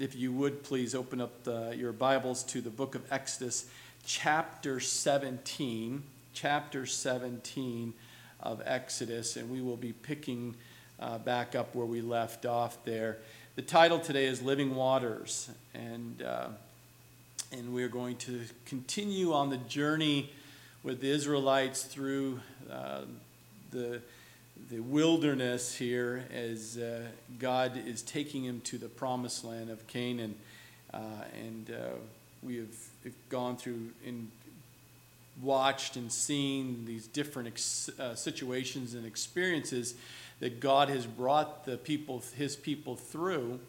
if 0.00 0.16
you 0.16 0.32
would 0.32 0.62
please 0.62 0.94
open 0.94 1.20
up 1.20 1.44
the, 1.44 1.74
your 1.76 1.92
Bibles 1.92 2.42
to 2.44 2.62
the 2.62 2.70
book 2.70 2.94
of 2.94 3.02
Exodus, 3.12 3.66
chapter 4.02 4.80
17. 4.80 6.02
Chapter 6.32 6.86
17 6.86 7.92
of 8.42 8.62
Exodus, 8.64 9.36
and 9.36 9.50
we 9.50 9.60
will 9.60 9.76
be 9.76 9.92
picking 9.92 10.54
uh, 11.00 11.18
back 11.18 11.54
up 11.54 11.74
where 11.74 11.84
we 11.84 12.00
left 12.00 12.46
off 12.46 12.82
there. 12.84 13.18
The 13.56 13.62
title 13.62 13.98
today 13.98 14.24
is 14.24 14.40
Living 14.40 14.74
Waters, 14.74 15.50
and, 15.74 16.22
uh, 16.22 16.48
and 17.52 17.74
we're 17.74 17.88
going 17.88 18.16
to 18.18 18.40
continue 18.64 19.34
on 19.34 19.50
the 19.50 19.58
journey 19.58 20.32
with 20.82 21.02
the 21.02 21.10
Israelites 21.10 21.82
through 21.82 22.40
uh, 22.70 23.02
the 23.70 24.00
the 24.68 24.80
wilderness 24.80 25.74
here 25.74 26.24
as 26.32 26.76
uh, 26.76 27.06
God 27.38 27.80
is 27.86 28.02
taking 28.02 28.44
him 28.44 28.60
to 28.62 28.78
the 28.78 28.88
promised 28.88 29.44
land 29.44 29.70
of 29.70 29.86
Canaan. 29.86 30.34
Uh, 30.92 30.98
and 31.34 31.70
uh, 31.70 31.90
we 32.42 32.56
have 32.56 32.74
gone 33.28 33.56
through 33.56 33.90
and 34.06 34.30
watched 35.40 35.96
and 35.96 36.12
seen 36.12 36.84
these 36.84 37.06
different 37.06 37.48
ex- 37.48 37.90
uh, 37.98 38.14
situations 38.14 38.94
and 38.94 39.06
experiences 39.06 39.94
that 40.40 40.60
God 40.60 40.88
has 40.88 41.06
brought 41.06 41.64
the 41.64 41.76
people, 41.76 42.22
his 42.36 42.56
people 42.56 42.96
through. 42.96 43.60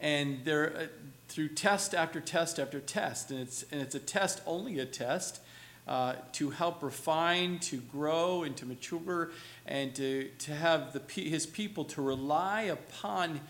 And 0.00 0.44
they're 0.44 0.76
uh, 0.76 0.86
through 1.28 1.48
test 1.48 1.94
after 1.94 2.20
test 2.20 2.58
after 2.58 2.80
test. 2.80 3.30
And 3.30 3.40
it's, 3.40 3.64
and 3.70 3.80
it's 3.80 3.94
a 3.94 4.00
test, 4.00 4.40
only 4.46 4.78
a 4.78 4.86
test 4.86 5.40
uh, 5.86 6.14
to 6.32 6.50
help 6.50 6.82
refine, 6.82 7.58
to 7.58 7.78
grow, 7.78 8.44
and 8.44 8.56
to 8.56 8.66
mature, 8.66 9.30
and 9.66 9.94
to, 9.94 10.28
to 10.38 10.54
have 10.54 10.92
the, 10.92 11.20
his 11.20 11.46
people 11.46 11.84
to 11.84 12.00
rely 12.00 12.62
upon 12.62 13.40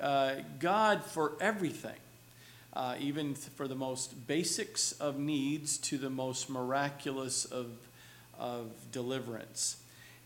uh, 0.00 0.34
God 0.58 1.02
for 1.04 1.32
everything, 1.40 1.96
uh, 2.74 2.96
even 3.00 3.34
for 3.34 3.66
the 3.66 3.74
most 3.74 4.26
basics 4.26 4.92
of 4.92 5.18
needs 5.18 5.78
to 5.78 5.98
the 5.98 6.10
most 6.10 6.50
miraculous 6.50 7.44
of, 7.44 7.66
of 8.38 8.70
deliverance. 8.92 9.78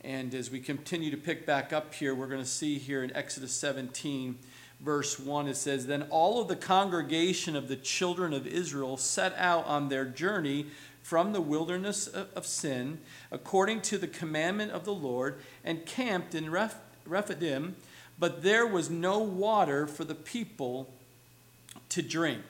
And 0.04 0.34
as 0.34 0.50
we 0.50 0.58
continue 0.58 1.12
to 1.12 1.16
pick 1.16 1.46
back 1.46 1.72
up 1.72 1.94
here, 1.94 2.12
we're 2.12 2.26
going 2.26 2.42
to 2.42 2.46
see 2.46 2.78
here 2.78 3.04
in 3.04 3.14
Exodus 3.16 3.52
17, 3.52 4.36
verse 4.80 5.18
1, 5.18 5.46
it 5.46 5.56
says, 5.56 5.86
Then 5.86 6.02
all 6.10 6.40
of 6.40 6.48
the 6.48 6.56
congregation 6.56 7.54
of 7.54 7.68
the 7.68 7.76
children 7.76 8.32
of 8.32 8.46
Israel 8.46 8.96
set 8.96 9.32
out 9.36 9.64
on 9.66 9.88
their 9.88 10.04
journey 10.04 10.66
from 11.02 11.32
the 11.32 11.40
wilderness 11.40 12.06
of 12.06 12.46
sin, 12.46 13.00
according 13.30 13.82
to 13.82 13.98
the 13.98 14.06
commandment 14.06 14.72
of 14.72 14.84
the 14.84 14.94
Lord, 14.94 15.40
and 15.64 15.84
camped 15.84 16.34
in 16.34 16.50
Reph- 16.50 16.76
Rephidim, 17.04 17.76
but 18.18 18.42
there 18.42 18.66
was 18.66 18.88
no 18.88 19.18
water 19.18 19.86
for 19.86 20.04
the 20.04 20.14
people 20.14 20.92
to 21.88 22.02
drink. 22.02 22.44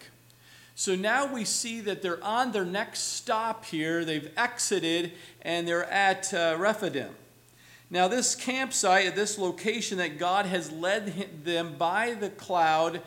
So 0.75 0.95
now 0.95 1.33
we 1.33 1.45
see 1.45 1.81
that 1.81 2.03
they're 2.03 2.23
on 2.23 2.53
their 2.53 2.65
next 2.65 3.01
stop 3.15 3.65
here. 3.65 4.05
They've 4.05 4.31
exited 4.37 5.13
and 5.43 5.67
they're 5.67 5.91
at 5.91 6.33
uh, 6.33 6.57
Rephidim. 6.59 7.15
Now, 7.93 8.09
this 8.09 8.35
campsite 8.35 9.15
this 9.15 9.37
location 9.37 9.99
that 9.99 10.19
God 10.19 10.47
has 10.47 10.73
led 10.73 11.45
them 11.45 11.75
by 11.77 12.15
the 12.15 12.31
cloud 12.31 13.03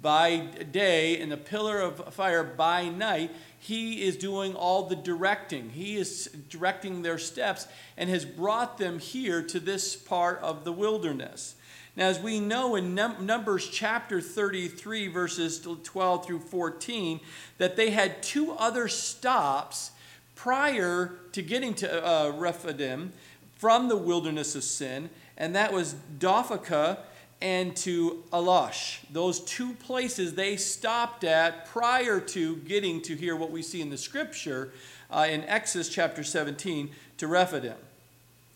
by 0.00 0.38
day 0.72 1.20
and 1.20 1.30
the 1.30 1.36
pillar 1.36 1.78
of 1.78 2.14
fire 2.14 2.42
by 2.42 2.88
night 2.88 3.32
he 3.58 4.00
is 4.00 4.16
doing 4.16 4.54
all 4.54 4.84
the 4.84 4.96
directing. 4.96 5.68
He 5.68 5.96
is 5.96 6.30
directing 6.48 7.02
their 7.02 7.18
steps 7.18 7.68
and 7.98 8.08
has 8.08 8.24
brought 8.24 8.78
them 8.78 8.98
here 8.98 9.42
to 9.42 9.60
this 9.60 9.94
part 9.94 10.38
of 10.38 10.64
the 10.64 10.72
wilderness. 10.72 11.56
Now, 11.94 12.06
as 12.06 12.18
we 12.18 12.40
know 12.40 12.76
in 12.76 12.94
Num- 12.94 13.26
Numbers 13.26 13.68
chapter 13.68 14.22
33, 14.22 15.08
verses 15.08 15.60
12 15.60 16.24
through 16.24 16.40
14, 16.40 17.20
that 17.58 17.76
they 17.76 17.90
had 17.90 18.22
two 18.22 18.52
other 18.52 18.88
stops 18.88 19.90
prior 20.34 21.18
to 21.32 21.42
getting 21.42 21.74
to 21.74 22.06
uh, 22.06 22.30
Rephidim 22.30 23.12
from 23.60 23.88
the 23.88 23.96
wilderness 23.96 24.56
of 24.56 24.64
sin, 24.64 25.10
and 25.36 25.54
that 25.54 25.70
was 25.70 25.94
Dophkah 26.18 26.96
and 27.42 27.76
to 27.76 28.24
Alush. 28.32 29.00
Those 29.12 29.40
two 29.40 29.74
places 29.74 30.34
they 30.34 30.56
stopped 30.56 31.24
at 31.24 31.66
prior 31.66 32.20
to 32.20 32.56
getting 32.56 33.02
to 33.02 33.14
hear 33.14 33.36
what 33.36 33.50
we 33.50 33.60
see 33.60 33.82
in 33.82 33.90
the 33.90 33.98
scripture 33.98 34.72
uh, 35.10 35.26
in 35.28 35.44
Exodus 35.44 35.90
chapter 35.90 36.24
17 36.24 36.88
to 37.18 37.26
Rephidim. 37.26 37.76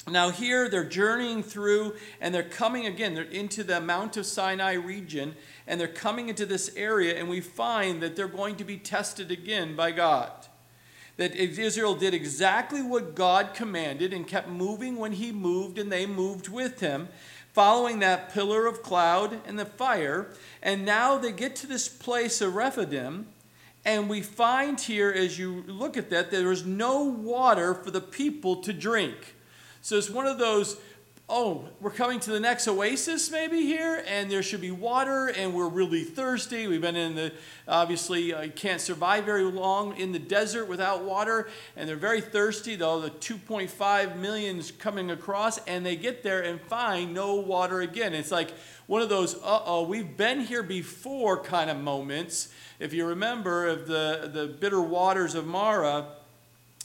Now, 0.09 0.31
here 0.31 0.70
they're 0.70 0.84
journeying 0.84 1.43
through 1.43 1.97
and 2.19 2.34
they're 2.34 2.43
coming 2.43 2.87
again, 2.87 3.12
they're 3.12 3.25
into 3.25 3.62
the 3.62 3.82
Mount 3.82 4.16
of 4.16 4.25
Sinai 4.25 4.72
region 4.72 5.34
and 5.66 5.78
they're 5.78 5.87
coming 5.87 6.31
into 6.31 6.47
this 6.47 6.75
area, 6.76 7.19
and 7.19 7.28
we 7.28 7.43
find 7.43 8.03
that 8.03 8.16
they're 8.16 8.26
going 8.26 8.56
to 8.56 8.64
be 8.64 8.78
tested 8.78 9.31
again 9.31 9.76
by 9.76 9.91
God. 9.91 10.32
That 11.16 11.34
Israel 11.36 11.94
did 11.94 12.12
exactly 12.12 12.82
what 12.82 13.14
God 13.14 13.54
commanded 13.54 14.12
and 14.12 14.26
kept 14.26 14.48
moving 14.48 14.97
when 14.97 15.12
He 15.12 15.30
moved, 15.30 15.78
and 15.78 15.91
they 15.91 16.06
moved 16.06 16.48
with 16.48 16.80
Him 16.80 17.08
following 17.54 18.00
that 18.00 18.34
pillar 18.34 18.66
of 18.66 18.82
cloud 18.82 19.41
and 19.47 19.56
the 19.56 19.64
fire. 19.64 20.26
And 20.60 20.84
now 20.84 21.16
they 21.16 21.30
get 21.30 21.54
to 21.56 21.69
this 21.69 21.88
place 21.88 22.41
of 22.41 22.56
Rephidim. 22.56 23.28
And 23.84 24.10
we 24.10 24.22
find 24.22 24.80
here, 24.80 25.10
as 25.10 25.38
you 25.38 25.62
look 25.69 25.97
at 25.97 26.10
that, 26.10 26.30
there 26.32 26.50
is 26.50 26.66
no 26.66 27.04
water 27.04 27.75
for 27.75 27.92
the 27.92 28.00
people 28.00 28.56
to 28.62 28.72
drink. 28.72 29.36
So 29.82 29.96
it's 29.96 30.10
one 30.10 30.26
of 30.26 30.38
those 30.38 30.78
oh, 31.29 31.65
we're 31.81 31.91
coming 31.91 32.21
to 32.21 32.31
the 32.31 32.41
next 32.41 32.69
oasis 32.69 33.31
maybe 33.31 33.62
here, 33.62 34.05
and 34.07 34.31
there 34.31 34.43
should 34.43 34.61
be 34.61 34.71
water, 34.71 35.29
and 35.29 35.55
we're 35.55 35.69
really 35.69 36.05
thirsty. 36.05 36.67
We've 36.67 36.83
been 36.83 36.97
in 36.97 37.15
the, 37.15 37.33
obviously, 37.67 38.35
uh, 38.35 38.49
can't 38.49 38.81
survive 38.81 39.25
very 39.25 39.45
long 39.45 39.97
in 39.97 40.12
the 40.12 40.19
desert 40.19 40.67
without 40.67 41.03
water, 41.03 41.49
and 41.77 41.89
they're 41.89 41.97
very 41.97 42.21
thirsty, 42.21 42.77
though 42.77 43.01
the 43.01 43.11
2.5 43.11 44.17
million 44.19 44.59
is 44.59 44.71
coming 44.71 45.11
across, 45.11 45.59
and 45.67 45.85
they 45.85 45.97
get 45.97 46.23
there 46.23 46.43
and 46.43 46.61
find 46.61 47.15
no 47.15 47.37
water 47.37 47.81
again. 47.81 48.12
It's 48.12 48.31
like 48.31 48.51
one 48.87 49.01
of 49.01 49.09
those, 49.09 49.35
uh 49.37 49.62
oh, 49.65 49.85
we've 49.85 50.19
been 50.19 50.41
here 50.41 50.62
before 50.62 51.43
kind 51.43 51.71
of 51.71 51.79
moments. 51.79 52.53
If 52.79 52.93
you 52.93 53.06
remember 53.06 53.67
of 53.67 53.87
the, 53.87 54.31
the 54.31 54.47
bitter 54.47 54.81
waters 54.81 55.35
of 55.35 55.47
Marah, 55.47 56.06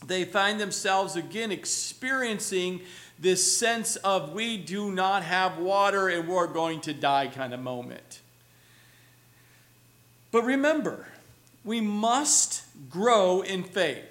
they 0.06 0.24
find 0.24 0.62
themselves 0.62 1.18
again 1.18 1.52
experiencing 1.52 2.82
this 3.20 3.58
sense 3.58 3.98
of 3.98 4.34
we 4.34 4.58
do 4.58 4.92
not 4.92 5.24
have 5.24 5.58
water 5.58 6.08
and 6.08 6.28
we're 6.28 6.48
going 6.48 6.80
to 6.82 6.94
die 6.94 7.28
kind 7.28 7.54
of 7.54 7.60
moment. 7.60 8.22
But 10.32 10.44
remember, 10.44 11.08
we 11.66 11.82
must 11.82 12.64
grow 12.90 13.42
in 13.42 13.64
faith. 13.64 14.06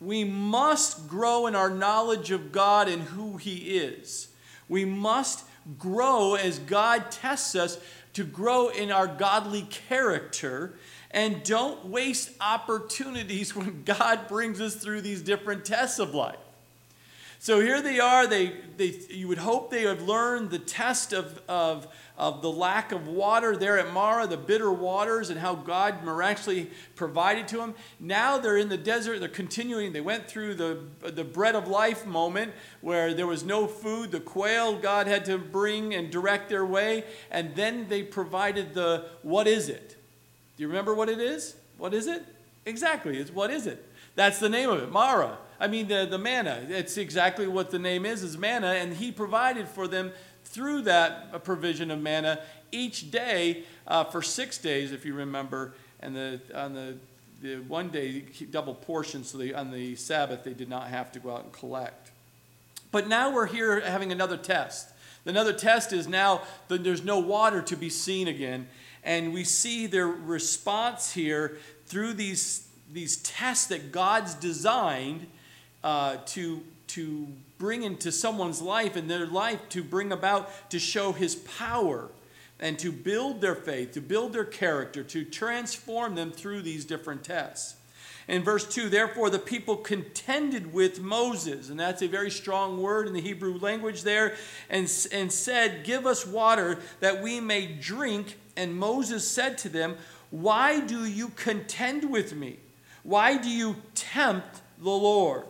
We 0.00 0.24
must 0.24 1.08
grow 1.08 1.46
in 1.46 1.54
our 1.54 1.70
knowledge 1.70 2.30
of 2.30 2.52
God 2.52 2.88
and 2.88 3.02
who 3.02 3.38
He 3.38 3.78
is. 3.78 4.28
We 4.68 4.84
must 4.84 5.44
grow 5.78 6.34
as 6.34 6.58
God 6.58 7.10
tests 7.10 7.54
us 7.54 7.78
to 8.12 8.24
grow 8.24 8.68
in 8.68 8.92
our 8.92 9.06
godly 9.06 9.62
character 9.62 10.74
and 11.10 11.42
don't 11.42 11.86
waste 11.86 12.30
opportunities 12.40 13.56
when 13.56 13.82
God 13.84 14.28
brings 14.28 14.60
us 14.60 14.76
through 14.76 15.00
these 15.00 15.22
different 15.22 15.64
tests 15.64 15.98
of 15.98 16.14
life. 16.14 16.36
So 17.46 17.60
here 17.60 17.80
they 17.80 18.00
are. 18.00 18.26
They, 18.26 18.54
they, 18.76 18.92
you 19.08 19.28
would 19.28 19.38
hope 19.38 19.70
they 19.70 19.82
have 19.82 20.02
learned 20.02 20.50
the 20.50 20.58
test 20.58 21.12
of, 21.12 21.40
of, 21.48 21.86
of 22.18 22.42
the 22.42 22.50
lack 22.50 22.90
of 22.90 23.06
water 23.06 23.56
there 23.56 23.78
at 23.78 23.92
Marah, 23.92 24.26
the 24.26 24.36
bitter 24.36 24.72
waters, 24.72 25.30
and 25.30 25.38
how 25.38 25.54
God 25.54 26.02
miraculously 26.02 26.72
provided 26.96 27.46
to 27.46 27.58
them. 27.58 27.76
Now 28.00 28.36
they're 28.36 28.56
in 28.56 28.68
the 28.68 28.76
desert. 28.76 29.20
They're 29.20 29.28
continuing. 29.28 29.92
They 29.92 30.00
went 30.00 30.26
through 30.26 30.54
the, 30.54 30.80
the 31.08 31.22
bread 31.22 31.54
of 31.54 31.68
life 31.68 32.04
moment 32.04 32.52
where 32.80 33.14
there 33.14 33.28
was 33.28 33.44
no 33.44 33.68
food. 33.68 34.10
The 34.10 34.18
quail 34.18 34.76
God 34.76 35.06
had 35.06 35.24
to 35.26 35.38
bring 35.38 35.94
and 35.94 36.10
direct 36.10 36.48
their 36.48 36.66
way. 36.66 37.04
And 37.30 37.54
then 37.54 37.86
they 37.88 38.02
provided 38.02 38.74
the 38.74 39.04
what 39.22 39.46
is 39.46 39.68
it? 39.68 39.90
Do 40.56 40.64
you 40.64 40.66
remember 40.66 40.96
what 40.96 41.08
it 41.08 41.20
is? 41.20 41.54
What 41.78 41.94
is 41.94 42.08
it? 42.08 42.24
Exactly. 42.64 43.18
It's 43.18 43.30
what 43.30 43.52
is 43.52 43.68
it? 43.68 43.86
That's 44.16 44.40
the 44.40 44.48
name 44.48 44.68
of 44.68 44.82
it, 44.82 44.90
Marah. 44.90 45.38
I 45.58 45.68
mean, 45.68 45.88
the, 45.88 46.06
the 46.08 46.18
manna. 46.18 46.64
It's 46.68 46.96
exactly 46.96 47.46
what 47.46 47.70
the 47.70 47.78
name 47.78 48.04
is, 48.04 48.22
is 48.22 48.36
manna. 48.36 48.68
And 48.68 48.94
he 48.94 49.10
provided 49.10 49.68
for 49.68 49.88
them 49.88 50.12
through 50.44 50.82
that 50.82 51.44
provision 51.44 51.90
of 51.90 52.00
manna 52.00 52.40
each 52.72 53.10
day 53.10 53.64
uh, 53.86 54.04
for 54.04 54.22
six 54.22 54.58
days, 54.58 54.92
if 54.92 55.04
you 55.04 55.14
remember. 55.14 55.74
And 56.00 56.14
the, 56.14 56.40
on 56.54 56.74
the, 56.74 56.96
the 57.42 57.56
one 57.62 57.88
day, 57.88 58.24
double 58.50 58.74
portion, 58.74 59.24
so 59.24 59.38
they, 59.38 59.52
on 59.52 59.70
the 59.70 59.96
Sabbath, 59.96 60.44
they 60.44 60.54
did 60.54 60.68
not 60.68 60.88
have 60.88 61.12
to 61.12 61.18
go 61.18 61.34
out 61.34 61.44
and 61.44 61.52
collect. 61.52 62.10
But 62.90 63.08
now 63.08 63.32
we're 63.32 63.46
here 63.46 63.80
having 63.80 64.12
another 64.12 64.36
test. 64.36 64.88
Another 65.24 65.52
test 65.52 65.92
is 65.92 66.06
now 66.06 66.42
that 66.68 66.84
there's 66.84 67.04
no 67.04 67.18
water 67.18 67.60
to 67.62 67.76
be 67.76 67.90
seen 67.90 68.28
again. 68.28 68.68
And 69.02 69.32
we 69.32 69.44
see 69.44 69.86
their 69.86 70.06
response 70.06 71.12
here 71.12 71.58
through 71.86 72.14
these, 72.14 72.66
these 72.92 73.16
tests 73.18 73.66
that 73.66 73.92
God's 73.92 74.34
designed 74.34 75.26
uh, 75.86 76.16
to, 76.26 76.60
to 76.88 77.28
bring 77.58 77.84
into 77.84 78.10
someone's 78.10 78.60
life 78.60 78.96
and 78.96 79.08
their 79.08 79.24
life 79.24 79.60
to 79.68 79.84
bring 79.84 80.10
about 80.10 80.68
to 80.68 80.80
show 80.80 81.12
his 81.12 81.36
power. 81.36 82.10
and 82.58 82.78
to 82.78 82.90
build 82.90 83.42
their 83.42 83.54
faith, 83.54 83.92
to 83.92 84.00
build 84.00 84.32
their 84.32 84.42
character, 84.42 85.04
to 85.04 85.26
transform 85.26 86.14
them 86.14 86.32
through 86.32 86.62
these 86.62 86.86
different 86.86 87.22
tests. 87.22 87.76
In 88.28 88.42
verse 88.42 88.66
2, 88.66 88.88
therefore 88.88 89.28
the 89.28 89.38
people 89.38 89.76
contended 89.76 90.72
with 90.72 90.98
Moses, 90.98 91.68
and 91.68 91.78
that's 91.78 92.00
a 92.00 92.08
very 92.08 92.30
strong 92.30 92.80
word 92.80 93.06
in 93.06 93.12
the 93.12 93.20
Hebrew 93.20 93.58
language 93.58 94.04
there, 94.04 94.36
and, 94.70 94.90
and 95.12 95.30
said, 95.30 95.84
Give 95.84 96.06
us 96.06 96.26
water 96.26 96.78
that 97.00 97.22
we 97.22 97.40
may 97.40 97.66
drink. 97.66 98.38
And 98.56 98.74
Moses 98.74 99.28
said 99.28 99.58
to 99.58 99.68
them, 99.68 99.98
Why 100.30 100.80
do 100.80 101.04
you 101.04 101.28
contend 101.28 102.10
with 102.10 102.34
me? 102.34 102.56
Why 103.02 103.36
do 103.36 103.50
you 103.50 103.76
tempt 103.94 104.62
the 104.78 104.88
Lord? 104.88 105.44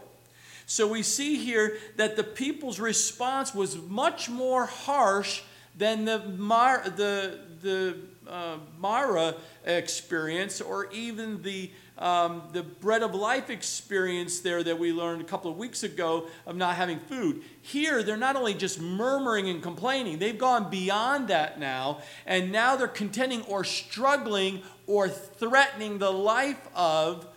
So 0.67 0.89
we 0.89 1.05
see 1.05 1.37
here 1.37 1.79
that 1.95 2.17
the 2.17 2.25
people's 2.25 2.81
response 2.81 3.55
was 3.55 3.77
much 3.77 4.29
more 4.29 4.67
harsh 4.67 5.43
than 5.77 6.05
the, 6.05 6.19
Mar, 6.19 6.83
the, 6.97 7.39
the 7.63 7.97
uh, 8.29 8.57
Marah 8.79 9.37
experience 9.65 10.61
or 10.61 10.91
even 10.91 11.41
the, 11.43 11.71
um, 11.99 12.43
the 12.53 12.65
bread 12.65 13.05
of 13.05 13.15
life 13.15 13.49
experience 13.49 14.41
there 14.41 14.65
that 14.65 14.77
we 14.77 14.93
learned 14.93 15.21
a 15.21 15.25
couple 15.25 15.51
of 15.53 15.57
weeks 15.57 15.85
ago 15.85 16.27
of 16.47 16.57
not 16.57 16.75
having 16.75 16.99
food. 16.99 17.43
Here, 17.63 18.03
they're 18.03 18.17
not 18.17 18.35
only 18.35 18.55
just 18.55 18.81
murmuring 18.81 19.49
and 19.49 19.63
complaining, 19.63 20.19
they've 20.19 20.37
gone 20.37 20.69
beyond 20.69 21.29
that 21.29 21.61
now, 21.61 22.01
and 22.27 22.51
now 22.51 22.75
they're 22.75 22.89
contending 22.89 23.43
or 23.43 23.63
struggling 23.63 24.63
or 24.89 25.09
threatening 25.09 25.99
the 25.99 26.11
life 26.11 26.69
of, 26.75 27.29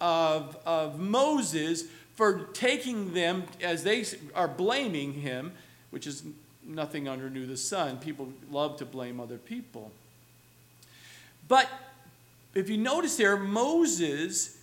of, 0.00 0.56
of 0.64 0.98
Moses 0.98 1.84
for 2.18 2.48
taking 2.52 3.14
them, 3.14 3.44
as 3.62 3.84
they 3.84 4.04
are 4.34 4.48
blaming 4.48 5.12
him, 5.12 5.52
which 5.90 6.04
is 6.04 6.24
nothing 6.64 7.06
under 7.06 7.30
new 7.30 7.46
the 7.46 7.56
sun. 7.56 7.96
People 7.98 8.32
love 8.50 8.76
to 8.78 8.84
blame 8.84 9.20
other 9.20 9.38
people. 9.38 9.92
But 11.46 11.68
if 12.56 12.68
you 12.68 12.76
notice 12.76 13.16
there, 13.16 13.36
Moses 13.36 14.58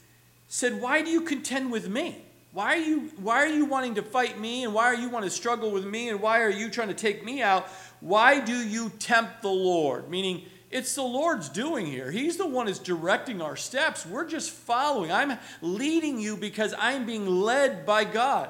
said, 0.50 0.82
Why 0.82 1.02
do 1.02 1.10
you 1.10 1.22
contend 1.22 1.72
with 1.72 1.88
me? 1.88 2.18
Why 2.52 2.74
are 2.74 2.82
you, 2.82 3.12
why 3.22 3.38
are 3.38 3.48
you 3.48 3.64
wanting 3.64 3.96
to 3.96 4.02
fight 4.02 4.38
me? 4.38 4.66
And 4.66 4.74
why 4.74 4.88
are 4.88 4.96
you 4.96 5.08
want 5.08 5.24
to 5.24 5.32
struggle 5.32 5.72
with 5.72 5.86
me? 5.86 6.10
And 6.10 6.20
why 6.20 6.42
are 6.42 6.50
you 6.50 6.70
trying 6.70 6.90
to 6.90 6.94
take 6.94 7.24
me 7.24 7.42
out? 7.42 7.70
Why 8.02 8.42
do 8.42 8.68
you 8.68 8.90
tempt 9.00 9.42
the 9.42 9.48
Lord? 9.48 10.10
Meaning, 10.10 10.44
it's 10.76 10.94
the 10.94 11.04
Lord's 11.04 11.48
doing 11.48 11.86
here. 11.86 12.12
He's 12.12 12.36
the 12.36 12.46
one 12.46 12.68
who's 12.68 12.80
directing 12.80 13.42
our 13.42 13.56
steps. 13.56 14.06
We're 14.06 14.28
just 14.28 14.52
following. 14.52 15.10
I'm 15.10 15.38
leading 15.62 16.20
you 16.20 16.36
because 16.36 16.76
I'm 16.78 17.06
being 17.06 17.26
led 17.28 17.86
by 17.86 18.04
God. 18.04 18.50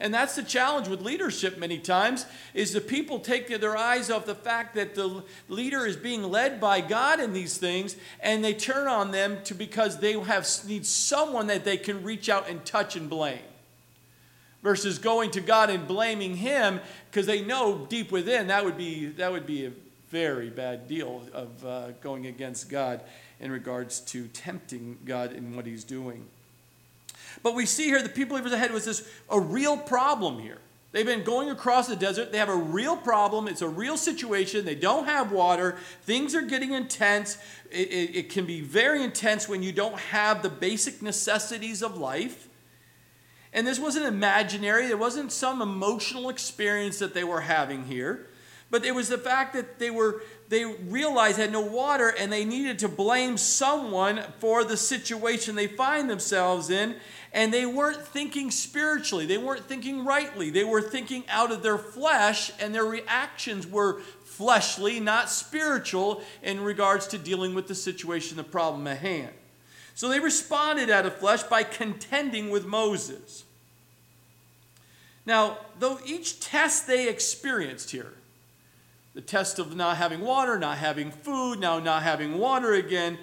And 0.00 0.14
that's 0.14 0.36
the 0.36 0.42
challenge 0.42 0.88
with 0.88 1.02
leadership 1.02 1.58
many 1.58 1.80
times 1.80 2.24
is 2.54 2.72
the 2.72 2.80
people 2.80 3.18
take 3.18 3.48
their 3.48 3.76
eyes 3.76 4.10
off 4.10 4.24
the 4.24 4.34
fact 4.34 4.74
that 4.76 4.94
the 4.94 5.22
leader 5.50 5.84
is 5.84 5.98
being 5.98 6.22
led 6.22 6.62
by 6.62 6.80
God 6.80 7.20
in 7.20 7.34
these 7.34 7.58
things 7.58 7.94
and 8.20 8.42
they 8.42 8.54
turn 8.54 8.88
on 8.88 9.10
them 9.10 9.42
to 9.44 9.54
because 9.54 9.98
they 9.98 10.18
have 10.18 10.48
need 10.66 10.86
someone 10.86 11.48
that 11.48 11.62
they 11.62 11.76
can 11.76 12.02
reach 12.04 12.30
out 12.30 12.48
and 12.48 12.64
touch 12.64 12.96
and 12.96 13.10
blame. 13.10 13.38
Versus 14.62 14.98
going 14.98 15.30
to 15.32 15.42
God 15.42 15.68
and 15.68 15.86
blaming 15.86 16.36
him 16.36 16.80
because 17.10 17.26
they 17.26 17.42
know 17.42 17.84
deep 17.90 18.10
within 18.10 18.46
that 18.46 18.64
would 18.64 18.78
be 18.78 19.06
that 19.06 19.30
would 19.30 19.46
be 19.46 19.66
a 19.66 19.72
very 20.10 20.50
bad 20.50 20.88
deal 20.88 21.22
of 21.32 21.64
uh, 21.64 21.90
going 22.00 22.26
against 22.26 22.70
God 22.70 23.00
in 23.40 23.50
regards 23.50 24.00
to 24.00 24.26
tempting 24.28 24.98
God 25.04 25.32
in 25.32 25.54
what 25.54 25.66
he's 25.66 25.84
doing. 25.84 26.26
But 27.42 27.54
we 27.54 27.66
see 27.66 27.84
here 27.84 28.02
the 28.02 28.08
people 28.08 28.36
ahead 28.36 28.72
was 28.72 28.84
this 28.84 29.08
a 29.30 29.38
real 29.38 29.76
problem 29.76 30.38
here. 30.38 30.58
They've 30.90 31.04
been 31.04 31.22
going 31.22 31.50
across 31.50 31.86
the 31.86 31.96
desert. 31.96 32.32
They 32.32 32.38
have 32.38 32.48
a 32.48 32.56
real 32.56 32.96
problem. 32.96 33.46
It's 33.46 33.60
a 33.60 33.68
real 33.68 33.98
situation. 33.98 34.64
They 34.64 34.74
don't 34.74 35.04
have 35.04 35.30
water. 35.30 35.76
Things 36.02 36.34
are 36.34 36.42
getting 36.42 36.72
intense. 36.72 37.36
It, 37.70 37.88
it, 37.88 38.16
it, 38.16 38.30
can 38.30 38.46
be 38.46 38.62
very 38.62 39.04
intense 39.04 39.46
when 39.48 39.62
you 39.62 39.70
don't 39.70 39.98
have 39.98 40.42
the 40.42 40.48
basic 40.48 41.02
necessities 41.02 41.82
of 41.82 41.98
life. 41.98 42.48
And 43.52 43.66
this 43.66 43.78
wasn't 43.78 44.06
imaginary, 44.06 44.86
it 44.86 44.98
wasn't 44.98 45.32
some 45.32 45.60
emotional 45.60 46.28
experience 46.30 46.98
that 46.98 47.14
they 47.14 47.24
were 47.24 47.42
having 47.42 47.84
here. 47.84 48.28
But 48.70 48.84
it 48.84 48.94
was 48.94 49.08
the 49.08 49.18
fact 49.18 49.54
that 49.54 49.78
they 49.78 49.90
were 49.90 50.22
they 50.48 50.64
realized 50.64 51.36
they 51.36 51.42
had 51.42 51.52
no 51.52 51.60
water 51.60 52.14
and 52.18 52.32
they 52.32 52.44
needed 52.44 52.78
to 52.80 52.88
blame 52.88 53.36
someone 53.36 54.22
for 54.38 54.64
the 54.64 54.76
situation 54.76 55.54
they 55.54 55.66
find 55.66 56.08
themselves 56.08 56.70
in. 56.70 56.96
And 57.32 57.52
they 57.52 57.66
weren't 57.66 58.06
thinking 58.06 58.50
spiritually, 58.50 59.26
they 59.26 59.36
weren't 59.36 59.66
thinking 59.66 60.04
rightly. 60.04 60.48
They 60.48 60.64
were 60.64 60.80
thinking 60.80 61.24
out 61.28 61.52
of 61.52 61.62
their 61.62 61.76
flesh, 61.76 62.50
and 62.58 62.74
their 62.74 62.86
reactions 62.86 63.66
were 63.66 64.00
fleshly, 64.24 64.98
not 64.98 65.28
spiritual, 65.28 66.22
in 66.42 66.62
regards 66.62 67.06
to 67.08 67.18
dealing 67.18 67.54
with 67.54 67.68
the 67.68 67.74
situation, 67.74 68.38
the 68.38 68.44
problem 68.44 68.86
at 68.86 68.98
hand. 68.98 69.34
So 69.94 70.08
they 70.08 70.20
responded 70.20 70.88
out 70.88 71.04
of 71.04 71.18
flesh 71.18 71.42
by 71.42 71.64
contending 71.64 72.48
with 72.48 72.64
Moses. 72.64 73.44
Now, 75.26 75.58
though 75.78 75.98
each 76.06 76.40
test 76.40 76.86
they 76.86 77.10
experienced 77.10 77.90
here, 77.90 78.14
the 79.14 79.20
test 79.20 79.58
of 79.58 79.74
not 79.74 79.96
having 79.96 80.20
water, 80.20 80.58
not 80.58 80.78
having 80.78 81.10
food, 81.10 81.58
now 81.60 81.78
not 81.78 82.02
having 82.02 82.38
water 82.38 82.74
again, 82.74 83.18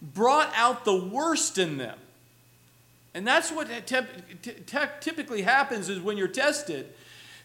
brought 0.00 0.52
out 0.56 0.84
the 0.84 0.96
worst 0.96 1.58
in 1.58 1.78
them. 1.78 1.98
And 3.14 3.26
that's 3.26 3.50
what 3.50 3.68
typically 5.00 5.42
happens 5.42 5.88
is 5.88 6.00
when 6.00 6.16
you're 6.16 6.28
tested, 6.28 6.92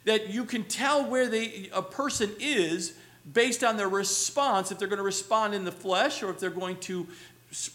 that 0.05 0.29
you 0.29 0.45
can 0.45 0.63
tell 0.63 1.05
where 1.05 1.27
they, 1.27 1.69
a 1.73 1.81
person 1.81 2.31
is 2.39 2.93
based 3.31 3.63
on 3.63 3.75
their 3.75 3.89
response, 3.89 4.71
if 4.71 4.79
they're 4.79 4.87
going 4.87 4.97
to 4.97 5.03
respond 5.03 5.53
in 5.53 5.65
the 5.65 5.71
flesh 5.71 6.23
or 6.23 6.29
if 6.29 6.39
they're 6.39 6.49
going 6.49 6.77
to 6.77 7.05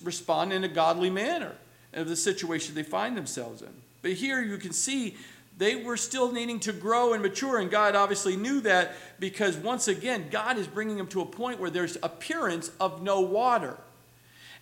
respond 0.02 0.52
in 0.52 0.64
a 0.64 0.68
godly 0.68 1.10
manner 1.10 1.52
of 1.92 2.08
the 2.08 2.16
situation 2.16 2.74
they 2.74 2.82
find 2.82 3.16
themselves 3.16 3.60
in. 3.60 3.68
But 4.00 4.12
here 4.12 4.42
you 4.42 4.56
can 4.56 4.72
see 4.72 5.16
they 5.62 5.76
were 5.76 5.96
still 5.96 6.32
needing 6.32 6.58
to 6.60 6.72
grow 6.72 7.12
and 7.12 7.22
mature, 7.22 7.58
and 7.58 7.70
God 7.70 7.94
obviously 7.94 8.34
knew 8.34 8.60
that 8.62 8.96
because 9.20 9.56
once 9.56 9.86
again, 9.86 10.26
God 10.28 10.58
is 10.58 10.66
bringing 10.66 10.96
them 10.96 11.06
to 11.08 11.20
a 11.20 11.24
point 11.24 11.60
where 11.60 11.70
there's 11.70 11.96
appearance 12.02 12.72
of 12.80 13.00
no 13.00 13.20
water. 13.20 13.78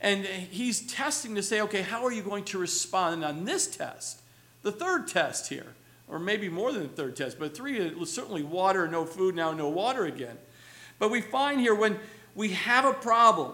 And 0.03 0.27
He's 0.27 0.87
testing 0.87 1.35
to 1.37 1.43
say, 1.43 1.63
okay, 1.63 1.81
how 1.81 2.05
are 2.05 2.13
you 2.13 2.23
going 2.23 2.45
to 2.45 2.59
respond 2.59 3.25
on 3.25 3.47
this 3.47 3.67
test? 3.67 4.21
The 4.61 4.73
third 4.73 5.09
test 5.09 5.49
here, 5.49 5.73
or 6.07 6.19
maybe 6.19 6.51
more 6.51 6.71
than 6.71 6.83
the 6.83 6.89
third 6.89 7.17
test, 7.17 7.39
but 7.39 7.57
three 7.57 7.79
certainly 8.05 8.43
water, 8.43 8.87
no 8.87 9.07
food, 9.07 9.35
now 9.35 9.53
no 9.53 9.71
water 9.71 10.05
again. 10.05 10.37
But 10.99 11.11
we 11.11 11.23
find 11.23 11.61
here 11.63 11.75
when 11.75 11.99
we 12.35 12.51
have 12.51 12.85
a 12.85 12.93
problem, 12.93 13.53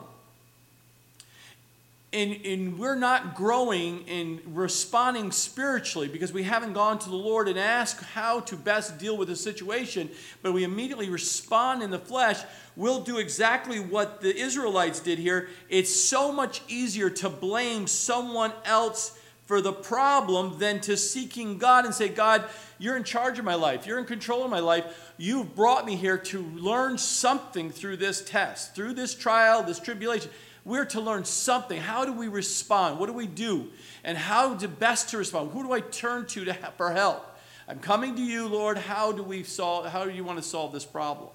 and, 2.16 2.46
and 2.46 2.78
we're 2.78 2.94
not 2.94 3.34
growing 3.34 4.02
and 4.08 4.40
responding 4.46 5.30
spiritually 5.30 6.08
because 6.08 6.32
we 6.32 6.44
haven't 6.44 6.72
gone 6.72 6.98
to 7.00 7.10
the 7.10 7.16
Lord 7.16 7.46
and 7.46 7.58
asked 7.58 8.02
how 8.02 8.40
to 8.40 8.56
best 8.56 8.96
deal 8.96 9.18
with 9.18 9.28
the 9.28 9.36
situation, 9.36 10.08
but 10.40 10.52
we 10.52 10.64
immediately 10.64 11.10
respond 11.10 11.82
in 11.82 11.90
the 11.90 11.98
flesh, 11.98 12.42
we'll 12.74 13.02
do 13.02 13.18
exactly 13.18 13.80
what 13.80 14.22
the 14.22 14.34
Israelites 14.34 14.98
did 15.00 15.18
here. 15.18 15.50
It's 15.68 15.94
so 15.94 16.32
much 16.32 16.62
easier 16.68 17.10
to 17.10 17.28
blame 17.28 17.86
someone 17.86 18.52
else 18.64 19.18
for 19.44 19.60
the 19.60 19.74
problem 19.74 20.58
than 20.58 20.80
to 20.80 20.96
seeking 20.96 21.58
God 21.58 21.84
and 21.84 21.94
say, 21.94 22.08
God, 22.08 22.46
you're 22.78 22.96
in 22.96 23.04
charge 23.04 23.38
of 23.38 23.44
my 23.44 23.54
life. 23.54 23.86
You're 23.86 23.98
in 23.98 24.06
control 24.06 24.42
of 24.42 24.50
my 24.50 24.60
life. 24.60 25.12
You've 25.18 25.54
brought 25.54 25.84
me 25.84 25.96
here 25.96 26.18
to 26.18 26.42
learn 26.42 26.96
something 26.96 27.70
through 27.70 27.98
this 27.98 28.24
test, 28.24 28.74
through 28.74 28.94
this 28.94 29.14
trial, 29.14 29.62
this 29.62 29.78
tribulation. 29.78 30.30
We're 30.66 30.84
to 30.86 31.00
learn 31.00 31.24
something. 31.24 31.80
How 31.80 32.04
do 32.04 32.12
we 32.12 32.26
respond? 32.26 32.98
What 32.98 33.06
do 33.06 33.12
we 33.12 33.28
do? 33.28 33.68
And 34.02 34.18
how 34.18 34.56
to 34.56 34.66
best 34.66 35.10
to 35.10 35.18
respond? 35.18 35.52
Who 35.52 35.62
do 35.62 35.72
I 35.72 35.78
turn 35.78 36.26
to, 36.26 36.44
to 36.44 36.54
for 36.76 36.90
help? 36.90 37.24
I'm 37.68 37.78
coming 37.78 38.16
to 38.16 38.20
you, 38.20 38.48
Lord. 38.48 38.76
How 38.76 39.12
do 39.12 39.22
we 39.22 39.44
solve? 39.44 39.86
How 39.86 40.04
do 40.04 40.10
you 40.10 40.24
want 40.24 40.38
to 40.38 40.42
solve 40.42 40.72
this 40.72 40.84
problem? 40.84 41.30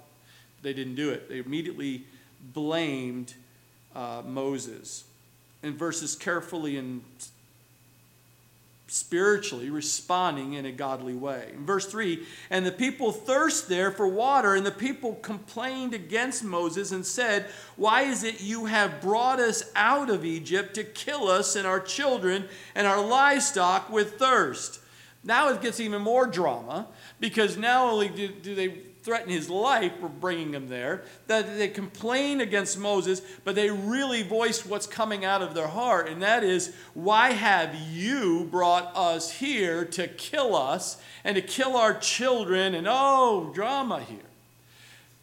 They 0.63 0.73
didn't 0.73 0.95
do 0.95 1.11
it. 1.11 1.29
They 1.29 1.39
immediately 1.39 2.03
blamed 2.53 3.33
uh, 3.95 4.21
Moses. 4.25 5.05
And 5.63 5.75
verses 5.75 6.13
carefully 6.13 6.75
and 6.75 7.01
spiritually 8.91 9.69
responding 9.69 10.51
in 10.53 10.65
a 10.65 10.71
godly 10.71 11.13
way. 11.13 11.49
In 11.53 11.65
verse 11.65 11.85
3, 11.85 12.25
and 12.49 12.65
the 12.65 12.73
people 12.73 13.13
thirst 13.13 13.69
there 13.69 13.89
for 13.89 14.05
water, 14.05 14.53
and 14.53 14.65
the 14.65 14.71
people 14.71 15.15
complained 15.15 15.93
against 15.93 16.43
Moses 16.43 16.91
and 16.91 17.05
said, 17.05 17.45
Why 17.77 18.01
is 18.01 18.25
it 18.25 18.41
you 18.41 18.65
have 18.65 18.99
brought 18.99 19.39
us 19.39 19.63
out 19.77 20.09
of 20.09 20.25
Egypt 20.25 20.73
to 20.75 20.83
kill 20.83 21.29
us 21.29 21.55
and 21.55 21.65
our 21.65 21.79
children 21.79 22.49
and 22.75 22.85
our 22.85 22.99
livestock 22.99 23.89
with 23.89 24.19
thirst? 24.19 24.81
Now 25.23 25.47
it 25.49 25.61
gets 25.61 25.79
even 25.79 26.01
more 26.01 26.27
drama 26.27 26.87
because 27.21 27.55
not 27.55 27.93
only 27.93 28.09
do, 28.09 28.27
do 28.27 28.55
they 28.55 28.90
threaten 29.03 29.29
his 29.29 29.49
life 29.49 29.93
for 29.99 30.07
bringing 30.07 30.53
him 30.53 30.67
there, 30.67 31.03
that 31.27 31.57
they 31.57 31.67
complain 31.67 32.41
against 32.41 32.77
Moses, 32.77 33.21
but 33.43 33.55
they 33.55 33.69
really 33.69 34.21
voice 34.21 34.65
what's 34.65 34.85
coming 34.85 35.25
out 35.25 35.41
of 35.41 35.53
their 35.53 35.67
heart, 35.67 36.07
and 36.07 36.21
that 36.21 36.43
is, 36.43 36.73
Why 36.93 37.31
have 37.31 37.73
you 37.75 38.47
brought 38.51 38.95
us 38.95 39.31
here 39.31 39.85
to 39.85 40.07
kill 40.07 40.55
us 40.55 41.01
and 41.23 41.35
to 41.35 41.41
kill 41.41 41.75
our 41.75 41.97
children? 41.97 42.75
And 42.75 42.87
oh, 42.89 43.51
drama 43.53 44.01
here. 44.01 44.19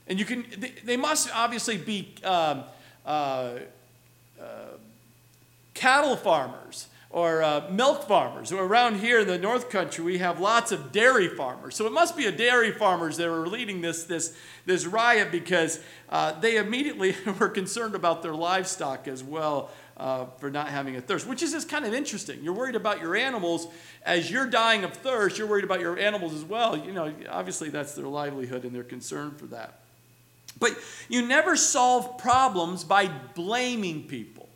And 0.09 0.19
you 0.19 0.25
can, 0.25 0.45
they, 0.57 0.73
they 0.85 0.97
must 0.97 1.35
obviously 1.35 1.77
be 1.77 2.15
um, 2.25 2.65
uh, 3.05 3.59
uh, 4.41 4.45
cattle 5.75 6.17
farmers 6.17 6.89
or 7.11 7.43
uh, 7.43 7.67
milk 7.71 8.07
farmers. 8.07 8.53
Around 8.53 9.01
here 9.01 9.21
in 9.21 9.27
the 9.27 9.39
North 9.39 9.71
Country, 9.71 10.05
we 10.05 10.19
have 10.19 10.41
lots 10.41 10.73
of 10.73 10.93
dairy 10.93 11.29
farmers. 11.29 11.75
So 11.75 11.87
it 11.87 11.93
must 11.93 12.17
be 12.17 12.27
a 12.27 12.33
dairy 12.33 12.71
farmers 12.71 13.17
that 13.17 13.31
were 13.31 13.49
leading 13.49 13.81
this, 13.81 14.05
this, 14.05 14.37
this 14.67 14.85
riot 14.85 15.33
because 15.33 15.81
uh, 16.11 16.39
they 16.39 16.57
immediately 16.57 17.17
were 17.39 17.49
concerned 17.49 17.95
about 17.95 18.23
their 18.23 18.35
livestock 18.35 19.09
as 19.09 19.25
well 19.25 19.71
uh, 19.97 20.27
for 20.39 20.51
not 20.51 20.69
having 20.69 20.97
a 20.97 21.01
thirst, 21.01 21.27
which 21.27 21.43
is 21.43 21.53
just 21.53 21.69
kind 21.69 21.87
of 21.87 21.95
interesting. 21.95 22.41
You're 22.43 22.53
worried 22.53 22.77
about 22.77 23.01
your 23.01 23.17
animals. 23.17 23.69
As 24.05 24.31
you're 24.31 24.47
dying 24.47 24.85
of 24.85 24.93
thirst, 24.93 25.39
you're 25.39 25.49
worried 25.49 25.65
about 25.65 25.81
your 25.81 25.99
animals 25.99 26.35
as 26.35 26.45
well. 26.45 26.77
You 26.77 26.93
know, 26.93 27.13
obviously 27.31 27.71
that's 27.71 27.95
their 27.95 28.07
livelihood 28.07 28.65
and 28.65 28.75
they're 28.75 28.85
concerned 28.85 29.39
for 29.39 29.47
that. 29.47 29.81
But 30.61 30.77
you 31.09 31.27
never 31.27 31.57
solve 31.57 32.19
problems 32.19 32.85
by 32.85 33.09
blaming 33.35 34.05
people. 34.05 34.48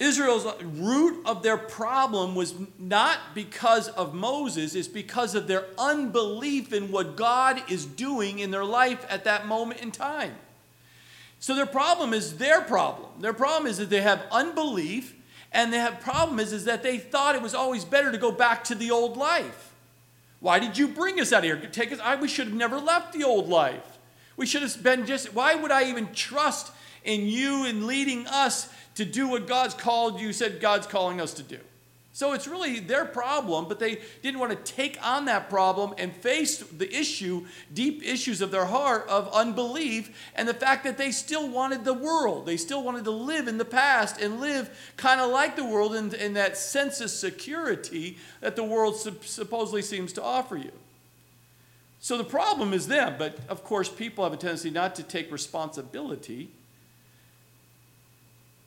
Israel's 0.00 0.46
root 0.62 1.22
of 1.26 1.42
their 1.42 1.58
problem 1.58 2.34
was 2.34 2.54
not 2.78 3.18
because 3.34 3.88
of 3.88 4.14
Moses, 4.14 4.74
it's 4.74 4.88
because 4.88 5.34
of 5.34 5.46
their 5.46 5.66
unbelief 5.78 6.72
in 6.72 6.90
what 6.90 7.16
God 7.16 7.62
is 7.70 7.84
doing 7.84 8.38
in 8.38 8.50
their 8.50 8.64
life 8.64 9.04
at 9.10 9.24
that 9.24 9.46
moment 9.46 9.82
in 9.82 9.92
time. 9.92 10.34
So 11.38 11.54
their 11.54 11.66
problem 11.66 12.14
is 12.14 12.38
their 12.38 12.62
problem. 12.62 13.10
Their 13.20 13.34
problem 13.34 13.70
is 13.70 13.76
that 13.76 13.90
they 13.90 14.00
have 14.00 14.24
unbelief, 14.32 15.14
and 15.52 15.70
their 15.70 15.92
problem 15.92 16.40
is, 16.40 16.54
is 16.54 16.64
that 16.64 16.82
they 16.82 16.96
thought 16.96 17.34
it 17.34 17.42
was 17.42 17.54
always 17.54 17.84
better 17.84 18.10
to 18.10 18.18
go 18.18 18.32
back 18.32 18.64
to 18.64 18.74
the 18.74 18.90
old 18.90 19.18
life. 19.18 19.74
Why 20.40 20.58
did 20.58 20.78
you 20.78 20.88
bring 20.88 21.20
us 21.20 21.30
out 21.30 21.38
of 21.38 21.44
here? 21.44 21.56
Take 21.56 21.92
us, 21.92 22.00
I, 22.02 22.16
we 22.16 22.28
should 22.28 22.46
have 22.46 22.56
never 22.56 22.78
left 22.78 23.12
the 23.12 23.24
old 23.24 23.50
life. 23.50 23.98
We 24.38 24.46
should 24.46 24.62
have 24.62 24.82
been 24.82 25.04
just, 25.04 25.34
why 25.34 25.54
would 25.54 25.70
I 25.70 25.84
even 25.90 26.14
trust 26.14 26.72
in 27.04 27.26
you 27.26 27.64
in 27.64 27.86
leading 27.86 28.26
us 28.26 28.68
to 28.96 29.04
do 29.04 29.28
what 29.28 29.46
God's 29.46 29.74
called 29.74 30.20
you, 30.20 30.32
said 30.32 30.60
God's 30.60 30.86
calling 30.86 31.20
us 31.20 31.34
to 31.34 31.42
do. 31.42 31.58
So 32.12 32.32
it's 32.32 32.48
really 32.48 32.80
their 32.80 33.04
problem, 33.04 33.66
but 33.66 33.78
they 33.78 34.00
didn't 34.20 34.40
want 34.40 34.50
to 34.52 34.72
take 34.72 34.98
on 35.02 35.26
that 35.26 35.48
problem 35.48 35.94
and 35.96 36.14
face 36.14 36.58
the 36.58 36.92
issue, 36.94 37.46
deep 37.72 38.02
issues 38.02 38.40
of 38.40 38.50
their 38.50 38.66
heart 38.66 39.08
of 39.08 39.32
unbelief, 39.32 40.30
and 40.34 40.46
the 40.46 40.52
fact 40.52 40.84
that 40.84 40.98
they 40.98 41.12
still 41.12 41.48
wanted 41.48 41.84
the 41.84 41.94
world. 41.94 42.46
They 42.46 42.56
still 42.56 42.82
wanted 42.82 43.04
to 43.04 43.10
live 43.10 43.46
in 43.46 43.58
the 43.58 43.64
past 43.64 44.20
and 44.20 44.40
live 44.40 44.92
kind 44.96 45.20
of 45.20 45.30
like 45.30 45.54
the 45.56 45.64
world 45.64 45.94
in, 45.94 46.12
in 46.14 46.34
that 46.34 46.58
sense 46.58 47.00
of 47.00 47.10
security 47.10 48.18
that 48.40 48.56
the 48.56 48.64
world 48.64 48.96
supposedly 48.96 49.80
seems 49.80 50.12
to 50.14 50.22
offer 50.22 50.56
you. 50.56 50.72
So 52.00 52.18
the 52.18 52.24
problem 52.24 52.72
is 52.72 52.88
them, 52.88 53.16
but 53.18 53.38
of 53.48 53.62
course, 53.62 53.88
people 53.88 54.24
have 54.24 54.32
a 54.32 54.36
tendency 54.36 54.70
not 54.70 54.94
to 54.96 55.02
take 55.02 55.30
responsibility 55.30 56.50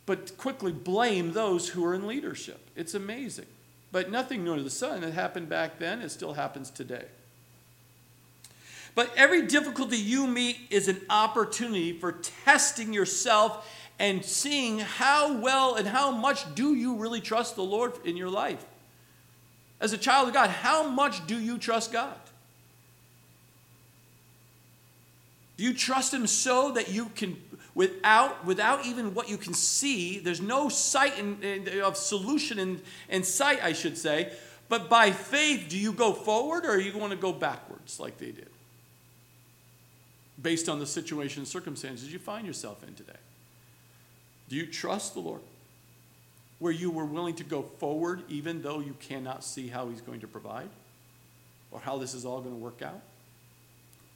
but 0.06 0.38
quickly 0.38 0.72
blame 0.72 1.34
those 1.34 1.70
who 1.70 1.86
are 1.86 1.94
in 1.94 2.08
leadership. 2.08 2.70
It's 2.76 2.94
amazing. 2.94 3.46
But 3.92 4.12
nothing 4.12 4.44
new 4.44 4.52
under 4.52 4.64
the 4.64 4.70
sun. 4.70 5.04
It 5.04 5.14
happened 5.14 5.50
back 5.50 5.80
then, 5.80 6.02
it 6.02 6.10
still 6.10 6.34
happens 6.34 6.70
today. 6.70 7.06
But 8.96 9.12
every 9.16 9.48
difficulty 9.48 9.98
you 9.98 10.28
meet 10.28 10.58
is 10.70 10.88
an 10.88 11.02
opportunity 11.10 11.94
for 11.94 12.12
testing 12.46 12.94
yourself 12.94 13.70
and 14.00 14.24
seeing 14.24 14.80
how 14.80 15.40
well 15.40 15.76
and 15.76 15.88
how 15.88 16.12
much 16.12 16.54
do 16.56 16.76
you 16.76 16.96
really 16.96 17.22
trust 17.22 17.56
the 17.56 17.64
Lord 17.64 17.94
in 18.06 18.18
your 18.18 18.30
life. 18.30 18.64
As 19.80 19.94
a 19.94 19.98
child 19.98 20.28
of 20.28 20.34
God, 20.34 20.50
how 20.50 20.88
much 20.88 21.26
do 21.28 21.40
you 21.40 21.58
trust 21.58 21.92
God? 21.92 22.16
Do 25.58 25.64
you 25.64 25.74
trust 25.74 26.14
Him 26.14 26.26
so 26.28 26.72
that 26.72 26.90
you 26.90 27.06
can 27.16 27.38
without, 27.76 28.46
without 28.46 28.86
even 28.86 29.14
what 29.14 29.30
you 29.30 29.38
can 29.38 29.54
see. 29.54 30.20
There's 30.20 30.42
no 30.42 30.70
sight 30.70 31.18
in, 31.18 31.42
in, 31.44 31.82
of 31.82 31.98
solution 31.98 32.60
in, 32.60 32.82
in 33.10 33.24
sight, 33.24 33.64
I 33.64 33.74
should 33.74 33.98
say. 33.98 34.32
But 34.70 34.90
by 34.90 35.12
faith, 35.12 35.68
do 35.70 35.78
you 35.78 35.92
go 35.92 36.14
forward 36.14 36.66
or 36.66 36.72
are 36.72 36.80
you 36.80 36.92
going 36.92 37.12
to 37.12 37.16
go 37.16 37.32
backwards 37.32 38.00
like 38.00 38.18
they 38.18 38.32
did? 38.32 38.50
Based 40.42 40.68
on 40.68 40.80
the 40.80 40.86
situation 40.86 41.42
and 41.42 41.48
circumstances 41.48 42.12
you 42.12 42.20
find 42.20 42.48
yourself 42.48 42.84
in 42.88 42.96
today. 42.96 43.14
Do 44.50 44.56
you 44.56 44.66
trust 44.66 45.14
the 45.14 45.20
Lord? 45.20 45.42
Where 46.60 46.72
you 46.72 46.92
were 46.92 47.06
willing 47.06 47.36
to 47.36 47.44
go 47.44 47.62
forward 47.62 48.24
even 48.30 48.62
though 48.62 48.80
you 48.80 48.96
cannot 49.00 49.44
see 49.44 49.68
how 49.68 49.90
He's 49.90 50.02
going 50.02 50.22
to 50.22 50.28
provide 50.28 50.70
or 51.72 51.80
how 51.80 51.98
this 51.98 52.14
is 52.14 52.26
all 52.26 52.42
going 52.42 52.56
to 52.56 52.62
work 52.62 52.82
out? 52.82 53.02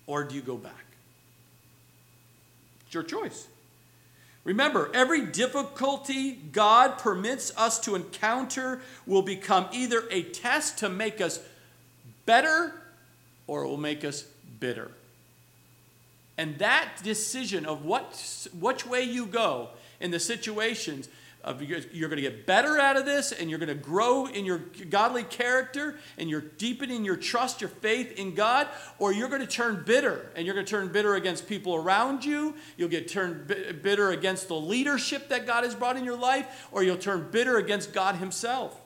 Or 0.06 0.24
do 0.24 0.36
you 0.36 0.42
go 0.42 0.58
back? 0.58 0.87
It's 2.88 2.94
your 2.94 3.04
choice. 3.04 3.48
Remember, 4.46 4.90
every 4.94 5.26
difficulty 5.26 6.32
God 6.32 6.98
permits 6.98 7.52
us 7.58 7.82
to 7.82 7.96
encounter 7.96 8.80
will 9.06 9.22
become 9.22 9.68
either 9.74 10.06
a 10.10 10.24
test 10.24 10.78
to 10.80 10.88
make 10.88 11.20
us 11.20 11.42
better 12.26 12.74
or 13.46 13.64
it 13.64 13.68
will 13.68 13.76
make 13.76 14.06
us 14.06 14.24
bitter. 14.62 14.92
And 16.38 16.60
that 16.60 16.94
decision 17.04 17.66
of 17.66 17.84
what, 17.84 18.48
which 18.58 18.86
way 18.86 19.04
you 19.04 19.26
go 19.26 19.70
in 20.00 20.12
the 20.12 20.20
situations 20.20 21.10
of 21.44 21.62
you're 21.62 22.10
going 22.10 22.22
to 22.22 22.22
get 22.22 22.46
better 22.46 22.80
out 22.80 22.98
of 22.98 23.06
this 23.06 23.32
and 23.32 23.50
you're 23.50 23.60
going 23.60 23.70
to 23.70 23.76
grow 23.76 24.26
in 24.26 24.46
your 24.46 24.58
godly 24.90 25.24
character 25.24 25.98
and 26.18 26.30
you're 26.30 26.42
deepening 26.42 27.06
your 27.06 27.16
trust, 27.16 27.62
your 27.62 27.70
faith 27.70 28.20
in 28.20 28.36
God, 28.36 28.68
or 29.00 29.14
you're 29.14 29.30
going 29.30 29.42
to 29.42 29.48
turn 29.48 29.84
bitter 29.86 30.30
and 30.36 30.46
you're 30.46 30.56
going 30.56 30.66
to 30.66 30.70
turn 30.70 30.90
bitter 30.90 31.16
against 31.16 31.48
people 31.48 31.76
around 31.76 32.26
you. 32.26 32.56
You'll 32.76 32.90
get 32.90 33.08
turned 33.08 33.48
bitter 33.48 34.12
against 34.12 34.48
the 34.48 34.56
leadership 34.56 35.30
that 35.30 35.48
God 35.48 35.64
has 35.64 35.74
brought 35.74 35.96
in 35.96 36.04
your 36.04 36.18
life, 36.18 36.68
or 36.72 36.84
you'll 36.84 36.98
turn 36.98 37.30
bitter 37.32 37.58
against 37.58 37.94
God 37.94 38.16
Himself. 38.16 38.82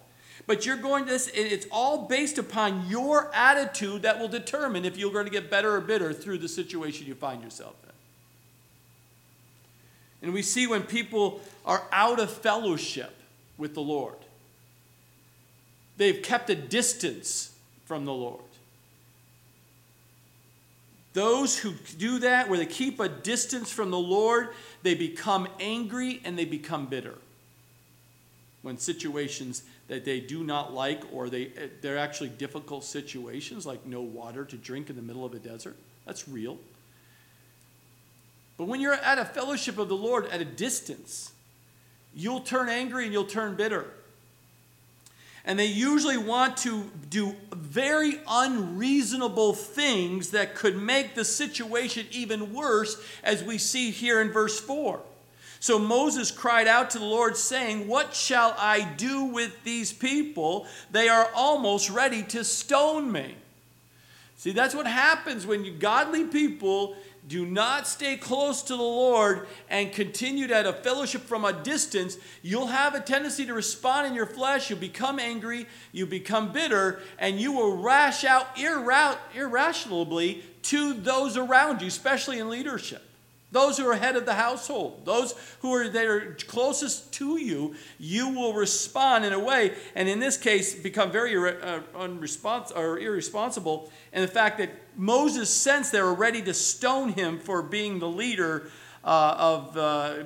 But 0.48 0.66
you're 0.66 0.78
going 0.78 1.06
to, 1.06 1.14
it's 1.14 1.68
all 1.72 2.08
based 2.08 2.38
upon 2.38 2.90
your 2.90 3.34
attitude 3.34 4.02
that 4.02 4.20
will 4.20 4.28
determine 4.28 4.86
if 4.86 4.98
you're 4.98 5.12
going 5.12 5.26
to 5.26 5.32
get 5.32 5.50
better 5.50 5.76
or 5.76 5.82
bitter 5.82 6.14
through 6.14 6.40
the 6.40 6.50
situation 6.50 7.08
you 7.08 7.16
find 7.16 7.42
yourself 7.44 7.76
in. 7.84 7.91
And 10.22 10.34
we 10.34 10.42
see 10.42 10.68
when 10.68 10.84
people 10.84 11.42
are 11.66 11.84
out 11.92 12.20
of 12.20 12.32
fellowship 12.32 13.14
with 13.58 13.74
the 13.74 13.82
Lord, 13.82 14.18
they've 15.98 16.22
kept 16.22 16.50
a 16.50 16.56
distance 16.56 17.54
from 17.86 18.06
the 18.06 18.14
Lord. 18.14 18.42
Those 21.14 21.58
who 21.58 21.74
do 21.98 22.20
that, 22.20 22.48
where 22.48 22.58
they 22.58 22.66
keep 22.66 23.00
a 23.00 23.10
distance 23.10 23.70
from 23.70 23.92
the 23.92 24.00
Lord, 24.00 24.50
they 24.82 24.96
become 24.96 25.48
angry 25.60 26.22
and 26.24 26.38
they 26.38 26.46
become 26.46 26.86
bitter. 26.86 27.16
When 28.62 28.78
situations 28.78 29.64
that 29.88 30.06
they 30.06 30.22
do 30.22 30.44
not 30.44 30.74
like, 30.74 31.02
or 31.12 31.30
they, 31.30 31.52
they're 31.82 31.98
actually 31.98 32.30
difficult 32.30 32.86
situations, 32.86 33.66
like 33.66 33.86
no 33.86 34.02
water 34.02 34.46
to 34.46 34.56
drink 34.56 34.90
in 34.90 34.96
the 34.96 35.02
middle 35.02 35.26
of 35.26 35.34
a 35.34 35.40
desert, 35.40 35.76
that's 36.06 36.30
real. 36.30 36.58
But 38.58 38.66
when 38.66 38.80
you're 38.80 38.94
at 38.94 39.18
a 39.18 39.26
fellowship 39.26 39.78
of 39.78 39.90
the 39.90 39.96
Lord 39.96 40.28
at 40.28 40.42
a 40.42 40.46
distance, 40.46 41.32
you'll 42.14 42.42
turn 42.42 42.70
angry 42.70 43.06
and 43.06 43.14
you'll 43.14 43.26
turn 43.26 43.56
bitter. 43.56 43.86
And 45.44 45.58
they 45.58 45.66
usually 45.66 46.18
want 46.18 46.58
to 46.58 46.92
do 47.10 47.36
very 47.52 48.20
unreasonable 48.28 49.54
things 49.54 50.30
that 50.32 50.54
could 50.54 50.78
make 50.78 51.16
the 51.16 51.26
situation 51.26 52.06
even 52.12 52.54
worse, 52.54 53.02
as 53.24 53.44
we 53.44 53.58
see 53.58 53.90
here 53.90 54.22
in 54.22 54.32
verse 54.32 54.60
4. 54.60 55.00
So 55.60 55.78
Moses 55.80 56.32
cried 56.32 56.68
out 56.68 56.92
to 56.92 57.00
the 57.00 57.06
Lord, 57.06 57.38
saying, 57.38 57.88
What 57.88 58.16
shall 58.16 58.56
I 58.58 58.84
do 58.98 59.26
with 59.26 59.64
these 59.64 59.94
people? 59.94 60.68
They 60.92 61.08
are 61.08 61.30
almost 61.36 61.90
ready 61.90 62.24
to 62.24 62.44
stone 62.44 63.12
me. 63.12 63.36
See, 64.38 64.52
that's 64.52 64.74
what 64.74 64.88
happens 64.88 65.46
when 65.46 65.64
you 65.64 65.72
godly 65.72 66.24
people 66.24 66.96
do 67.28 67.46
not 67.46 67.88
stay 67.88 68.18
close 68.18 68.64
to 68.64 68.76
the 68.76 68.82
Lord 68.82 69.48
and 69.70 69.92
continue 69.92 70.48
to 70.48 70.70
a 70.70 70.74
fellowship 70.74 71.22
from 71.22 71.46
a 71.46 71.54
distance, 71.54 72.18
you'll 72.42 72.68
have 72.68 72.96
a 72.96 73.00
tendency 73.00 73.46
to 73.46 73.54
respond 73.54 74.08
in 74.08 74.14
your 74.14 74.26
flesh. 74.26 74.70
You'll 74.70 74.80
become 74.80 75.20
angry, 75.20 75.68
you 75.92 76.06
become 76.06 76.52
bitter, 76.52 77.00
and 77.20 77.40
you 77.40 77.52
will 77.52 77.78
rash 77.78 78.24
out 78.24 78.56
irra- 78.56 79.18
irrationally 79.36 80.44
to 80.64 80.94
those 80.94 81.38
around 81.38 81.82
you, 81.82 81.88
especially 81.88 82.40
in 82.40 82.50
leadership. 82.50 83.04
Those 83.52 83.78
who 83.78 83.86
are 83.86 83.96
head 83.96 84.16
of 84.16 84.26
the 84.26 84.36
household, 84.36 85.06
those 85.06 85.36
who 85.60 85.74
are 85.74 85.90
there 85.90 86.36
closest 86.48 87.12
to 87.16 87.38
you, 87.38 87.76
you 88.00 88.30
will 88.30 88.54
respond 88.54 89.26
in 89.26 89.34
a 89.34 89.40
way, 89.40 89.76
and 89.94 90.08
in 90.08 90.20
this 90.20 90.38
case, 90.38 90.74
become 90.74 91.12
very 91.12 91.36
uh, 91.36 91.82
unrespons- 91.94 92.76
or 92.76 92.98
irresponsible. 92.98 93.92
And 94.14 94.24
the 94.24 94.32
fact 94.32 94.58
that 94.60 94.72
Moses 94.96 95.54
sensed 95.54 95.92
they 95.92 96.02
were 96.02 96.14
ready 96.14 96.42
to 96.44 96.54
stone 96.54 97.10
him 97.10 97.40
for 97.40 97.62
being 97.62 98.00
the 98.00 98.08
leader 98.08 98.72
uh, 99.04 99.36
of, 99.38 99.76
uh, 99.76 100.24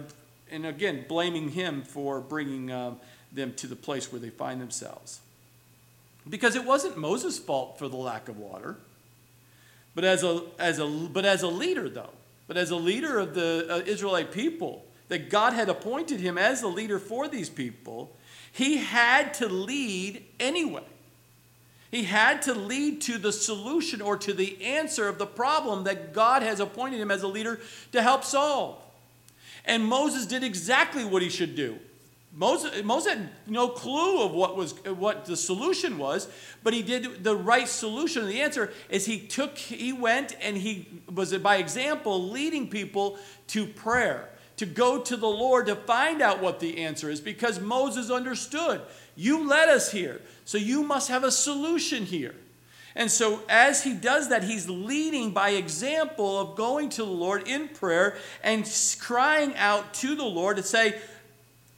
and 0.52 0.66
again, 0.68 1.06
blaming 1.08 1.50
him 1.50 1.82
for 1.82 2.22
bringing 2.22 2.72
um, 2.72 2.98
them 3.32 3.54
to 3.54 3.66
the 3.66 3.76
place 3.76 4.12
where 4.12 4.22
they 4.22 4.30
find 4.30 4.62
themselves. 4.62 5.20
Because 6.30 6.56
it 6.56 6.66
wasn't 6.66 6.98
Moses' 6.98 7.40
fault 7.40 7.80
for 7.80 7.88
the 7.88 7.98
lack 7.98 8.30
of 8.30 8.38
water. 8.38 8.76
But 9.96 10.04
as 10.04 10.24
a, 10.24 10.44
as 10.60 10.78
a, 10.78 10.86
but 10.86 11.26
as 11.26 11.42
a 11.42 11.48
leader, 11.48 11.90
though, 11.90 12.10
but 12.48 12.58
as 12.58 12.72
a 12.72 12.76
leader 12.76 13.20
of 13.20 13.34
the 13.34 13.68
uh, 13.70 13.78
Israelite 13.86 14.32
people, 14.32 14.86
that 15.08 15.30
God 15.30 15.54
had 15.54 15.70
appointed 15.70 16.20
him 16.20 16.38
as 16.38 16.62
the 16.62 16.68
leader 16.68 17.00
for 17.00 17.28
these 17.28 17.50
people, 17.50 18.16
he 18.52 18.78
had 18.78 19.34
to 19.36 19.48
lead 19.48 20.24
anyway. 20.40 20.84
He 21.92 22.04
had 22.04 22.42
to 22.44 22.54
lead 22.54 23.02
to 23.02 23.18
the 23.18 23.32
solution 23.32 24.02
or 24.02 24.18
to 24.18 24.34
the 24.34 24.62
answer 24.64 25.08
of 25.08 25.18
the 25.18 25.26
problem 25.26 25.84
that 25.84 26.14
God 26.14 26.42
has 26.42 26.60
appointed 26.60 27.00
him 27.00 27.12
as 27.12 27.24
a 27.24 27.28
leader 27.28 27.60
to 27.92 28.02
help 28.02 28.24
solve. 28.24 28.78
And 29.64 29.86
Moses 29.86 30.26
did 30.26 30.44
exactly 30.44 31.06
what 31.06 31.22
he 31.22 31.30
should 31.30 31.56
do. 31.56 31.80
Moses, 32.38 32.84
Moses 32.84 33.14
had 33.14 33.30
no 33.48 33.70
clue 33.70 34.22
of 34.22 34.34
what 34.34 34.58
was 34.58 34.74
what 34.84 35.24
the 35.24 35.38
solution 35.38 35.98
was, 35.98 36.28
but 36.64 36.74
he 36.74 36.82
did 36.82 37.24
the 37.24 37.36
right 37.36 37.68
solution. 37.68 38.28
The 38.28 38.42
answer 38.42 38.74
is 38.90 39.06
he 39.06 39.20
took, 39.20 39.58
he 39.58 39.94
went 39.94 40.36
and 40.42 40.58
he 40.58 41.02
was 41.14 41.36
by 41.38 41.56
example 41.56 42.30
leading 42.30 42.70
people 42.70 43.18
to 43.48 43.66
prayer, 43.66 44.30
to 44.58 44.66
go 44.66 45.00
to 45.00 45.16
the 45.16 45.30
Lord 45.30 45.68
to 45.68 45.78
find 45.78 46.22
out 46.22 46.42
what 46.42 46.60
the 46.60 46.80
answer 46.80 47.10
is, 47.10 47.22
because 47.22 47.62
Moses 47.62 48.12
understood. 48.12 48.82
You 49.16 49.48
led 49.48 49.70
us 49.70 49.94
here, 49.94 50.22
so 50.44 50.58
you 50.58 50.84
must 50.84 51.08
have 51.08 51.24
a 51.24 51.32
solution 51.32 52.04
here. 52.04 52.36
And 52.98 53.12
so, 53.12 53.42
as 53.50 53.84
he 53.84 53.94
does 53.94 54.30
that, 54.30 54.44
he's 54.44 54.70
leading 54.70 55.32
by 55.32 55.50
example 55.50 56.40
of 56.40 56.56
going 56.56 56.88
to 56.92 57.04
the 57.04 57.12
Lord 57.12 57.46
in 57.46 57.68
prayer 57.68 58.16
and 58.42 58.70
crying 59.00 59.54
out 59.58 59.94
to 59.96 60.16
the 60.16 60.24
Lord 60.24 60.56
to 60.58 60.64
say, 60.64 60.96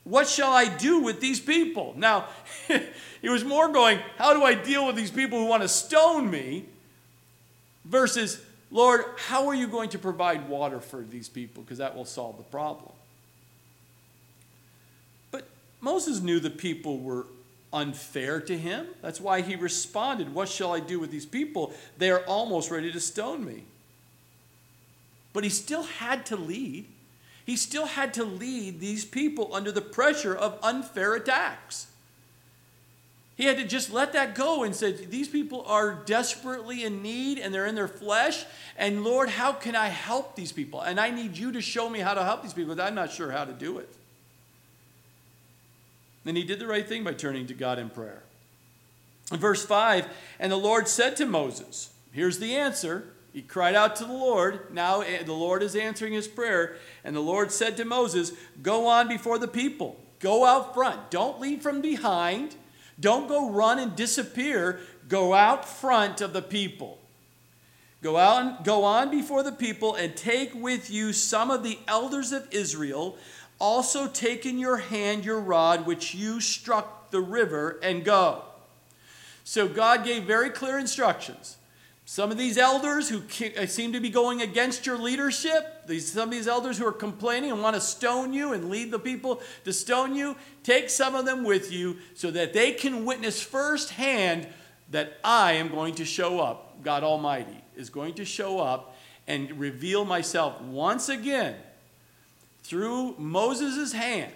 What 0.07 0.27
shall 0.27 0.53
I 0.53 0.65
do 0.67 0.99
with 0.99 1.19
these 1.19 1.39
people? 1.39 1.93
Now, 1.97 2.27
he 3.21 3.29
was 3.29 3.43
more 3.43 3.71
going, 3.71 3.99
How 4.17 4.33
do 4.33 4.43
I 4.43 4.53
deal 4.53 4.87
with 4.87 4.95
these 4.95 5.11
people 5.11 5.39
who 5.39 5.45
want 5.45 5.63
to 5.63 5.67
stone 5.67 6.29
me? 6.29 6.65
versus, 7.87 8.41
Lord, 8.69 9.05
how 9.17 9.47
are 9.47 9.55
you 9.55 9.67
going 9.67 9.89
to 9.89 9.99
provide 9.99 10.47
water 10.47 10.79
for 10.79 11.01
these 11.01 11.29
people? 11.29 11.63
Because 11.63 11.77
that 11.77 11.95
will 11.95 12.05
solve 12.05 12.37
the 12.37 12.43
problem. 12.43 12.91
But 15.31 15.47
Moses 15.81 16.19
knew 16.19 16.39
the 16.39 16.49
people 16.49 16.99
were 16.99 17.25
unfair 17.73 18.39
to 18.41 18.57
him. 18.57 18.87
That's 19.01 19.19
why 19.19 19.41
he 19.41 19.55
responded, 19.55 20.33
What 20.33 20.49
shall 20.49 20.73
I 20.73 20.79
do 20.79 20.99
with 20.99 21.11
these 21.11 21.25
people? 21.25 21.73
They 21.97 22.11
are 22.11 22.21
almost 22.25 22.71
ready 22.71 22.91
to 22.91 22.99
stone 22.99 23.45
me. 23.45 23.63
But 25.33 25.43
he 25.43 25.49
still 25.49 25.83
had 25.83 26.25
to 26.27 26.35
lead. 26.35 26.85
He 27.47 27.55
still 27.55 27.85
had 27.85 28.13
to 28.15 28.25
lead 28.25 28.81
these 28.81 29.05
people 29.05 29.55
under 29.55 29.71
the 29.71 29.81
pressure 29.81 30.35
of 30.35 30.59
unfair 30.61 31.15
attacks. 31.15 31.87
He 33.37 33.45
had 33.45 33.55
to 33.55 33.63
just 33.63 33.89
let 33.89 34.11
that 34.11 34.35
go 34.35 34.63
and 34.63 34.75
said, 34.75 35.09
These 35.11 35.29
people 35.29 35.63
are 35.65 35.93
desperately 35.93 36.83
in 36.83 37.01
need 37.01 37.39
and 37.39 37.53
they're 37.53 37.65
in 37.65 37.75
their 37.75 37.87
flesh. 37.87 38.43
And 38.77 39.01
Lord, 39.01 39.29
how 39.29 39.53
can 39.53 39.77
I 39.77 39.87
help 39.87 40.35
these 40.35 40.51
people? 40.51 40.81
And 40.81 40.99
I 40.99 41.09
need 41.09 41.37
you 41.37 41.53
to 41.53 41.61
show 41.61 41.89
me 41.89 41.99
how 41.99 42.15
to 42.15 42.23
help 42.25 42.43
these 42.43 42.53
people, 42.53 42.79
I'm 42.81 42.95
not 42.95 43.13
sure 43.13 43.31
how 43.31 43.45
to 43.45 43.53
do 43.53 43.77
it. 43.77 43.95
And 46.25 46.35
he 46.35 46.43
did 46.43 46.59
the 46.59 46.67
right 46.67 46.85
thing 46.85 47.05
by 47.05 47.13
turning 47.13 47.47
to 47.47 47.53
God 47.53 47.79
in 47.79 47.89
prayer. 47.89 48.23
In 49.31 49.39
verse 49.39 49.65
5, 49.65 50.05
and 50.37 50.51
the 50.51 50.57
Lord 50.57 50.89
said 50.89 51.15
to 51.15 51.25
Moses, 51.25 51.93
Here's 52.11 52.39
the 52.39 52.57
answer. 52.57 53.05
He 53.33 53.41
cried 53.41 53.75
out 53.75 53.95
to 53.97 54.05
the 54.05 54.13
Lord. 54.13 54.73
Now 54.73 55.01
eh, 55.01 55.23
the 55.23 55.33
Lord 55.33 55.61
is 55.61 55.75
answering 55.75 56.13
his 56.13 56.27
prayer. 56.27 56.77
And 57.03 57.15
the 57.15 57.21
Lord 57.21 57.51
said 57.51 57.77
to 57.77 57.85
Moses, 57.85 58.31
Go 58.61 58.87
on 58.87 59.07
before 59.07 59.37
the 59.37 59.47
people. 59.47 59.99
Go 60.19 60.45
out 60.45 60.73
front. 60.73 61.11
Don't 61.11 61.39
lead 61.39 61.61
from 61.61 61.81
behind. 61.81 62.55
Don't 62.99 63.27
go 63.27 63.49
run 63.49 63.77
and 63.77 63.95
disappear. 63.95 64.79
Go 65.07 65.33
out 65.33 65.67
front 65.67 66.21
of 66.21 66.33
the 66.33 66.41
people. 66.41 66.97
Go 68.01 68.17
out 68.17 68.41
and 68.41 68.65
go 68.65 68.83
on 68.83 69.11
before 69.11 69.43
the 69.43 69.51
people 69.51 69.95
and 69.95 70.15
take 70.15 70.53
with 70.53 70.89
you 70.89 71.13
some 71.13 71.51
of 71.51 71.63
the 71.63 71.79
elders 71.87 72.31
of 72.31 72.47
Israel 72.51 73.17
also 73.59 74.07
take 74.07 74.45
in 74.45 74.59
your 74.59 74.77
hand 74.77 75.25
your 75.25 75.39
rod 75.39 75.85
which 75.85 76.13
you 76.13 76.39
struck 76.39 77.09
the 77.11 77.21
river 77.21 77.79
and 77.81 78.03
go. 78.03 78.43
So 79.43 79.67
God 79.67 80.03
gave 80.03 80.23
very 80.23 80.49
clear 80.49 80.77
instructions. 80.77 81.57
Some 82.09 82.31
of 82.31 82.37
these 82.37 82.57
elders 82.57 83.09
who 83.09 83.21
uh, 83.59 83.65
seem 83.65 83.91
to 83.91 83.99
be 83.99 84.09
going 84.09 84.41
against 84.41 84.85
your 84.85 84.97
leadership, 84.97 85.85
these, 85.87 86.09
some 86.09 86.29
of 86.29 86.31
these 86.31 86.47
elders 86.47 86.77
who 86.77 86.87
are 86.87 86.93
complaining 86.93 87.51
and 87.51 87.61
want 87.61 87.75
to 87.75 87.81
stone 87.81 88.31
you 88.31 88.53
and 88.53 88.69
lead 88.69 88.91
the 88.91 88.97
people 88.97 89.41
to 89.65 89.73
stone 89.73 90.15
you, 90.15 90.37
take 90.63 90.89
some 90.89 91.15
of 91.15 91.25
them 91.25 91.43
with 91.43 91.69
you 91.69 91.97
so 92.13 92.31
that 92.31 92.53
they 92.53 92.71
can 92.71 93.03
witness 93.03 93.41
firsthand 93.41 94.47
that 94.89 95.17
I 95.21 95.53
am 95.53 95.67
going 95.67 95.95
to 95.95 96.05
show 96.05 96.39
up. 96.39 96.81
God 96.81 97.03
Almighty 97.03 97.61
is 97.75 97.89
going 97.89 98.13
to 98.13 98.23
show 98.23 98.61
up 98.61 98.95
and 99.27 99.59
reveal 99.59 100.05
myself 100.05 100.61
once 100.61 101.09
again 101.09 101.57
through 102.63 103.15
Moses' 103.17 103.91
hand 103.91 104.31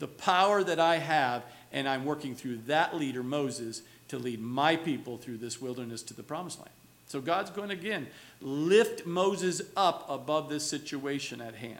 the 0.00 0.08
power 0.08 0.64
that 0.64 0.80
I 0.80 0.96
have, 0.96 1.44
and 1.70 1.88
I'm 1.88 2.04
working 2.04 2.34
through 2.34 2.56
that 2.66 2.96
leader, 2.96 3.22
Moses, 3.22 3.82
to 4.14 4.22
lead 4.22 4.40
my 4.40 4.76
people 4.76 5.16
through 5.16 5.38
this 5.38 5.60
wilderness 5.60 6.02
to 6.02 6.14
the 6.14 6.22
promised 6.22 6.58
land. 6.58 6.70
So 7.06 7.20
God's 7.20 7.50
going 7.50 7.68
to 7.68 7.74
again 7.74 8.06
lift 8.40 9.06
Moses 9.06 9.62
up 9.76 10.06
above 10.08 10.48
this 10.48 10.66
situation 10.66 11.40
at 11.40 11.54
hand. 11.54 11.78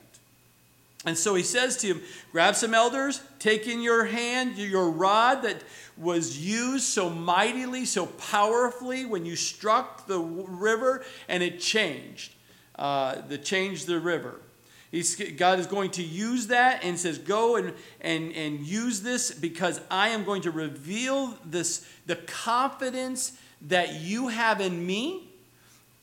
And 1.07 1.19
so 1.19 1.35
he 1.35 1.43
says 1.43 1.77
to 1.79 1.87
him, 1.89 2.03
Grab 2.33 2.57
some 2.57 2.73
elders, 2.73 3.21
take 3.39 3.67
in 3.67 3.83
your 3.83 4.05
hand 4.07 4.57
your 4.57 4.91
rod 4.91 5.43
that 5.43 5.63
was 5.97 6.39
used 6.39 6.85
so 6.85 7.11
mightily, 7.11 7.85
so 7.85 8.07
powerfully 8.07 9.05
when 9.05 9.27
you 9.27 9.37
struck 9.37 10.07
the 10.07 10.19
river, 10.19 11.05
and 11.29 11.43
it 11.43 11.61
changed. 11.61 12.33
Uh, 12.77 13.21
the 13.29 13.39
changed 13.39 13.87
the 13.87 14.01
river. 14.01 14.41
He's, 14.95 15.17
God 15.17 15.59
is 15.59 15.67
going 15.67 15.91
to 15.93 16.05
use 16.05 16.47
that 16.47 16.85
and 16.85 16.97
says, 16.97 17.19
Go 17.19 17.57
and, 17.57 17.73
and, 18.01 18.33
and 18.33 18.61
use 18.61 19.01
this 19.01 19.33
because 19.33 19.81
I 19.91 20.11
am 20.11 20.23
going 20.23 20.43
to 20.43 20.53
reveal 20.53 21.37
this, 21.45 21.85
the 22.07 22.15
confidence 22.15 23.37
that 23.63 23.95
you 23.95 24.29
have 24.29 24.61
in 24.61 24.87
me 24.87 25.25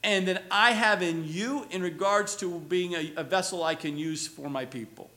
and 0.04 0.28
that 0.28 0.44
I 0.52 0.72
have 0.72 1.02
in 1.02 1.26
you 1.26 1.66
in 1.72 1.82
regards 1.82 2.36
to 2.38 2.60
being 2.60 2.94
a, 2.96 3.14
a 3.16 3.24
vessel 3.24 3.64
I 3.64 3.76
can 3.76 3.96
use 3.96 4.28
for 4.28 4.50
my 4.50 4.66
people. 4.66 5.10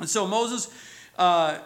And 0.00 0.10
so 0.10 0.26
Moses 0.26 0.68
uh, 1.16 1.60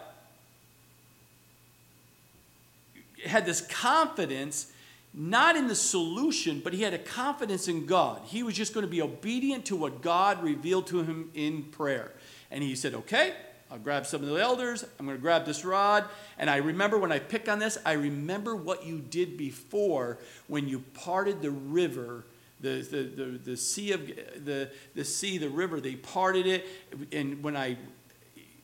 had 3.25 3.47
this 3.47 3.61
confidence 3.61 4.71
not 5.17 5.55
in 5.55 5.67
the 5.67 5.75
solution, 5.75 6.59
but 6.61 6.73
he 6.73 6.81
had 6.81 6.93
a 6.93 6.99
confidence 6.99 7.69
in 7.69 7.85
God. 7.85 8.21
He 8.25 8.43
was 8.43 8.53
just 8.53 8.73
going 8.73 8.85
to 8.85 8.91
be 8.91 9.01
obedient 9.01 9.65
to 9.65 9.75
what 9.75 10.01
God 10.01 10.43
revealed 10.43 10.87
to 10.87 11.03
him 11.03 11.31
in 11.33 11.63
prayer. 11.63 12.11
And 12.51 12.61
he 12.61 12.75
said, 12.75 12.93
Okay, 12.93 13.33
I'll 13.71 13.79
grab 13.79 14.05
some 14.05 14.21
of 14.21 14.27
the 14.27 14.35
elders. 14.35 14.83
I'm 14.99 15.05
going 15.05 15.17
to 15.17 15.21
grab 15.21 15.45
this 15.45 15.63
rod. 15.63 16.05
And 16.37 16.49
I 16.49 16.57
remember 16.57 16.97
when 16.97 17.13
I 17.13 17.19
pick 17.19 17.47
on 17.47 17.59
this, 17.59 17.77
I 17.85 17.93
remember 17.93 18.55
what 18.55 18.85
you 18.85 18.99
did 18.99 19.37
before 19.37 20.17
when 20.47 20.67
you 20.67 20.79
parted 20.93 21.41
the 21.41 21.51
river. 21.51 22.25
The, 22.61 22.81
the, 22.81 23.03
the, 23.03 23.25
the 23.37 23.57
sea 23.57 23.91
of 23.91 24.07
the, 24.07 24.71
the 24.95 25.05
sea, 25.05 25.37
the 25.37 25.49
river, 25.49 25.79
they 25.79 25.95
parted 25.95 26.47
it. 26.47 26.65
And 27.11 27.43
when 27.43 27.55
I 27.55 27.77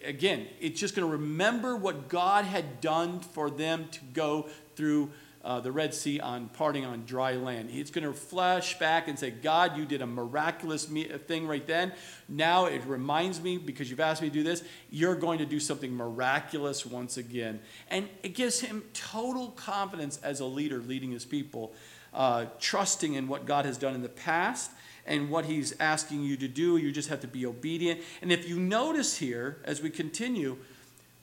again, 0.03 0.47
it's 0.59 0.79
just 0.79 0.95
going 0.95 1.07
to 1.07 1.11
remember 1.11 1.75
what 1.75 2.07
God 2.07 2.45
had 2.45 2.81
done 2.81 3.19
for 3.19 3.49
them 3.49 3.87
to 3.91 3.99
go 4.13 4.49
through 4.75 5.11
uh, 5.43 5.59
the 5.59 5.71
Red 5.71 5.93
Sea 5.93 6.19
on 6.19 6.49
parting 6.49 6.85
on 6.85 7.05
dry 7.05 7.33
land. 7.33 7.69
He's 7.69 7.89
going 7.89 8.05
to 8.05 8.13
flash 8.13 8.77
back 8.77 9.07
and 9.07 9.17
say, 9.17 9.31
God, 9.31 9.75
you 9.75 9.85
did 9.85 10.01
a 10.01 10.07
miraculous 10.07 10.85
thing 10.85 11.47
right 11.47 11.65
then. 11.65 11.93
Now 12.29 12.65
it 12.65 12.83
reminds 12.85 13.41
me, 13.41 13.57
because 13.57 13.89
you've 13.89 13.99
asked 13.99 14.21
me 14.21 14.29
to 14.29 14.33
do 14.33 14.43
this, 14.43 14.63
you're 14.89 15.15
going 15.15 15.39
to 15.39 15.45
do 15.45 15.59
something 15.59 15.93
miraculous 15.95 16.85
once 16.85 17.17
again. 17.17 17.59
And 17.89 18.07
it 18.21 18.35
gives 18.35 18.59
him 18.59 18.83
total 18.93 19.49
confidence 19.49 20.19
as 20.23 20.39
a 20.39 20.45
leader 20.45 20.77
leading 20.77 21.11
his 21.11 21.25
people, 21.25 21.73
uh, 22.13 22.45
trusting 22.59 23.15
in 23.15 23.27
what 23.27 23.45
God 23.45 23.65
has 23.65 23.77
done 23.77 23.95
in 23.95 24.01
the 24.01 24.09
past 24.09 24.71
and 25.07 25.31
what 25.31 25.45
he's 25.45 25.73
asking 25.79 26.21
you 26.21 26.37
to 26.37 26.47
do. 26.47 26.77
You 26.77 26.91
just 26.91 27.09
have 27.09 27.21
to 27.21 27.27
be 27.27 27.47
obedient. 27.47 28.01
And 28.21 28.31
if 28.31 28.47
you 28.47 28.59
notice 28.59 29.17
here, 29.17 29.57
as 29.63 29.81
we 29.81 29.89
continue, 29.89 30.57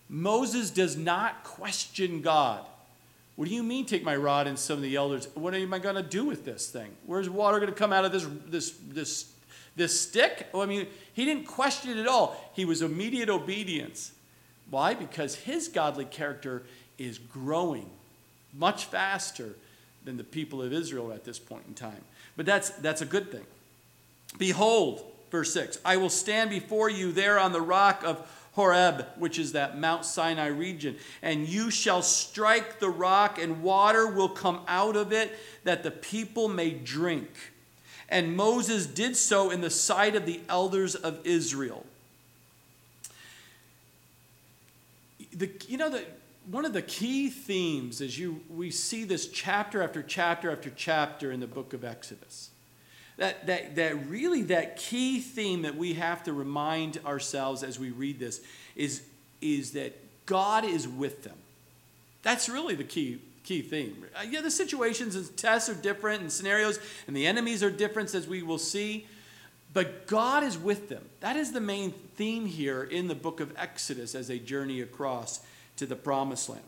Moses 0.09 0.71
does 0.71 0.97
not 0.97 1.45
question 1.45 2.21
God. 2.23 2.67
What 3.39 3.47
do 3.47 3.55
you 3.55 3.63
mean, 3.63 3.87
take 3.87 4.03
my 4.03 4.17
rod 4.17 4.49
and 4.49 4.59
some 4.59 4.79
of 4.79 4.83
the 4.83 4.97
elders? 4.97 5.29
What 5.35 5.55
am 5.55 5.73
I 5.73 5.79
going 5.79 5.95
to 5.95 6.03
do 6.03 6.25
with 6.25 6.45
this 6.45 6.69
thing? 6.71 6.91
Where's 7.07 7.31
water 7.31 7.61
going 7.61 7.71
to 7.71 7.79
come 7.79 7.93
out 7.93 8.05
of 8.05 8.11
this, 8.11 8.27
this, 8.49 8.77
this, 8.89 9.31
this 9.77 10.01
stick? 10.01 10.49
I 10.53 10.67
mean, 10.67 10.89
he 11.13 11.25
didn't 11.25 11.45
question 11.45 11.97
it 11.97 12.01
at 12.01 12.09
all. 12.09 12.37
He 12.55 12.65
was 12.65 12.83
immediate 12.83 13.29
obedience. 13.31 14.11
Why? 14.71 14.95
Because 14.95 15.37
his 15.37 15.69
godly 15.69 16.05
character 16.05 16.65
is 16.99 17.19
growing 17.19 17.89
much 18.53 18.87
faster 18.87 19.51
than 20.03 20.17
the 20.17 20.25
people 20.25 20.61
of 20.61 20.73
Israel 20.73 21.13
at 21.13 21.25
this 21.25 21.39
point 21.39 21.63
in 21.69 21.75
time. 21.75 22.03
But 22.37 22.45
that's, 22.45 22.71
that's 22.71 23.03
a 23.03 23.07
good 23.07 23.31
thing. 23.31 23.47
Behold, 24.37 25.05
verse 25.31 25.53
6 25.55 25.79
I 25.85 25.97
will 25.97 26.11
stand 26.11 26.51
before 26.51 26.91
you 26.91 27.13
there 27.13 27.39
on 27.39 27.53
the 27.53 27.61
rock 27.61 28.03
of 28.05 28.19
Horeb, 28.53 29.07
which 29.19 29.39
is 29.39 29.53
that 29.53 29.79
Mount 29.79 30.05
Sinai 30.05 30.47
region. 30.47 30.97
And 31.23 31.49
you 31.49 31.71
shall 31.71 32.03
strike 32.03 32.81
the 32.81 32.91
rock, 32.91 33.39
and 33.41 33.63
water 33.63 34.07
will 34.07 34.29
come 34.29 34.61
out 34.67 34.97
of 34.97 35.13
it, 35.13 35.39
that 35.65 35.83
the 35.83 35.91
people 35.91 36.49
may 36.49 36.71
drink. 36.71 37.31
And 38.09 38.37
Moses 38.37 38.87
did 38.87 39.17
so 39.17 39.51
in 39.51 39.61
the 39.61 39.71
sight 39.71 40.17
of 40.17 40.27
the 40.27 40.41
elders 40.49 40.95
of 40.95 41.25
Israel. 41.25 41.85
The, 45.33 45.51
you 45.69 45.77
know, 45.77 45.91
the, 45.91 46.05
one 46.51 46.65
of 46.65 46.73
the 46.73 46.83
key 46.83 47.29
themes 47.29 48.01
as 48.01 48.19
you 48.19 48.41
we 48.49 48.71
see 48.71 49.05
this 49.05 49.29
chapter 49.29 49.83
after 49.83 50.03
chapter 50.03 50.51
after 50.51 50.71
chapter 50.71 51.31
in 51.31 51.41
the 51.41 51.47
book 51.47 51.75
of 51.75 51.85
Exodus. 51.85 52.48
That, 53.19 53.47
that, 53.47 53.77
that 53.77 54.09
really 54.09 54.43
that 54.45 54.77
key 54.77 55.21
theme 55.21 55.63
that 55.63 55.77
we 55.77 55.95
have 55.95 56.23
to 56.25 56.33
remind 56.33 57.01
ourselves 57.05 57.63
as 57.63 57.79
we 57.79 57.91
read 57.91 58.19
this 58.19 58.41
is, 58.77 59.03
is 59.41 59.73
that 59.73 59.97
God 60.25 60.65
is 60.65 60.89
with 60.89 61.25
them. 61.25 61.37
That's 62.23 62.49
really 62.49 62.75
the 62.75 62.85
key 62.85 63.21
key 63.49 63.63
theme. 63.63 64.05
Uh, 64.15 64.25
yeah, 64.29 64.43
the 64.43 64.51
situations 64.51 65.17
and 65.17 65.35
tests 65.39 65.71
are 65.71 65.75
different 65.75 66.21
and 66.21 66.31
scenarios 66.31 66.79
and 67.07 67.17
the 67.17 67.27
enemies 67.27 67.63
are 67.63 67.71
different 67.71 68.15
as 68.15 68.29
we 68.29 68.43
will 68.43 68.59
see, 68.59 69.07
but 69.73 70.07
God 70.07 70.45
is 70.45 70.59
with 70.59 70.91
them. 70.91 71.03
That 71.21 71.35
is 71.35 71.53
the 71.53 71.61
main 71.61 71.93
theme 72.17 72.45
here 72.45 72.83
in 72.83 73.09
the 73.09 73.15
book 73.15 73.41
of 73.41 73.55
Exodus 73.57 74.15
as 74.15 74.29
they 74.29 74.39
journey 74.39 74.83
across 74.83 75.41
to 75.77 75.87
the 75.87 75.97
promised 75.97 76.51
land. 76.51 76.65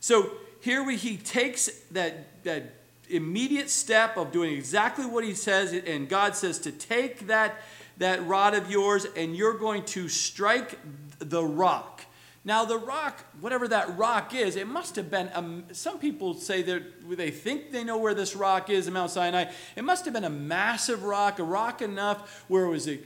So 0.00 0.32
here 0.62 0.82
we, 0.82 0.96
he 0.96 1.16
takes 1.16 1.66
that, 1.92 2.42
that 2.42 2.79
immediate 3.14 3.70
step 3.70 4.16
of 4.16 4.32
doing 4.32 4.52
exactly 4.52 5.06
what 5.06 5.24
he 5.24 5.34
says, 5.34 5.72
and 5.72 6.08
God 6.08 6.36
says 6.36 6.58
to 6.60 6.72
take 6.72 7.26
that, 7.26 7.60
that 7.98 8.26
rod 8.26 8.54
of 8.54 8.70
yours 8.70 9.06
and 9.16 9.36
you're 9.36 9.58
going 9.58 9.84
to 9.86 10.08
strike 10.08 10.78
the 11.18 11.44
rock. 11.44 12.04
Now, 12.42 12.64
the 12.64 12.78
rock, 12.78 13.22
whatever 13.42 13.68
that 13.68 13.98
rock 13.98 14.34
is, 14.34 14.56
it 14.56 14.66
must 14.66 14.96
have 14.96 15.10
been, 15.10 15.30
um, 15.34 15.64
some 15.72 15.98
people 15.98 16.32
say 16.32 16.62
that 16.62 16.82
they 17.16 17.30
think 17.30 17.70
they 17.70 17.84
know 17.84 17.98
where 17.98 18.14
this 18.14 18.34
rock 18.34 18.70
is 18.70 18.86
in 18.86 18.94
Mount 18.94 19.10
Sinai. 19.10 19.44
It 19.76 19.84
must 19.84 20.06
have 20.06 20.14
been 20.14 20.24
a 20.24 20.30
massive 20.30 21.02
rock, 21.02 21.38
a 21.38 21.42
rock 21.42 21.82
enough 21.82 22.44
where 22.48 22.64
it 22.64 22.70
was 22.70 22.88
a, 22.88 22.98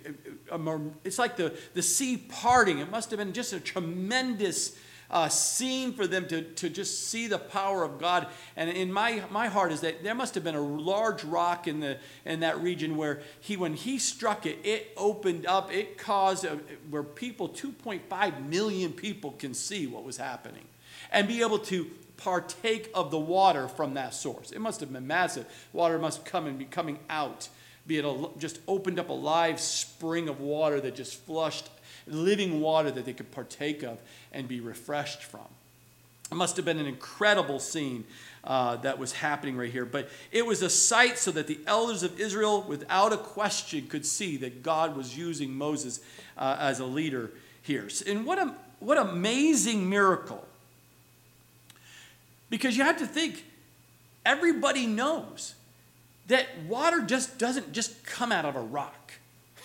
a, 0.52 0.58
a 0.58 0.80
it's 1.02 1.18
like 1.18 1.36
the, 1.36 1.52
the 1.74 1.82
sea 1.82 2.16
parting. 2.16 2.78
It 2.78 2.90
must 2.92 3.10
have 3.10 3.18
been 3.18 3.32
just 3.32 3.52
a 3.52 3.58
tremendous 3.58 4.78
uh, 5.10 5.28
scene 5.28 5.92
for 5.92 6.06
them 6.06 6.26
to, 6.28 6.42
to 6.42 6.68
just 6.68 7.08
see 7.08 7.26
the 7.26 7.38
power 7.38 7.84
of 7.84 7.98
God. 7.98 8.26
And 8.56 8.70
in 8.70 8.92
my, 8.92 9.22
my 9.30 9.48
heart 9.48 9.72
is 9.72 9.80
that 9.82 10.02
there 10.02 10.14
must 10.14 10.34
have 10.34 10.44
been 10.44 10.54
a 10.54 10.60
large 10.60 11.24
rock 11.24 11.68
in, 11.68 11.80
the, 11.80 11.98
in 12.24 12.40
that 12.40 12.60
region 12.60 12.96
where 12.96 13.22
he, 13.40 13.56
when 13.56 13.74
he 13.74 13.98
struck 13.98 14.46
it, 14.46 14.58
it 14.64 14.92
opened 14.96 15.46
up, 15.46 15.72
it 15.72 15.98
caused 15.98 16.44
a, 16.44 16.58
where 16.90 17.02
people, 17.02 17.48
2.5 17.48 18.46
million 18.46 18.92
people 18.92 19.32
can 19.32 19.54
see 19.54 19.86
what 19.86 20.04
was 20.04 20.16
happening 20.16 20.64
and 21.12 21.28
be 21.28 21.40
able 21.40 21.58
to 21.58 21.90
partake 22.16 22.90
of 22.94 23.10
the 23.10 23.18
water 23.18 23.68
from 23.68 23.94
that 23.94 24.14
source. 24.14 24.50
It 24.52 24.60
must 24.60 24.80
have 24.80 24.92
been 24.92 25.06
massive. 25.06 25.46
Water 25.72 25.98
must 25.98 26.24
come 26.24 26.46
and 26.46 26.58
be 26.58 26.64
coming 26.64 26.98
out, 27.10 27.48
be 27.86 27.98
it 27.98 28.04
a, 28.04 28.28
just 28.38 28.60
opened 28.66 28.98
up 28.98 29.08
a 29.08 29.14
live 29.14 29.60
spring 29.60 30.28
of 30.28 30.40
water 30.40 30.80
that 30.80 30.94
just 30.94 31.20
flushed 31.24 31.68
living 32.06 32.60
water 32.60 32.90
that 32.90 33.04
they 33.04 33.12
could 33.12 33.30
partake 33.30 33.82
of 33.82 33.98
and 34.32 34.48
be 34.48 34.60
refreshed 34.60 35.22
from. 35.22 35.46
It 36.30 36.34
must 36.34 36.56
have 36.56 36.64
been 36.64 36.78
an 36.78 36.86
incredible 36.86 37.58
scene 37.58 38.04
uh, 38.44 38.76
that 38.76 38.98
was 38.98 39.12
happening 39.12 39.56
right 39.56 39.70
here. 39.70 39.84
But 39.84 40.08
it 40.32 40.44
was 40.44 40.62
a 40.62 40.70
sight 40.70 41.18
so 41.18 41.30
that 41.32 41.46
the 41.46 41.58
elders 41.66 42.02
of 42.02 42.18
Israel, 42.18 42.62
without 42.62 43.12
a 43.12 43.16
question, 43.16 43.86
could 43.86 44.06
see 44.06 44.36
that 44.38 44.62
God 44.62 44.96
was 44.96 45.16
using 45.16 45.54
Moses 45.54 46.00
uh, 46.36 46.56
as 46.58 46.80
a 46.80 46.86
leader 46.86 47.30
here. 47.62 47.88
And 48.06 48.26
what, 48.26 48.38
a, 48.38 48.54
what 48.80 48.98
amazing 48.98 49.88
miracle. 49.88 50.46
Because 52.50 52.76
you 52.76 52.84
have 52.84 52.98
to 52.98 53.06
think, 53.06 53.44
everybody 54.24 54.86
knows 54.86 55.54
that 56.28 56.46
water 56.66 57.02
just 57.02 57.38
doesn't 57.38 57.72
just 57.72 58.04
come 58.04 58.32
out 58.32 58.44
of 58.44 58.56
a 58.56 58.60
rock. 58.60 59.03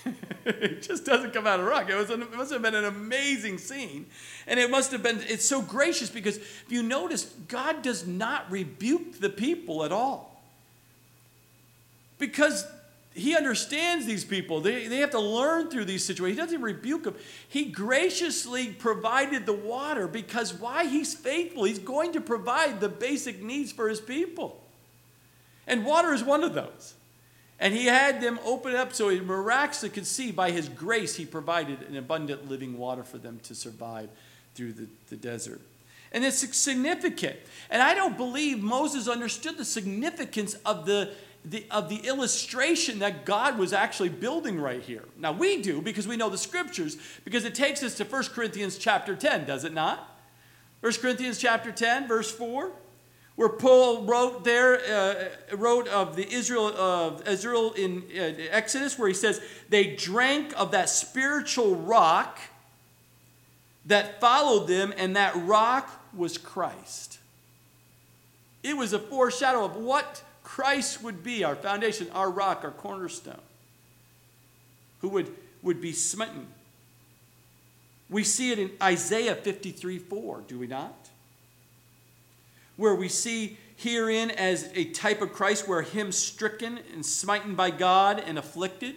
it 0.46 0.82
just 0.82 1.06
doesn't 1.06 1.34
come 1.34 1.48
out 1.48 1.60
of 1.60 1.66
rock. 1.66 1.90
It, 1.90 1.96
was 1.96 2.10
an, 2.10 2.22
it 2.22 2.36
must 2.36 2.52
have 2.52 2.62
been 2.62 2.76
an 2.76 2.86
amazing 2.86 3.58
scene. 3.58 4.06
And 4.48 4.60
it 4.60 4.70
must 4.70 4.92
have 4.92 5.04
been, 5.04 5.20
it's 5.28 5.46
so 5.46 5.62
gracious 5.62 6.10
because 6.10 6.38
if 6.38 6.66
you 6.70 6.84
notice, 6.84 7.26
God 7.48 7.82
does 7.82 8.08
not 8.08 8.50
rebuke 8.52 9.20
the 9.20 9.30
people 9.30 9.84
at 9.84 9.92
all. 9.92 10.42
Because 12.18 12.66
he 13.14 13.36
understands 13.36 14.06
these 14.06 14.24
people. 14.24 14.62
They, 14.62 14.88
they 14.88 14.98
have 14.98 15.12
to 15.12 15.20
learn 15.20 15.70
through 15.70 15.86
these 15.86 16.06
situations. 16.06 16.38
He 16.38 16.44
doesn't 16.44 16.62
rebuke 16.62 17.04
them. 17.04 17.16
He 17.48 17.66
graciously 17.66 18.68
provided 18.68 19.46
the 19.46 19.54
water 19.54 20.08
because 20.08 20.54
why? 20.54 20.86
He's 20.86 21.14
faithful. 21.14 21.64
He's 21.64 21.80
going 21.80 22.14
to 22.14 22.22
provide 22.22 22.80
the 22.80 22.90
basic 22.90 23.42
needs 23.42 23.72
for 23.72 23.90
his 23.90 24.00
people. 24.00 24.64
And 25.68 25.86
water 25.86 26.14
is 26.14 26.24
one 26.24 26.44
of 26.44 26.54
those. 26.54 26.94
And 27.60 27.74
he 27.74 27.88
had 27.88 28.22
them 28.22 28.40
open 28.46 28.76
up 28.76 28.94
so 28.94 29.10
he 29.10 29.20
miraculously 29.20 29.90
could 29.90 30.08
see 30.08 30.32
by 30.32 30.52
his 30.52 30.70
grace 30.70 31.16
he 31.16 31.26
provided 31.26 31.82
an 31.84 31.98
abundant 31.98 32.50
living 32.50 32.78
water 32.78 33.04
for 33.04 33.18
them 33.18 33.40
to 33.44 33.54
survive 33.54 34.10
through 34.56 34.74
the, 34.74 34.88
the 35.10 35.18
desert. 35.18 35.60
And 36.12 36.24
it's 36.24 36.58
significant. 36.58 37.38
And 37.70 37.82
I 37.82 37.94
don't 37.94 38.18
believe 38.18 38.64
Moses 38.64 39.08
understood 39.08 39.58
the 39.58 39.66
significance 39.66 40.56
of 40.66 40.86
the, 40.86 41.14
the, 41.44 41.66
of 41.70 41.90
the 41.90 41.98
illustration 41.98 43.00
that 43.00 43.26
God 43.26 43.58
was 43.58 43.74
actually 43.74 44.10
building 44.10 44.60
right 44.60 44.82
here. 44.82 45.04
Now 45.18 45.34
we 45.34 45.62
do 45.62 45.82
because 45.82 46.08
we 46.08 46.16
know 46.16 46.30
the 46.30 46.38
scriptures, 46.38 46.98
because 47.26 47.44
it 47.44 47.54
takes 47.54 47.84
us 47.84 47.96
to 47.96 48.06
1 48.06 48.24
Corinthians 48.34 48.78
chapter 48.78 49.16
10, 49.16 49.46
does 49.46 49.66
it 49.66 49.74
not? 49.74 50.18
1 50.80 50.94
Corinthians 50.94 51.38
chapter 51.38 51.72
10, 51.72 52.08
verse 52.08 52.32
4 52.32 52.72
where 53.40 53.48
Paul 53.48 54.04
wrote 54.04 54.44
there, 54.44 54.82
uh, 54.86 55.56
wrote 55.56 55.88
of 55.88 56.18
the 56.18 56.30
Israel 56.30 56.68
of 56.76 57.26
Israel 57.26 57.72
in 57.72 58.04
uh, 58.14 58.34
Exodus, 58.52 59.00
where 59.00 59.08
he 59.08 59.14
says 59.14 59.40
they 59.70 59.96
drank 59.96 60.52
of 60.60 60.72
that 60.72 60.90
spiritual 60.90 61.78
rock 61.78 62.38
that 63.86 64.20
followed 64.20 64.68
them, 64.68 64.94
and 64.98 65.16
that 65.16 65.34
rock 65.38 65.90
was 66.14 66.38
Christ. 66.38 67.20
It 68.62 68.76
was 68.76 68.92
a 68.92 69.00
foreshadow 69.00 69.64
of 69.64 69.78
what 69.78 70.22
Christ 70.44 71.02
would 71.02 71.24
be, 71.24 71.46
our 71.46 71.56
foundation, 71.56 72.10
our 72.12 72.30
rock, 72.30 72.66
our 72.66 72.72
cornerstone, 72.72 73.40
who 75.00 75.08
would, 75.08 75.34
would 75.62 75.80
be 75.80 75.94
smitten. 75.94 76.46
We 78.10 78.26
see 78.26 78.52
it 78.52 78.60
in 78.60 78.72
Isaiah 78.84 79.36
53 79.36 79.98
4, 79.98 80.44
do 80.46 80.60
we 80.60 80.68
not? 80.68 81.09
Where 82.80 82.96
we 82.96 83.10
see 83.10 83.58
herein 83.76 84.32
as 84.32 84.72
a 84.74 84.86
type 84.86 85.22
of 85.22 85.34
Christ, 85.34 85.68
where 85.68 85.82
him 85.82 86.14
stricken 86.14 86.80
and 86.94 87.06
smitten 87.06 87.54
by 87.54 87.72
God 87.72 88.24
and 88.26 88.40
afflicted. 88.40 88.96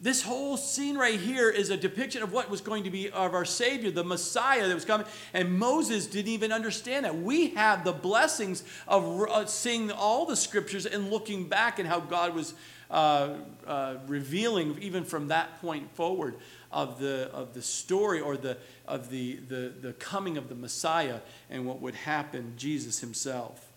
This 0.00 0.22
whole 0.22 0.56
scene 0.56 0.96
right 0.96 1.20
here 1.20 1.50
is 1.50 1.68
a 1.68 1.76
depiction 1.76 2.22
of 2.22 2.32
what 2.32 2.50
was 2.50 2.62
going 2.62 2.84
to 2.84 2.90
be 2.90 3.10
of 3.10 3.34
our 3.34 3.44
Savior, 3.44 3.90
the 3.90 4.02
Messiah 4.02 4.66
that 4.66 4.74
was 4.74 4.86
coming. 4.86 5.06
And 5.34 5.58
Moses 5.58 6.06
didn't 6.06 6.32
even 6.32 6.52
understand 6.52 7.04
that. 7.04 7.16
We 7.16 7.48
have 7.50 7.84
the 7.84 7.92
blessings 7.92 8.64
of 8.88 9.22
uh, 9.22 9.44
seeing 9.44 9.90
all 9.92 10.24
the 10.24 10.36
scriptures 10.36 10.86
and 10.86 11.10
looking 11.10 11.48
back 11.48 11.78
and 11.78 11.86
how 11.86 12.00
God 12.00 12.34
was 12.34 12.54
uh, 12.90 13.34
uh, 13.66 13.96
revealing, 14.06 14.78
even 14.80 15.04
from 15.04 15.28
that 15.28 15.60
point 15.60 15.94
forward, 15.94 16.36
of 16.74 16.98
the, 16.98 17.30
of 17.32 17.54
the 17.54 17.62
story 17.62 18.20
or 18.20 18.36
the, 18.36 18.58
of 18.86 19.08
the, 19.08 19.36
the, 19.48 19.72
the 19.80 19.92
coming 19.94 20.36
of 20.36 20.48
the 20.48 20.54
Messiah 20.54 21.20
and 21.48 21.64
what 21.64 21.80
would 21.80 21.94
happen, 21.94 22.54
Jesus 22.56 22.98
himself. 22.98 23.70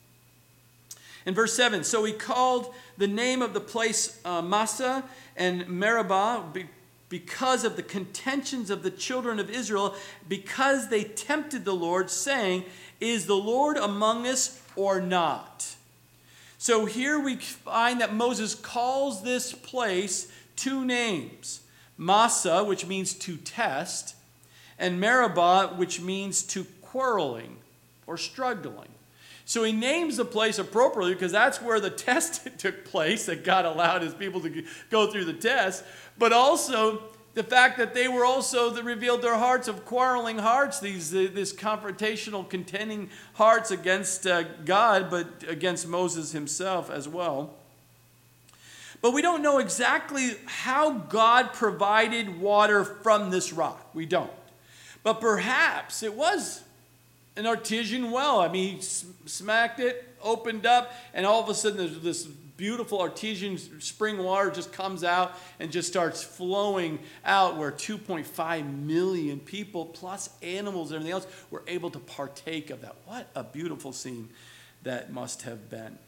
In 1.25 1.35
verse 1.35 1.53
7, 1.53 1.83
so 1.83 2.03
he 2.03 2.13
called 2.13 2.73
the 2.97 3.07
name 3.07 3.41
of 3.41 3.53
the 3.53 3.61
place 3.61 4.19
uh, 4.25 4.41
Massah 4.41 5.03
and 5.35 5.67
Meribah 5.67 6.45
because 7.09 7.63
of 7.63 7.75
the 7.75 7.83
contentions 7.83 8.69
of 8.69 8.81
the 8.81 8.91
children 8.91 9.39
of 9.39 9.49
Israel, 9.49 9.95
because 10.27 10.89
they 10.89 11.03
tempted 11.03 11.65
the 11.65 11.75
Lord, 11.75 12.09
saying, 12.09 12.63
Is 12.99 13.27
the 13.27 13.35
Lord 13.35 13.77
among 13.77 14.25
us 14.25 14.61
or 14.75 14.99
not? 14.99 15.75
So 16.57 16.85
here 16.85 17.19
we 17.19 17.35
find 17.35 18.01
that 18.01 18.13
Moses 18.13 18.55
calls 18.55 19.21
this 19.21 19.53
place 19.53 20.31
two 20.55 20.83
names 20.83 21.61
Massah, 21.97 22.63
which 22.63 22.85
means 22.85 23.13
to 23.13 23.37
test, 23.37 24.15
and 24.77 24.99
Meribah, 24.99 25.73
which 25.75 25.99
means 25.99 26.43
to 26.43 26.65
quarreling 26.81 27.57
or 28.05 28.17
struggling. 28.17 28.89
So 29.45 29.63
he 29.63 29.71
names 29.71 30.17
the 30.17 30.25
place 30.25 30.59
appropriately 30.59 31.13
because 31.13 31.31
that's 31.31 31.61
where 31.61 31.79
the 31.79 31.89
test 32.07 32.59
took 32.59 32.85
place 32.85 33.25
that 33.25 33.43
God 33.43 33.65
allowed 33.65 34.01
his 34.01 34.13
people 34.13 34.41
to 34.41 34.63
go 34.89 35.11
through 35.11 35.25
the 35.25 35.33
test, 35.33 35.83
but 36.17 36.33
also 36.33 37.03
the 37.33 37.43
fact 37.43 37.77
that 37.77 37.93
they 37.93 38.07
were 38.07 38.25
also 38.25 38.71
that 38.71 38.83
revealed 38.83 39.21
their 39.21 39.37
hearts 39.37 39.67
of 39.67 39.85
quarreling 39.85 40.39
hearts, 40.39 40.79
these 40.79 41.11
this 41.11 41.53
confrontational, 41.53 42.49
contending 42.49 43.11
hearts 43.33 43.69
against 43.69 44.25
uh, 44.25 44.43
God, 44.65 45.11
but 45.11 45.27
against 45.47 45.87
Moses 45.87 46.31
himself 46.31 46.89
as 46.89 47.07
well. 47.07 47.53
But 49.01 49.13
we 49.13 49.21
don't 49.21 49.41
know 49.41 49.59
exactly 49.59 50.31
how 50.45 50.91
God 50.91 51.53
provided 51.53 52.39
water 52.39 52.83
from 52.83 53.29
this 53.29 53.53
rock. 53.53 53.89
We 53.93 54.05
don't. 54.05 54.31
But 55.03 55.21
perhaps 55.21 56.03
it 56.03 56.13
was 56.13 56.63
an 57.35 57.45
artesian 57.45 58.11
well. 58.11 58.39
I 58.39 58.47
mean, 58.47 58.77
he 58.77 58.81
smacked 58.81 59.79
it, 59.79 60.15
opened 60.21 60.65
up, 60.65 60.91
and 61.13 61.25
all 61.25 61.41
of 61.41 61.49
a 61.49 61.53
sudden 61.53 61.77
there's 61.77 61.99
this 61.99 62.27
beautiful 62.57 62.99
artesian 62.99 63.57
spring 63.79 64.17
water 64.17 64.49
just 64.49 64.73
comes 64.73 65.03
out 65.03 65.37
and 65.59 65.71
just 65.71 65.87
starts 65.87 66.23
flowing 66.23 66.97
out 67.23 67.55
where 67.55 67.71
2.5 67.71 68.83
million 68.83 69.39
people 69.39 69.85
plus 69.85 70.31
animals 70.41 70.89
and 70.89 70.95
everything 70.95 71.13
else 71.13 71.27
were 71.51 71.63
able 71.67 71.91
to 71.91 71.99
partake 71.99 72.71
of 72.71 72.81
that. 72.81 72.95
What 73.05 73.29
a 73.35 73.43
beautiful 73.43 73.93
scene 73.93 74.29
that 74.83 75.13
must 75.13 75.43
have 75.43 75.69
been. 75.69 75.99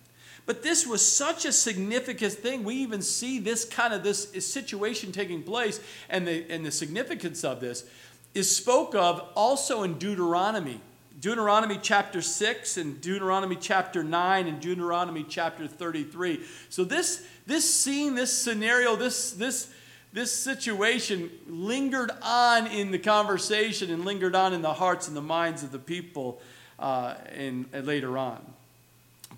But 0.49 0.63
this 0.63 0.87
was 0.87 1.05
such 1.05 1.45
a 1.45 1.51
significant 1.51 2.33
thing. 2.33 2.63
We 2.63 2.73
even 2.77 3.03
see 3.03 3.37
this 3.37 3.65
kind 3.65 3.93
of 3.93 4.01
this 4.01 4.31
situation 4.43 5.11
taking 5.11 5.43
place 5.43 5.79
and 6.09 6.27
the, 6.27 6.43
and 6.49 6.65
the 6.65 6.71
significance 6.71 7.43
of 7.43 7.59
this 7.59 7.85
is 8.33 8.55
spoke 8.55 8.95
of 8.95 9.29
also 9.35 9.83
in 9.83 9.99
Deuteronomy. 9.99 10.81
Deuteronomy 11.21 11.77
chapter 11.79 12.23
6 12.23 12.77
and 12.77 12.99
Deuteronomy 12.99 13.57
chapter 13.57 14.03
9 14.03 14.47
and 14.47 14.59
Deuteronomy 14.59 15.23
chapter 15.29 15.67
33. 15.67 16.39
So 16.69 16.83
this 16.83 17.23
this 17.45 17.71
scene, 17.71 18.15
this 18.15 18.35
scenario, 18.35 18.95
this 18.95 19.33
this 19.33 19.71
this 20.13 20.33
situation 20.33 21.29
lingered 21.45 22.09
on 22.23 22.65
in 22.65 22.89
the 22.89 22.97
conversation 22.97 23.91
and 23.91 24.03
lingered 24.03 24.33
on 24.33 24.53
in 24.53 24.63
the 24.63 24.73
hearts 24.73 25.07
and 25.07 25.15
the 25.15 25.21
minds 25.21 25.61
of 25.61 25.71
the 25.71 25.77
people 25.77 26.41
uh, 26.79 27.13
in, 27.37 27.67
uh, 27.71 27.81
later 27.81 28.17
on. 28.17 28.55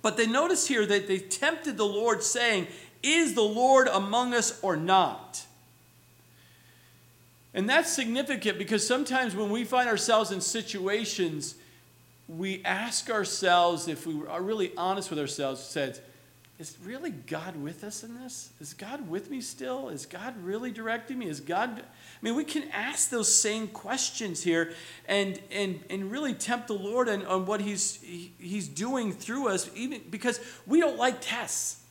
But 0.02 0.18
they 0.18 0.28
notice 0.28 0.68
here 0.68 0.86
that 0.86 1.08
they 1.08 1.20
tempted 1.20 1.78
the 1.78 1.86
Lord, 1.86 2.24
saying, 2.24 2.68
Is 3.04 3.34
the 3.34 3.42
Lord 3.42 3.88
among 3.88 4.34
us 4.34 4.60
or 4.62 4.76
not? 4.76 5.46
And 7.54 7.70
that's 7.70 7.92
significant 7.92 8.58
because 8.58 8.86
sometimes 8.86 9.36
when 9.36 9.50
we 9.50 9.64
find 9.66 9.90
ourselves 9.90 10.32
in 10.32 10.42
situations 10.42 11.56
we 12.38 12.64
ask 12.64 13.10
ourselves, 13.10 13.88
if 13.88 14.08
we 14.08 14.26
are 14.28 14.42
really 14.42 14.72
honest 14.78 15.10
with 15.10 15.20
ourselves, 15.20 15.62
said, 15.62 16.00
is 16.62 16.78
really 16.86 17.10
God 17.10 17.56
with 17.56 17.84
us 17.84 18.04
in 18.04 18.14
this? 18.22 18.52
Is 18.62 18.76
God 18.76 19.10
with 19.10 19.32
me 19.32 19.42
still? 19.42 19.90
Is 19.90 20.06
God 20.06 20.36
really 20.44 20.72
directing 20.72 21.18
me? 21.18 21.28
Is 21.28 21.40
God 21.40 21.80
I 21.80 21.84
mean, 22.22 22.36
we 22.36 22.44
can 22.44 22.70
ask 22.72 23.10
those 23.10 23.34
same 23.34 23.68
questions 23.68 24.44
here 24.44 24.74
and 25.08 25.42
and 25.52 25.84
and 25.90 26.12
really 26.12 26.36
tempt 26.36 26.68
the 26.68 26.76
Lord 26.76 27.10
on, 27.10 27.26
on 27.26 27.48
what 27.48 27.62
He's 27.62 28.00
he, 28.02 28.32
He's 28.38 28.68
doing 28.68 29.12
through 29.12 29.48
us, 29.48 29.72
even 29.76 30.02
because 30.12 30.40
we 30.68 30.80
don't 30.80 30.98
like 30.98 31.18
tests. 31.20 31.82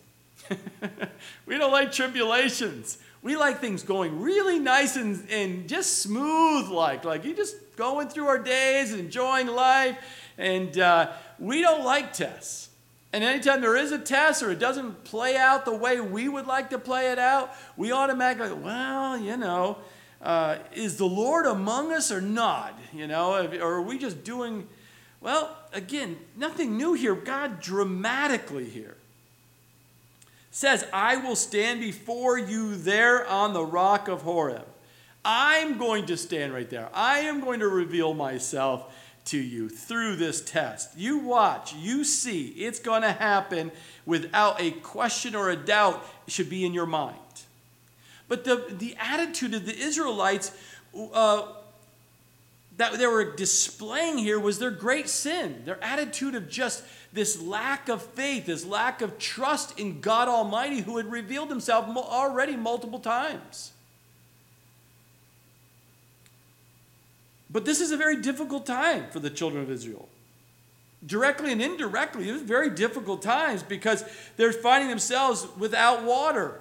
we 1.47 1.59
don't 1.59 1.73
like 1.73 1.91
tribulations. 1.91 2.99
We 3.23 3.37
like 3.37 3.61
things 3.61 3.83
going 3.83 4.21
really 4.21 4.59
nice 4.59 4.97
and, 4.97 5.29
and 5.31 5.69
just 5.69 5.99
smooth 5.99 6.69
like. 6.69 7.05
Like 7.05 7.25
you 7.25 7.35
just 7.35 7.57
going 7.77 8.09
through 8.09 8.29
our 8.29 8.39
days, 8.39 8.95
enjoying 8.95 9.49
life 9.49 9.99
and 10.39 10.79
uh, 10.79 11.13
we 11.39 11.61
don't 11.61 11.85
like 11.85 12.13
tests. 12.13 12.70
And 13.13 13.25
anytime 13.25 13.61
there 13.61 13.77
is 13.77 13.91
a 13.91 13.99
test 13.99 14.43
or 14.43 14.51
it 14.51 14.59
doesn't 14.59 15.05
play 15.05 15.37
out 15.37 15.65
the 15.65 15.75
way 15.75 16.01
we 16.01 16.29
would 16.29 16.47
like 16.47 16.71
to 16.71 16.79
play 16.79 17.11
it 17.11 17.19
out, 17.19 17.53
we 17.77 17.91
automatically, 17.91 18.53
well, 18.53 19.19
you 19.19 19.37
know, 19.37 19.79
uh, 20.23 20.59
is 20.73 20.97
the 20.97 21.07
Lord 21.07 21.47
among 21.47 21.93
us 21.93 22.13
or 22.13 22.21
not? 22.21 22.79
You 22.93 23.07
know, 23.07 23.35
or 23.61 23.75
are 23.75 23.83
we 23.83 23.99
just 23.99 24.23
doing, 24.23 24.69
well, 25.21 25.57
again, 25.73 26.19
nothing 26.37 26.77
new 26.77 26.93
here. 26.93 27.15
God 27.15 27.61
dramatically 27.61 28.67
here 28.67 28.97
says, 30.51 30.85
I 30.93 31.17
will 31.17 31.37
stand 31.37 31.81
before 31.81 32.39
you 32.39 32.77
there 32.77 33.27
on 33.27 33.53
the 33.53 33.65
rock 33.65 34.09
of 34.09 34.23
Horeb. 34.23 34.67
I'm 35.25 35.79
going 35.79 36.07
to 36.07 36.17
stand 36.17 36.53
right 36.53 36.69
there. 36.69 36.89
I 36.95 37.21
am 37.21 37.41
going 37.41 37.61
to 37.61 37.69
reveal 37.69 38.15
myself 38.15 38.93
to 39.31 39.39
you 39.39 39.69
through 39.69 40.17
this 40.17 40.41
test. 40.41 40.97
You 40.97 41.19
watch, 41.19 41.75
you 41.75 42.05
see, 42.05 42.49
it's 42.49 42.81
going 42.81 43.03
to 43.03 43.13
happen 43.13 43.71
without 44.05 44.61
a 44.61 44.73
question 44.73 45.35
or 45.35 45.51
a 45.51 45.57
doubt 45.57 46.05
it 46.27 46.33
should 46.33 46.51
be 46.51 46.65
in 46.65 46.75
your 46.75 46.87
mind. 46.87 47.17
But 48.29 48.45
the, 48.45 48.67
the 48.71 48.97
attitude 48.99 49.55
of 49.55 49.67
the 49.67 49.77
Israelites 49.77 50.53
uh, 51.13 51.47
that 52.77 52.95
they 52.95 53.07
were 53.07 53.37
displaying 53.37 54.19
here 54.19 54.41
was 54.41 54.59
their 54.59 54.71
great 54.71 55.09
sin. 55.09 55.63
Their 55.65 55.83
attitude 55.85 56.35
of 56.35 56.49
just 56.49 56.83
this 57.13 57.41
lack 57.41 57.89
of 57.89 58.03
faith, 58.03 58.47
this 58.47 58.65
lack 58.65 59.03
of 59.03 59.19
trust 59.19 59.79
in 59.79 60.01
God 60.01 60.29
Almighty 60.29 60.81
who 60.81 60.97
had 60.97 61.11
revealed 61.11 61.51
himself 61.51 61.87
already 61.97 62.57
multiple 62.57 62.99
times. 62.99 63.73
But 67.53 67.65
this 67.65 67.81
is 67.81 67.91
a 67.91 67.97
very 67.97 68.21
difficult 68.21 68.65
time 68.65 69.07
for 69.11 69.19
the 69.19 69.31
children 69.31 69.63
of 69.63 69.71
Israel. 69.71 70.09
Directly 71.05 71.51
and 71.53 71.63
indirectly, 71.63 72.29
it 72.29 72.33
was 72.33 72.43
very 72.43 72.71
difficult 72.71 73.23
times 73.23 73.63
because 73.63 74.05
they're 74.37 74.53
finding 74.53 74.89
themselves 74.89 75.47
without 75.59 76.05
water, 76.05 76.61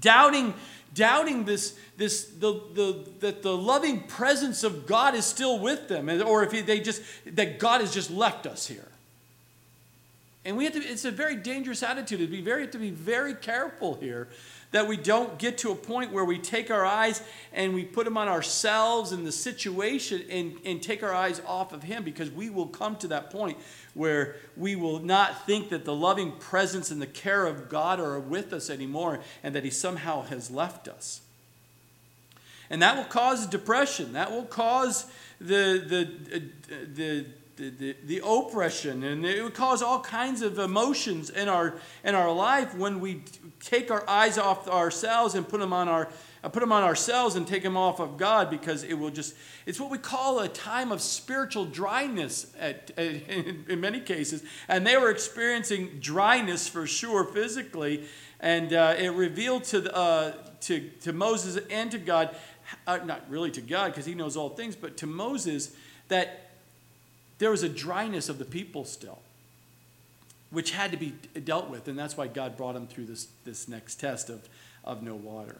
doubting, 0.00 0.54
doubting 0.94 1.44
this, 1.44 1.78
this 1.98 2.24
the, 2.24 2.60
the, 2.74 3.04
that 3.20 3.42
the 3.42 3.56
loving 3.56 4.00
presence 4.00 4.64
of 4.64 4.86
God 4.86 5.14
is 5.14 5.26
still 5.26 5.58
with 5.58 5.88
them, 5.88 6.08
or 6.08 6.42
if 6.42 6.66
they 6.66 6.80
just 6.80 7.02
that 7.26 7.58
God 7.58 7.82
has 7.82 7.92
just 7.92 8.10
left 8.10 8.46
us 8.46 8.66
here. 8.66 8.88
And 10.46 10.56
we 10.56 10.64
have 10.64 10.74
to, 10.74 10.80
it's 10.80 11.04
a 11.04 11.10
very 11.10 11.36
dangerous 11.36 11.82
attitude. 11.82 12.30
Very, 12.44 12.62
have 12.62 12.70
to 12.70 12.78
be 12.78 12.90
very 12.90 13.34
careful 13.34 13.94
here 13.96 14.28
that 14.72 14.86
we 14.86 14.96
don't 14.96 15.38
get 15.38 15.58
to 15.58 15.70
a 15.70 15.74
point 15.74 16.12
where 16.12 16.24
we 16.24 16.38
take 16.38 16.70
our 16.70 16.84
eyes 16.84 17.22
and 17.52 17.74
we 17.74 17.84
put 17.84 18.04
them 18.04 18.16
on 18.16 18.28
ourselves 18.28 19.12
and 19.12 19.26
the 19.26 19.32
situation 19.32 20.22
and, 20.30 20.56
and 20.64 20.82
take 20.82 21.02
our 21.02 21.14
eyes 21.14 21.40
off 21.46 21.72
of 21.72 21.82
Him 21.82 22.02
because 22.02 22.30
we 22.30 22.50
will 22.50 22.66
come 22.66 22.96
to 22.96 23.08
that 23.08 23.30
point 23.30 23.58
where 23.94 24.36
we 24.56 24.76
will 24.76 24.98
not 24.98 25.46
think 25.46 25.70
that 25.70 25.84
the 25.84 25.94
loving 25.94 26.32
presence 26.32 26.90
and 26.90 27.00
the 27.00 27.06
care 27.06 27.46
of 27.46 27.68
God 27.68 28.00
are 28.00 28.18
with 28.18 28.52
us 28.52 28.68
anymore 28.68 29.20
and 29.42 29.54
that 29.54 29.64
He 29.64 29.70
somehow 29.70 30.22
has 30.22 30.50
left 30.50 30.88
us. 30.88 31.20
And 32.68 32.82
that 32.82 32.96
will 32.96 33.04
cause 33.04 33.46
depression. 33.46 34.12
That 34.14 34.32
will 34.32 34.44
cause 34.44 35.06
the, 35.40 35.82
the, 35.86 36.36
uh, 36.36 36.40
the, 36.68 36.84
the, 36.94 37.26
the, 37.56 37.96
the, 38.04 38.22
oppression 38.24 39.02
and 39.02 39.24
it 39.24 39.42
would 39.42 39.54
cause 39.54 39.82
all 39.82 40.00
kinds 40.00 40.42
of 40.42 40.58
emotions 40.58 41.30
in 41.30 41.48
our 41.48 41.74
in 42.04 42.14
our 42.14 42.30
life 42.30 42.74
when 42.74 43.00
we 43.00 43.22
take 43.60 43.90
our 43.90 44.08
eyes 44.08 44.36
off 44.36 44.68
ourselves 44.68 45.34
and 45.34 45.48
put 45.48 45.60
them 45.60 45.72
on 45.72 45.88
our 45.88 46.08
put 46.42 46.60
them 46.60 46.72
on 46.72 46.82
ourselves 46.82 47.34
and 47.34 47.46
take 47.46 47.62
them 47.62 47.76
off 47.76 47.98
of 47.98 48.18
God 48.18 48.50
because 48.50 48.84
it 48.84 48.94
will 48.94 49.10
just 49.10 49.34
it's 49.64 49.80
what 49.80 49.90
we 49.90 49.98
call 49.98 50.40
a 50.40 50.48
time 50.48 50.92
of 50.92 51.00
spiritual 51.00 51.64
dryness 51.64 52.52
at, 52.58 52.90
at 52.96 53.06
in, 53.28 53.64
in, 53.68 53.80
many 53.80 54.00
cases. 54.00 54.44
And 54.68 54.86
they 54.86 54.96
were 54.96 55.10
experiencing 55.10 55.98
dryness 56.00 56.68
for 56.68 56.86
sure 56.86 57.24
physically 57.24 58.04
and 58.38 58.72
uh, 58.72 58.94
it 58.98 59.08
revealed 59.08 59.64
to 59.64 59.94
uh, 59.96 60.32
to 60.60 60.90
to 61.00 61.12
Moses 61.12 61.58
and 61.70 61.90
to 61.90 61.98
God 61.98 62.36
uh, 62.86 62.98
not 62.98 63.22
really 63.30 63.50
to 63.52 63.62
God 63.62 63.92
because 63.92 64.04
he 64.04 64.14
knows 64.14 64.36
all 64.36 64.50
things 64.50 64.76
but 64.76 64.98
to 64.98 65.06
Moses 65.06 65.74
that 66.08 66.45
there 67.38 67.50
was 67.50 67.62
a 67.62 67.68
dryness 67.68 68.28
of 68.28 68.38
the 68.38 68.44
people 68.44 68.84
still, 68.84 69.18
which 70.50 70.70
had 70.70 70.90
to 70.92 70.96
be 70.96 71.14
dealt 71.44 71.68
with, 71.68 71.88
and 71.88 71.98
that's 71.98 72.16
why 72.16 72.26
God 72.26 72.56
brought 72.56 72.74
them 72.74 72.86
through 72.86 73.06
this, 73.06 73.28
this 73.44 73.68
next 73.68 73.96
test 73.96 74.30
of, 74.30 74.48
of 74.84 75.02
no 75.02 75.14
water. 75.14 75.56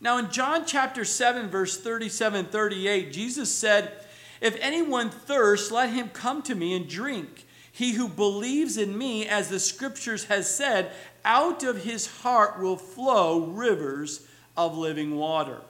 Now, 0.00 0.18
in 0.18 0.30
John 0.30 0.64
chapter 0.66 1.04
7, 1.04 1.48
verse 1.48 1.80
37 1.80 2.46
38, 2.46 3.12
Jesus 3.12 3.54
said, 3.54 3.92
If 4.40 4.56
anyone 4.60 5.10
thirsts, 5.10 5.70
let 5.70 5.90
him 5.90 6.08
come 6.08 6.42
to 6.42 6.54
me 6.54 6.74
and 6.74 6.88
drink. 6.88 7.46
He 7.70 7.92
who 7.92 8.08
believes 8.08 8.76
in 8.76 8.98
me, 8.98 9.26
as 9.26 9.48
the 9.48 9.60
scriptures 9.60 10.24
has 10.24 10.52
said, 10.52 10.92
out 11.24 11.62
of 11.62 11.84
his 11.84 12.06
heart 12.06 12.60
will 12.60 12.76
flow 12.76 13.46
rivers 13.46 14.26
of 14.56 14.76
living 14.76 15.16
water. 15.16 15.60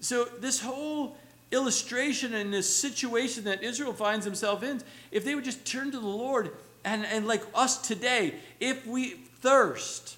So, 0.00 0.24
this 0.24 0.60
whole 0.60 1.16
illustration 1.52 2.34
in 2.34 2.50
this 2.50 2.74
situation 2.74 3.44
that 3.44 3.62
Israel 3.62 3.92
finds 3.92 4.24
himself 4.24 4.62
in, 4.62 4.80
if 5.10 5.24
they 5.24 5.34
would 5.34 5.44
just 5.44 5.64
turn 5.64 5.90
to 5.92 5.98
the 5.98 6.06
Lord 6.06 6.50
and, 6.84 7.04
and 7.06 7.26
like 7.26 7.42
us 7.54 7.78
today, 7.86 8.34
if 8.60 8.86
we 8.86 9.10
thirst, 9.40 10.16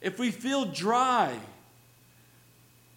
if 0.00 0.18
we 0.18 0.30
feel 0.30 0.64
dry, 0.64 1.38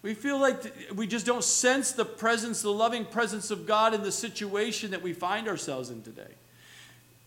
we 0.02 0.12
feel 0.12 0.38
like 0.38 0.74
we 0.94 1.06
just 1.06 1.24
don't 1.24 1.42
sense 1.42 1.92
the 1.92 2.04
presence, 2.04 2.60
the 2.60 2.70
loving 2.70 3.06
presence 3.06 3.50
of 3.50 3.66
God 3.66 3.94
in 3.94 4.02
the 4.02 4.12
situation 4.12 4.90
that 4.90 5.00
we 5.00 5.14
find 5.14 5.48
ourselves 5.48 5.88
in 5.88 6.02
today. 6.02 6.34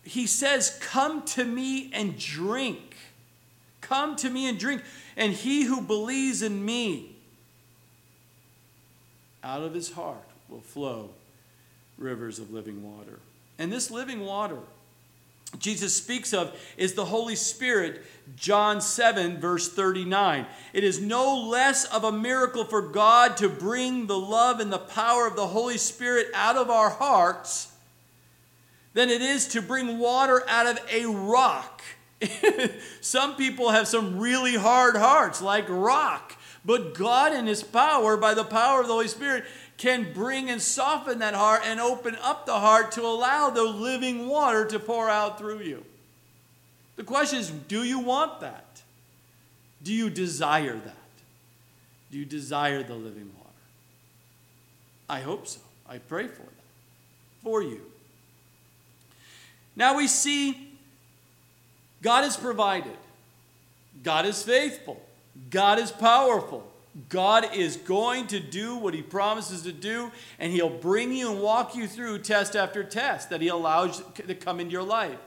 He 0.04 0.26
says, 0.28 0.78
Come 0.80 1.24
to 1.26 1.44
me 1.44 1.90
and 1.92 2.16
drink. 2.16 2.96
Come 3.80 4.14
to 4.16 4.30
me 4.30 4.48
and 4.48 4.58
drink. 4.58 4.82
And 5.16 5.32
he 5.32 5.64
who 5.64 5.80
believes 5.80 6.40
in 6.40 6.64
me, 6.64 7.16
out 9.48 9.62
of 9.62 9.72
his 9.72 9.92
heart 9.92 10.28
will 10.50 10.60
flow 10.60 11.08
rivers 11.96 12.38
of 12.38 12.52
living 12.52 12.82
water. 12.82 13.18
And 13.58 13.72
this 13.72 13.90
living 13.90 14.20
water 14.20 14.58
Jesus 15.58 15.96
speaks 15.96 16.34
of 16.34 16.54
is 16.76 16.92
the 16.92 17.06
Holy 17.06 17.34
Spirit, 17.34 18.04
John 18.36 18.82
7, 18.82 19.40
verse 19.40 19.72
39. 19.72 20.44
It 20.74 20.84
is 20.84 21.00
no 21.00 21.38
less 21.38 21.86
of 21.86 22.04
a 22.04 22.12
miracle 22.12 22.64
for 22.64 22.82
God 22.82 23.38
to 23.38 23.48
bring 23.48 24.06
the 24.06 24.18
love 24.18 24.60
and 24.60 24.70
the 24.70 24.78
power 24.78 25.26
of 25.26 25.36
the 25.36 25.46
Holy 25.46 25.78
Spirit 25.78 26.26
out 26.34 26.56
of 26.56 26.68
our 26.68 26.90
hearts 26.90 27.72
than 28.92 29.08
it 29.08 29.22
is 29.22 29.48
to 29.48 29.62
bring 29.62 29.98
water 29.98 30.42
out 30.48 30.66
of 30.66 30.78
a 30.92 31.06
rock. 31.06 31.80
some 33.00 33.34
people 33.36 33.70
have 33.70 33.88
some 33.88 34.18
really 34.18 34.54
hard 34.54 34.96
hearts, 34.96 35.40
like 35.40 35.64
rock. 35.68 36.34
But 36.68 36.92
God, 36.92 37.32
in 37.32 37.46
His 37.46 37.62
power, 37.62 38.18
by 38.18 38.34
the 38.34 38.44
power 38.44 38.82
of 38.82 38.88
the 38.88 38.92
Holy 38.92 39.08
Spirit, 39.08 39.44
can 39.78 40.12
bring 40.12 40.50
and 40.50 40.60
soften 40.60 41.20
that 41.20 41.32
heart 41.32 41.62
and 41.64 41.80
open 41.80 42.14
up 42.22 42.44
the 42.44 42.58
heart 42.58 42.92
to 42.92 43.06
allow 43.06 43.48
the 43.48 43.62
living 43.62 44.28
water 44.28 44.66
to 44.66 44.78
pour 44.78 45.08
out 45.08 45.38
through 45.38 45.60
you. 45.60 45.82
The 46.96 47.04
question 47.04 47.38
is 47.38 47.50
do 47.50 47.84
you 47.84 48.00
want 48.00 48.40
that? 48.40 48.82
Do 49.82 49.94
you 49.94 50.10
desire 50.10 50.74
that? 50.74 50.94
Do 52.12 52.18
you 52.18 52.26
desire 52.26 52.82
the 52.82 52.96
living 52.96 53.30
water? 53.38 53.48
I 55.08 55.20
hope 55.20 55.46
so. 55.46 55.60
I 55.88 55.96
pray 55.96 56.26
for 56.26 56.42
that. 56.42 56.64
For 57.42 57.62
you. 57.62 57.80
Now 59.74 59.96
we 59.96 60.06
see 60.06 60.76
God 62.02 62.26
is 62.26 62.36
provided, 62.36 62.98
God 64.02 64.26
is 64.26 64.42
faithful, 64.42 65.00
God 65.50 65.78
is 65.78 65.90
powerful. 65.90 66.66
God 67.08 67.54
is 67.54 67.76
going 67.76 68.26
to 68.28 68.40
do 68.40 68.76
what 68.76 68.94
He 68.94 69.02
promises 69.02 69.62
to 69.62 69.72
do, 69.72 70.10
and 70.38 70.52
He'll 70.52 70.68
bring 70.68 71.12
you 71.12 71.30
and 71.30 71.40
walk 71.40 71.76
you 71.76 71.86
through 71.86 72.20
test 72.20 72.56
after 72.56 72.82
test 72.82 73.30
that 73.30 73.40
He 73.40 73.48
allows 73.48 74.02
to 74.14 74.34
come 74.34 74.60
into 74.60 74.72
your 74.72 74.82
life. 74.82 75.18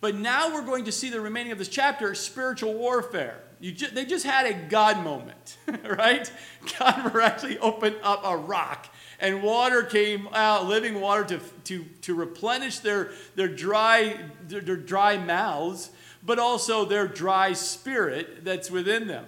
But 0.00 0.14
now 0.14 0.54
we're 0.54 0.64
going 0.64 0.84
to 0.84 0.92
see 0.92 1.10
the 1.10 1.20
remaining 1.20 1.52
of 1.52 1.58
this 1.58 1.68
chapter 1.68 2.14
spiritual 2.14 2.74
warfare. 2.74 3.40
Ju- 3.60 3.88
they 3.92 4.04
just 4.04 4.26
had 4.26 4.46
a 4.46 4.54
God 4.68 5.02
moment, 5.02 5.56
right? 5.84 6.30
God 6.78 7.16
actually 7.16 7.58
opened 7.58 7.96
up 8.02 8.22
a 8.24 8.36
rock 8.36 8.88
and 9.18 9.42
water 9.42 9.82
came 9.82 10.28
out, 10.32 10.66
living 10.66 11.00
water 11.00 11.24
to, 11.24 11.40
to, 11.64 11.84
to 12.02 12.14
replenish 12.14 12.80
their, 12.80 13.12
their, 13.34 13.48
dry, 13.48 14.18
their, 14.46 14.60
their 14.60 14.76
dry 14.76 15.16
mouths, 15.16 15.90
but 16.26 16.38
also 16.40 16.84
their 16.84 17.06
dry 17.06 17.52
spirit 17.52 18.44
that's 18.44 18.70
within 18.70 19.06
them. 19.06 19.24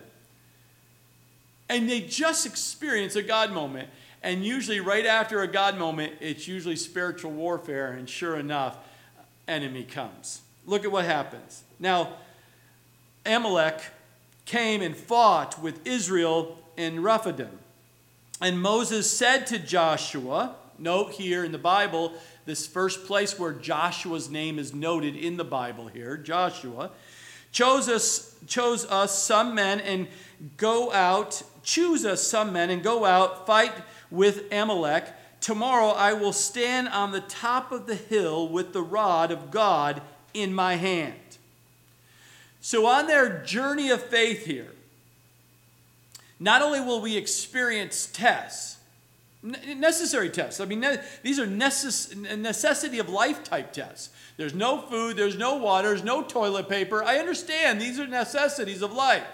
And 1.69 1.89
they 1.89 2.01
just 2.01 2.45
experience 2.45 3.15
a 3.15 3.23
God 3.23 3.53
moment. 3.53 3.89
And 4.23 4.45
usually, 4.45 4.81
right 4.81 5.07
after 5.07 5.43
a 5.43 5.47
God 5.47 5.79
moment, 5.79 6.15
it's 6.21 6.49
usually 6.49 6.75
spiritual 6.75 7.31
warfare. 7.31 7.93
And 7.93 8.11
sure 8.11 8.37
enough, 8.37 8.77
enemy 9.47 9.85
comes. 9.85 10.41
Look 10.67 10.85
at 10.85 10.91
what 10.91 11.05
happens. 11.05 11.63
Now, 11.79 12.15
Amalek 13.25 13.81
came 14.45 14.83
and 14.83 14.97
fought 14.97 15.63
with 15.63 15.87
Israel 15.87 16.59
in 16.77 17.03
Rephidim. 17.03 17.59
And 18.41 18.61
Moses 18.61 19.11
said 19.11 19.47
to 19.49 19.59
Joshua, 19.59 20.57
note 20.79 21.13
here 21.13 21.45
in 21.45 21.53
the 21.53 21.59
Bible, 21.59 22.13
this 22.49 22.67
first 22.67 23.05
place 23.05 23.39
where 23.39 23.53
Joshua's 23.53 24.31
name 24.31 24.59
is 24.59 24.73
noted 24.73 25.15
in 25.15 25.37
the 25.37 25.45
Bible 25.45 25.89
here, 25.89 26.17
Joshua, 26.17 26.91
chose 27.53 27.91
us, 27.91 28.35
chose 28.47 28.87
us 28.87 29.23
some 29.23 29.55
men 29.55 29.81
and 29.81 30.09
go 30.57 30.91
out, 30.91 31.43
choose 31.63 32.07
us 32.07 32.27
some 32.27 32.55
men 32.55 32.71
and 32.71 32.83
go 32.83 33.05
out, 33.05 33.47
fight 33.47 33.75
with 34.11 34.51
Amalek. 34.51 35.13
Tomorrow 35.43 35.89
I 35.89 36.15
will 36.15 36.33
stand 36.33 36.89
on 36.89 37.13
the 37.13 37.21
top 37.21 37.71
of 37.71 37.87
the 37.87 37.95
hill 37.95 38.49
with 38.49 38.73
the 38.73 38.83
rod 38.83 39.31
of 39.31 39.51
God 39.51 40.01
in 40.33 40.55
my 40.55 40.77
hand. 40.77 41.15
So, 42.63 42.87
on 42.87 43.07
their 43.09 43.43
journey 43.43 43.91
of 43.91 44.03
faith 44.03 44.47
here, 44.47 44.73
not 46.41 46.63
only 46.63 46.81
will 46.81 47.03
we 47.03 47.19
experience 47.19 48.09
tests, 48.11 48.78
necessary 49.42 50.31
tests. 50.31 50.61
I 50.61 50.64
mean, 50.64 50.85
these 51.22 51.38
are 51.38 51.46
necess- 51.46 52.14
necessity 52.38 52.98
of 52.98 53.09
life 53.09 53.44
type 53.44 53.72
tests. 53.72 54.11
There's 54.37 54.55
no 54.55 54.83
food, 54.83 55.16
there's 55.16 55.38
no 55.38 55.57
water, 55.57 55.88
there's 55.88 56.05
no 56.05 56.22
toilet 56.22 56.68
paper. 56.68 57.03
I 57.05 57.18
understand 57.18 57.81
these 57.81 57.98
are 58.01 58.07
necessities 58.07 58.83
of 58.83 58.92
life. 58.92 59.27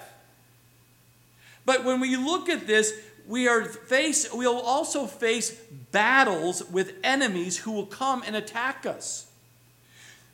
But 1.64 1.84
when 1.84 2.00
we 2.00 2.16
look 2.16 2.48
at 2.48 2.66
this, 2.66 2.92
we 3.26 3.48
are 3.48 3.64
face 3.64 4.30
we'll 4.32 4.60
also 4.60 5.06
face 5.06 5.50
battles 5.92 6.62
with 6.70 6.94
enemies 7.02 7.56
who 7.58 7.72
will 7.72 7.86
come 7.86 8.22
and 8.26 8.36
attack 8.36 8.84
us. 8.84 9.26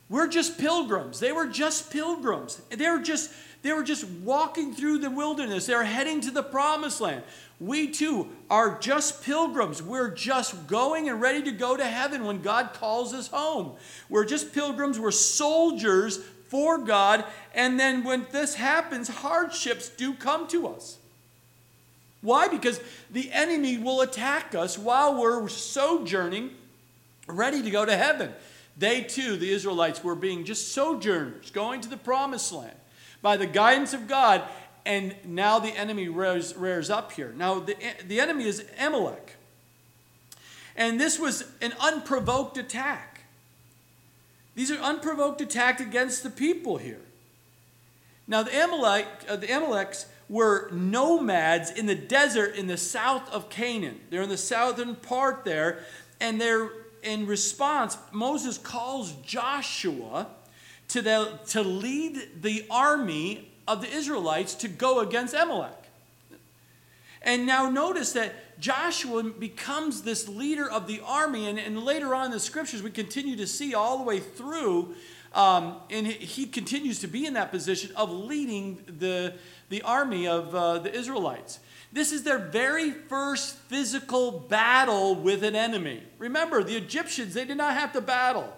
We're 0.09 0.27
just 0.27 0.57
pilgrims. 0.57 1.21
They 1.21 1.31
were 1.31 1.47
just 1.47 1.89
pilgrims. 1.89 2.61
They 2.69 2.89
were 2.89 2.99
just 2.99 3.31
they 3.61 3.73
were 3.73 3.83
just 3.83 4.05
walking 4.05 4.73
through 4.73 4.99
the 4.99 5.11
wilderness. 5.11 5.67
They're 5.67 5.83
heading 5.83 6.21
to 6.21 6.31
the 6.31 6.43
promised 6.43 6.99
land. 6.99 7.23
We 7.59 7.91
too 7.91 8.29
are 8.49 8.79
just 8.79 9.23
pilgrims. 9.23 9.83
We're 9.83 10.09
just 10.09 10.65
going 10.67 11.09
and 11.09 11.21
ready 11.21 11.43
to 11.43 11.51
go 11.51 11.77
to 11.77 11.85
heaven 11.85 12.25
when 12.25 12.41
God 12.41 12.73
calls 12.73 13.13
us 13.13 13.27
home. 13.27 13.73
We're 14.09 14.25
just 14.25 14.51
pilgrims. 14.51 14.99
We're 14.99 15.11
soldiers 15.11 16.17
for 16.47 16.79
God. 16.79 17.23
And 17.53 17.79
then 17.79 18.03
when 18.03 18.25
this 18.31 18.55
happens, 18.55 19.07
hardships 19.07 19.89
do 19.89 20.13
come 20.15 20.47
to 20.47 20.67
us. 20.67 20.97
Why? 22.21 22.47
Because 22.47 22.79
the 23.11 23.31
enemy 23.31 23.77
will 23.77 24.01
attack 24.01 24.55
us 24.55 24.77
while 24.77 25.19
we're 25.19 25.47
sojourning, 25.49 26.51
ready 27.27 27.61
to 27.61 27.69
go 27.69 27.85
to 27.85 27.95
heaven. 27.95 28.31
They 28.77 29.01
too, 29.01 29.37
the 29.37 29.51
Israelites, 29.51 30.03
were 30.03 30.15
being 30.15 30.45
just 30.45 30.71
sojourners, 30.71 31.51
going 31.51 31.81
to 31.81 31.89
the 31.89 31.97
promised 31.97 32.51
land 32.51 32.73
by 33.21 33.37
the 33.37 33.47
guidance 33.47 33.93
of 33.93 34.07
God. 34.07 34.43
And 34.85 35.15
now 35.25 35.59
the 35.59 35.69
enemy 35.69 36.07
rears, 36.07 36.55
rears 36.55 36.89
up 36.89 37.11
here. 37.11 37.33
Now, 37.37 37.59
the, 37.59 37.75
the 38.07 38.19
enemy 38.19 38.45
is 38.45 38.65
Amalek. 38.79 39.35
And 40.75 40.99
this 40.99 41.19
was 41.19 41.51
an 41.61 41.73
unprovoked 41.79 42.57
attack. 42.57 43.25
These 44.55 44.71
are 44.71 44.79
unprovoked 44.79 45.39
attack 45.41 45.79
against 45.79 46.23
the 46.23 46.29
people 46.29 46.77
here. 46.77 47.01
Now, 48.27 48.43
the, 48.43 48.63
Amalek, 48.63 49.07
uh, 49.29 49.35
the 49.35 49.47
Amaleks 49.47 50.05
were 50.29 50.69
nomads 50.71 51.71
in 51.71 51.85
the 51.85 51.95
desert 51.95 52.55
in 52.55 52.67
the 52.67 52.77
south 52.77 53.31
of 53.31 53.49
Canaan. 53.49 53.99
They're 54.09 54.21
in 54.21 54.29
the 54.29 54.37
southern 54.37 54.95
part 54.95 55.45
there, 55.45 55.83
and 56.19 56.39
they're 56.39 56.71
in 57.03 57.25
response, 57.25 57.97
Moses 58.11 58.57
calls 58.57 59.11
Joshua 59.25 60.27
to, 60.91 61.01
the, 61.01 61.39
to 61.47 61.61
lead 61.61 62.41
the 62.41 62.65
army 62.69 63.49
of 63.67 63.81
the 63.81 63.89
Israelites 63.89 64.53
to 64.55 64.67
go 64.67 64.99
against 64.99 65.33
Amalek. 65.33 65.71
And 67.21 67.45
now 67.45 67.69
notice 67.69 68.13
that 68.13 68.59
Joshua 68.59 69.23
becomes 69.23 70.01
this 70.01 70.27
leader 70.27 70.69
of 70.69 70.87
the 70.87 71.01
army, 71.05 71.47
and, 71.47 71.57
and 71.57 71.81
later 71.83 72.13
on 72.13 72.25
in 72.25 72.31
the 72.31 72.39
scriptures, 72.39 72.83
we 72.83 72.91
continue 72.91 73.37
to 73.37 73.47
see 73.47 73.73
all 73.73 73.99
the 73.99 74.03
way 74.03 74.19
through, 74.19 74.95
um, 75.33 75.77
and 75.89 76.07
he 76.07 76.45
continues 76.45 76.99
to 76.99 77.07
be 77.07 77.25
in 77.25 77.35
that 77.35 77.51
position 77.51 77.91
of 77.95 78.11
leading 78.11 78.79
the, 78.87 79.35
the 79.69 79.81
army 79.83 80.27
of 80.27 80.53
uh, 80.53 80.79
the 80.79 80.93
Israelites. 80.93 81.59
This 81.93 82.11
is 82.11 82.23
their 82.23 82.39
very 82.39 82.91
first 82.91 83.55
physical 83.55 84.31
battle 84.31 85.15
with 85.15 85.43
an 85.43 85.55
enemy. 85.55 86.03
Remember, 86.17 86.63
the 86.63 86.75
Egyptians, 86.75 87.33
they 87.33 87.45
did 87.45 87.57
not 87.57 87.75
have 87.75 87.93
to 87.93 88.01
battle. 88.01 88.51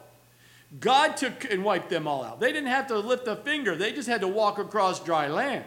God 0.80 1.18
took 1.18 1.52
and 1.52 1.64
wiped 1.64 1.90
them 1.90 2.08
all 2.08 2.24
out. 2.24 2.40
They 2.40 2.52
didn't 2.52 2.70
have 2.70 2.88
to 2.88 2.98
lift 2.98 3.28
a 3.28 3.36
finger, 3.36 3.76
they 3.76 3.92
just 3.92 4.08
had 4.08 4.22
to 4.22 4.28
walk 4.28 4.58
across 4.58 5.04
dry 5.04 5.28
land. 5.28 5.66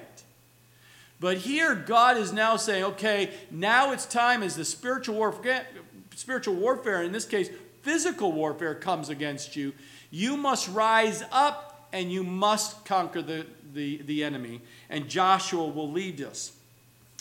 But 1.18 1.38
here, 1.38 1.74
God 1.74 2.18
is 2.18 2.32
now 2.32 2.56
saying, 2.56 2.84
okay, 2.84 3.30
now 3.50 3.92
it's 3.92 4.04
time 4.04 4.42
as 4.42 4.56
the 4.56 4.64
spiritual 4.64 5.14
warfare, 5.16 5.66
spiritual 6.14 6.54
warfare, 6.54 7.02
in 7.02 7.12
this 7.12 7.24
case, 7.24 7.48
physical 7.82 8.32
warfare 8.32 8.74
comes 8.74 9.08
against 9.08 9.56
you. 9.56 9.72
You 10.10 10.36
must 10.36 10.68
rise 10.68 11.22
up 11.32 11.88
and 11.92 12.12
you 12.12 12.22
must 12.22 12.84
conquer 12.84 13.22
the, 13.22 13.46
the, 13.72 14.02
the 14.02 14.24
enemy. 14.24 14.60
And 14.90 15.08
Joshua 15.08 15.66
will 15.66 15.90
lead 15.90 16.20
us. 16.20 16.52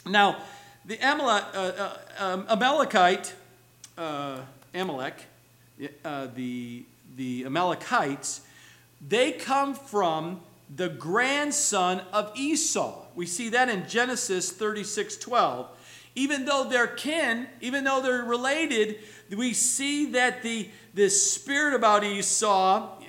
Now, 0.05 0.37
the 0.85 0.97
Amalek, 0.97 1.43
uh, 1.53 1.57
uh, 1.57 1.97
um, 2.19 2.45
Amalekite, 2.49 3.33
uh, 3.97 4.39
Amalek, 4.73 5.25
uh, 6.03 6.27
the, 6.35 6.83
the 7.15 7.45
Amalekites, 7.45 8.41
they 9.05 9.31
come 9.31 9.73
from 9.73 10.41
the 10.75 10.89
grandson 10.89 12.01
of 12.11 12.31
Esau. 12.35 13.05
We 13.15 13.25
see 13.25 13.49
that 13.49 13.69
in 13.69 13.87
Genesis 13.87 14.51
36 14.51 15.17
12. 15.17 15.69
Even 16.17 16.45
though 16.45 16.63
they're 16.69 16.87
kin, 16.87 17.47
even 17.59 17.83
though 17.83 18.01
they're 18.01 18.23
related, 18.23 18.99
we 19.35 19.53
see 19.53 20.11
that 20.11 20.43
the, 20.43 20.69
the 20.93 21.09
spirit 21.09 21.75
about 21.75 22.03
Esau 22.05 23.01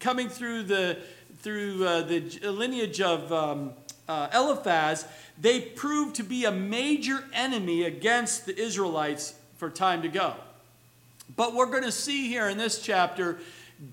coming 0.00 0.28
through 0.28 0.62
the, 0.62 0.98
through 1.40 1.86
uh, 1.86 2.02
the 2.02 2.20
lineage 2.44 3.02
of 3.02 3.30
um, 3.32 3.72
uh, 4.08 4.28
Eliphaz 4.32 5.06
they 5.38 5.60
proved 5.60 6.16
to 6.16 6.22
be 6.22 6.44
a 6.44 6.52
major 6.52 7.24
enemy 7.32 7.84
against 7.84 8.46
the 8.46 8.58
Israelites 8.58 9.34
for 9.56 9.68
time 9.68 10.02
to 10.02 10.08
go. 10.08 10.34
But 11.36 11.54
we're 11.54 11.66
going 11.66 11.82
to 11.82 11.92
see 11.92 12.28
here 12.28 12.48
in 12.48 12.58
this 12.58 12.80
chapter, 12.80 13.38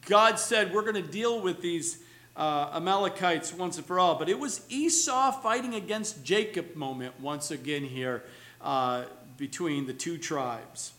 God 0.08 0.40
said, 0.40 0.74
We're 0.74 0.82
going 0.82 0.96
to 0.96 1.02
deal 1.02 1.42
with 1.42 1.62
these 1.62 2.04
uh, 2.36 2.72
Amalekites 2.74 3.54
once 3.54 3.78
and 3.78 3.86
for 3.86 4.00
all. 4.00 4.16
But 4.16 4.30
it 4.30 4.40
was 4.40 4.66
Esau 4.70 5.32
fighting 5.32 5.76
against 5.76 6.24
Jacob 6.24 6.76
moment 6.76 7.20
once 7.20 7.52
again 7.52 7.84
here 7.84 8.24
uh, 8.62 9.06
between 9.38 9.86
the 9.86 9.94
two 9.94 10.18
tribes. 10.18 10.94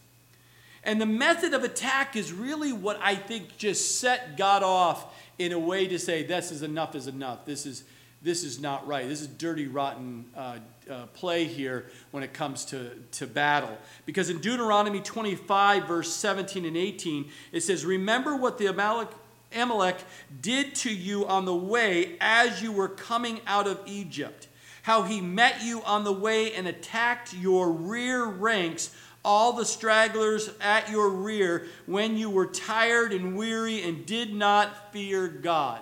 And 0.84 1.00
the 1.00 1.06
method 1.06 1.54
of 1.54 1.62
attack 1.62 2.16
is 2.16 2.32
really 2.32 2.72
what 2.72 2.98
I 3.00 3.14
think 3.14 3.56
just 3.56 4.00
set 4.00 4.36
God 4.36 4.62
off 4.62 5.14
in 5.38 5.52
a 5.52 5.58
way 5.58 5.86
to 5.86 5.98
say, 5.98 6.22
this 6.24 6.50
is 6.50 6.62
enough 6.62 6.94
is 6.94 7.06
enough. 7.06 7.44
This 7.44 7.66
is, 7.66 7.84
this 8.22 8.44
is 8.44 8.60
not 8.60 8.86
right. 8.86 9.08
This 9.08 9.20
is 9.20 9.26
dirty, 9.26 9.66
rotten 9.66 10.26
uh, 10.36 10.58
uh, 10.90 11.06
play 11.06 11.44
here 11.44 11.86
when 12.12 12.22
it 12.22 12.32
comes 12.32 12.64
to, 12.66 12.90
to 13.12 13.26
battle. 13.26 13.76
Because 14.06 14.30
in 14.30 14.38
Deuteronomy 14.38 15.00
25, 15.00 15.88
verse 15.88 16.12
17 16.12 16.64
and 16.64 16.76
18, 16.76 17.30
it 17.50 17.62
says, 17.62 17.84
Remember 17.84 18.36
what 18.36 18.58
the 18.58 18.66
Amalek, 18.66 19.08
Amalek 19.54 19.96
did 20.40 20.74
to 20.76 20.94
you 20.94 21.26
on 21.26 21.44
the 21.44 21.54
way 21.54 22.16
as 22.20 22.62
you 22.62 22.70
were 22.70 22.88
coming 22.88 23.40
out 23.46 23.66
of 23.66 23.80
Egypt, 23.86 24.46
how 24.82 25.02
he 25.02 25.20
met 25.20 25.62
you 25.62 25.82
on 25.82 26.04
the 26.04 26.12
way 26.12 26.54
and 26.54 26.68
attacked 26.68 27.34
your 27.34 27.70
rear 27.70 28.24
ranks 28.24 28.94
all 29.24 29.52
the 29.52 29.64
stragglers 29.64 30.50
at 30.60 30.90
your 30.90 31.08
rear 31.08 31.66
when 31.86 32.16
you 32.16 32.28
were 32.28 32.46
tired 32.46 33.12
and 33.12 33.36
weary 33.36 33.82
and 33.82 34.04
did 34.04 34.34
not 34.34 34.92
fear 34.92 35.28
God. 35.28 35.80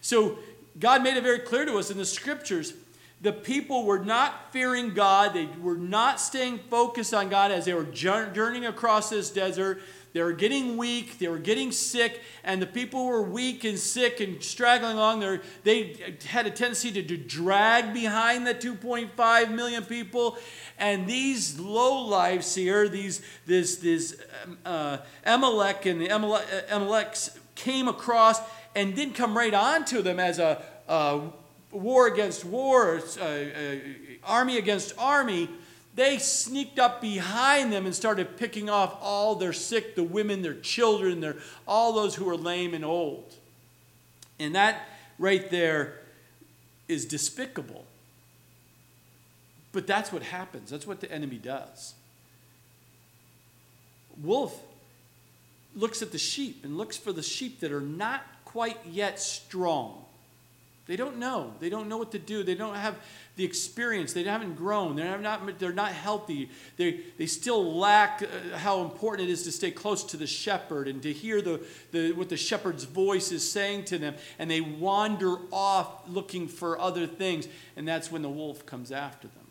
So, 0.00 0.38
God 0.78 1.02
made 1.02 1.16
it 1.16 1.22
very 1.22 1.40
clear 1.40 1.64
to 1.64 1.78
us 1.78 1.90
in 1.90 1.98
the 1.98 2.04
scriptures 2.04 2.74
the 3.22 3.32
people 3.32 3.84
were 3.84 4.00
not 4.00 4.52
fearing 4.52 4.94
God. 4.94 5.32
They 5.32 5.46
were 5.60 5.76
not 5.76 6.20
staying 6.20 6.58
focused 6.68 7.14
on 7.14 7.28
God 7.28 7.52
as 7.52 7.64
they 7.64 7.72
were 7.72 7.84
journeying 7.84 8.66
across 8.66 9.10
this 9.10 9.30
desert. 9.30 9.80
They 10.12 10.22
were 10.22 10.32
getting 10.32 10.76
weak, 10.76 11.18
they 11.18 11.28
were 11.28 11.38
getting 11.38 11.72
sick, 11.72 12.20
and 12.44 12.60
the 12.60 12.66
people 12.66 13.06
were 13.06 13.22
weak 13.22 13.64
and 13.64 13.78
sick 13.78 14.20
and 14.20 14.42
straggling 14.42 14.96
along. 14.96 15.20
there. 15.20 15.40
They 15.62 16.14
had 16.26 16.46
a 16.46 16.50
tendency 16.50 16.90
to, 16.92 17.02
to 17.02 17.16
drag 17.16 17.94
behind 17.94 18.46
the 18.46 18.54
2.5 18.54 19.54
million 19.54 19.84
people. 19.84 20.36
And 20.78 21.06
these 21.06 21.58
low 21.58 22.04
lives 22.04 22.54
here, 22.54 22.88
these 22.88 23.22
this 23.46 23.76
this 23.76 24.20
um, 24.44 24.58
uh, 24.66 24.98
Amalek 25.24 25.86
and 25.86 26.00
the 26.00 26.08
Amalek, 26.08 26.46
Amaleks 26.68 27.38
came 27.54 27.88
across 27.88 28.40
and 28.74 28.94
didn't 28.94 29.14
come 29.14 29.36
right 29.36 29.54
on 29.54 29.84
to 29.86 30.02
them 30.02 30.18
as 30.18 30.38
a, 30.38 30.62
a 30.88 31.20
war 31.70 32.06
against 32.06 32.44
war, 32.44 33.00
army 34.24 34.58
against 34.58 34.94
army 34.98 35.48
they 35.94 36.18
sneaked 36.18 36.78
up 36.78 37.00
behind 37.00 37.72
them 37.72 37.84
and 37.84 37.94
started 37.94 38.36
picking 38.38 38.70
off 38.70 38.96
all 39.00 39.34
their 39.34 39.52
sick, 39.52 39.94
the 39.94 40.02
women, 40.02 40.40
their 40.40 40.54
children, 40.54 41.20
their, 41.20 41.36
all 41.68 41.92
those 41.92 42.14
who 42.14 42.24
were 42.24 42.36
lame 42.36 42.72
and 42.72 42.84
old. 42.84 43.34
And 44.38 44.54
that 44.54 44.88
right 45.18 45.50
there 45.50 46.00
is 46.88 47.04
despicable. 47.04 47.84
But 49.72 49.86
that's 49.86 50.12
what 50.12 50.22
happens. 50.22 50.70
That's 50.70 50.86
what 50.86 51.00
the 51.00 51.12
enemy 51.12 51.36
does. 51.36 51.94
Wolf 54.22 54.62
looks 55.74 56.00
at 56.00 56.12
the 56.12 56.18
sheep 56.18 56.64
and 56.64 56.76
looks 56.78 56.96
for 56.96 57.12
the 57.12 57.22
sheep 57.22 57.60
that 57.60 57.72
are 57.72 57.80
not 57.80 58.22
quite 58.52 58.78
yet 58.86 59.18
strong. 59.18 60.04
They 60.86 60.96
don't 60.96 61.18
know. 61.18 61.54
They 61.60 61.70
don't 61.70 61.88
know 61.88 61.96
what 61.96 62.12
to 62.12 62.18
do. 62.18 62.42
They 62.42 62.54
don't 62.54 62.74
have 62.74 62.96
the 63.36 63.44
experience. 63.44 64.12
They 64.12 64.24
haven't 64.24 64.56
grown. 64.56 64.96
They're 64.96 65.16
not, 65.16 65.58
they're 65.58 65.72
not 65.72 65.92
healthy. 65.92 66.50
They, 66.76 67.00
they 67.16 67.26
still 67.26 67.78
lack 67.78 68.22
uh, 68.22 68.58
how 68.58 68.82
important 68.82 69.28
it 69.28 69.32
is 69.32 69.44
to 69.44 69.52
stay 69.52 69.70
close 69.70 70.04
to 70.04 70.16
the 70.16 70.26
shepherd 70.26 70.88
and 70.88 71.02
to 71.02 71.12
hear 71.12 71.40
the, 71.40 71.60
the, 71.92 72.12
what 72.12 72.28
the 72.28 72.36
shepherd's 72.36 72.84
voice 72.84 73.32
is 73.32 73.48
saying 73.48 73.84
to 73.86 73.98
them. 73.98 74.16
And 74.38 74.50
they 74.50 74.60
wander 74.60 75.36
off 75.50 76.06
looking 76.08 76.48
for 76.48 76.78
other 76.78 77.06
things. 77.06 77.48
And 77.76 77.88
that's 77.88 78.12
when 78.12 78.22
the 78.22 78.28
wolf 78.28 78.66
comes 78.66 78.92
after 78.92 79.28
them. 79.28 79.46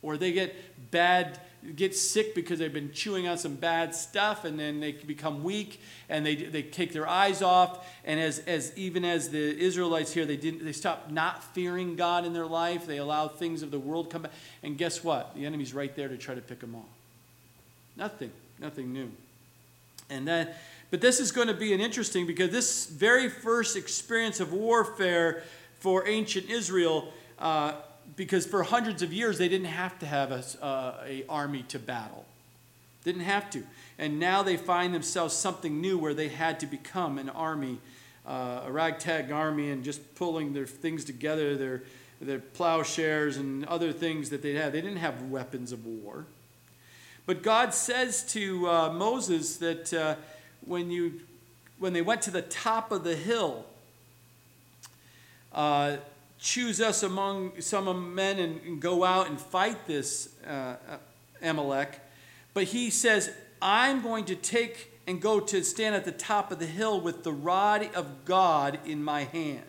Or 0.00 0.16
they 0.16 0.32
get 0.32 0.54
bad 0.90 1.40
get 1.74 1.94
sick 1.94 2.34
because 2.34 2.58
they've 2.58 2.72
been 2.72 2.92
chewing 2.92 3.26
on 3.26 3.38
some 3.38 3.54
bad 3.54 3.94
stuff 3.94 4.44
and 4.44 4.58
then 4.58 4.80
they 4.80 4.92
become 4.92 5.42
weak 5.42 5.80
and 6.08 6.24
they, 6.24 6.36
they 6.36 6.62
take 6.62 6.92
their 6.92 7.08
eyes 7.08 7.42
off. 7.42 7.86
And 8.04 8.20
as, 8.20 8.38
as 8.40 8.72
even 8.76 9.04
as 9.04 9.30
the 9.30 9.58
israelites 9.58 10.12
here 10.12 10.24
they 10.24 10.36
didn't 10.36 10.64
they 10.64 10.72
stopped 10.72 11.10
not 11.10 11.42
fearing 11.54 11.96
god 11.96 12.24
in 12.24 12.32
their 12.32 12.46
life. 12.46 12.86
They 12.86 12.98
allow 12.98 13.28
things 13.28 13.62
of 13.62 13.70
the 13.70 13.78
world 13.78 14.10
come 14.10 14.22
back. 14.22 14.32
And 14.62 14.78
guess 14.78 15.02
what? 15.02 15.34
The 15.34 15.46
enemy's 15.46 15.74
right 15.74 15.94
there 15.94 16.08
to 16.08 16.16
try 16.16 16.34
to 16.34 16.40
pick 16.40 16.60
them 16.60 16.74
off. 16.74 16.84
Nothing 17.96 18.30
nothing 18.58 18.92
new. 18.92 19.10
And 20.10 20.26
then 20.26 20.48
but 20.90 21.00
this 21.00 21.18
is 21.18 21.32
going 21.32 21.48
to 21.48 21.54
be 21.54 21.72
an 21.72 21.80
interesting 21.80 22.26
because 22.26 22.50
this 22.50 22.86
very 22.86 23.28
first 23.28 23.76
experience 23.76 24.40
of 24.40 24.52
warfare 24.52 25.42
for 25.80 26.06
ancient 26.06 26.48
israel 26.48 27.12
uh, 27.38 27.74
because 28.14 28.46
for 28.46 28.62
hundreds 28.62 29.02
of 29.02 29.12
years 29.12 29.38
they 29.38 29.48
didn't 29.48 29.66
have 29.66 29.98
to 29.98 30.06
have 30.06 30.30
a, 30.30 30.44
uh, 30.64 31.04
a 31.04 31.24
army 31.28 31.64
to 31.68 31.78
battle. 31.78 32.24
Didn't 33.04 33.22
have 33.22 33.50
to. 33.50 33.62
And 33.98 34.20
now 34.20 34.42
they 34.42 34.56
find 34.56 34.94
themselves 34.94 35.34
something 35.34 35.80
new 35.80 35.98
where 35.98 36.14
they 36.14 36.28
had 36.28 36.60
to 36.60 36.66
become 36.66 37.18
an 37.18 37.28
army 37.30 37.78
uh, 38.26 38.62
a 38.66 38.72
ragtag 38.72 39.30
army 39.30 39.70
and 39.70 39.84
just 39.84 40.14
pulling 40.16 40.52
their 40.52 40.66
things 40.66 41.04
together 41.04 41.56
their 41.56 41.82
their 42.20 42.38
plowshares 42.38 43.36
and 43.36 43.64
other 43.66 43.92
things 43.92 44.30
that 44.30 44.40
they 44.40 44.54
had. 44.54 44.72
They 44.72 44.80
didn't 44.80 44.96
have 44.96 45.22
weapons 45.24 45.70
of 45.70 45.86
war. 45.86 46.24
But 47.24 47.42
god 47.42 47.74
says 47.74 48.24
to 48.32 48.68
uh, 48.68 48.92
moses 48.92 49.56
that 49.58 49.92
uh, 49.92 50.16
when 50.64 50.90
you 50.90 51.20
when 51.78 51.92
they 51.92 52.02
went 52.02 52.22
to 52.22 52.30
the 52.30 52.42
top 52.42 52.90
of 52.90 53.04
the 53.04 53.16
hill 53.16 53.66
uh, 55.52 55.96
choose 56.38 56.80
us 56.80 57.02
among 57.02 57.60
some 57.60 58.14
men 58.14 58.38
and, 58.38 58.60
and 58.62 58.80
go 58.80 59.04
out 59.04 59.28
and 59.28 59.40
fight 59.40 59.86
this 59.86 60.34
uh, 60.46 60.76
Amalek. 61.42 62.00
But 62.54 62.64
he 62.64 62.90
says, 62.90 63.30
I'm 63.60 64.02
going 64.02 64.24
to 64.26 64.34
take 64.34 64.92
and 65.06 65.20
go 65.20 65.40
to 65.40 65.62
stand 65.62 65.94
at 65.94 66.04
the 66.04 66.12
top 66.12 66.50
of 66.50 66.58
the 66.58 66.66
hill 66.66 67.00
with 67.00 67.22
the 67.22 67.32
rod 67.32 67.88
of 67.94 68.24
God 68.24 68.78
in 68.84 69.02
my 69.02 69.24
hand. 69.24 69.62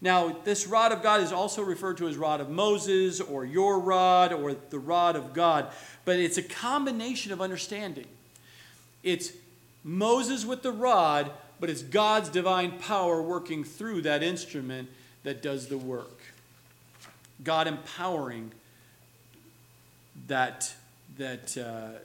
Now, 0.00 0.36
this 0.44 0.66
rod 0.66 0.92
of 0.92 1.02
God 1.02 1.22
is 1.22 1.32
also 1.32 1.62
referred 1.62 1.96
to 1.98 2.08
as 2.08 2.16
rod 2.16 2.40
of 2.40 2.48
Moses 2.48 3.20
or 3.20 3.44
your 3.44 3.80
rod 3.80 4.32
or 4.32 4.54
the 4.54 4.78
rod 4.78 5.16
of 5.16 5.32
God, 5.32 5.72
but 6.04 6.18
it's 6.18 6.38
a 6.38 6.42
combination 6.42 7.32
of 7.32 7.40
understanding. 7.40 8.06
It's 9.02 9.32
Moses 9.82 10.44
with 10.44 10.62
the 10.62 10.70
rod, 10.70 11.32
but 11.58 11.68
it's 11.68 11.82
God's 11.82 12.28
divine 12.28 12.78
power 12.78 13.20
working 13.20 13.64
through 13.64 14.02
that 14.02 14.22
instrument 14.22 14.88
that 15.24 15.42
does 15.42 15.68
the 15.68 15.78
work. 15.78 16.20
God 17.44 17.66
empowering 17.66 18.52
that, 20.26 20.74
that, 21.16 21.56
uh, 21.56 21.98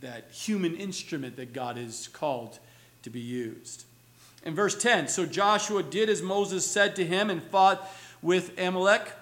that 0.00 0.30
human 0.32 0.74
instrument 0.76 1.36
that 1.36 1.52
God 1.52 1.76
is 1.78 2.08
called 2.08 2.58
to 3.02 3.10
be 3.10 3.20
used. 3.20 3.84
In 4.44 4.54
verse 4.54 4.80
10, 4.80 5.08
so 5.08 5.26
Joshua 5.26 5.82
did 5.82 6.08
as 6.08 6.22
Moses 6.22 6.64
said 6.64 6.96
to 6.96 7.04
him 7.04 7.30
and 7.30 7.42
fought 7.42 7.86
with 8.22 8.58
Amalek. 8.58 9.12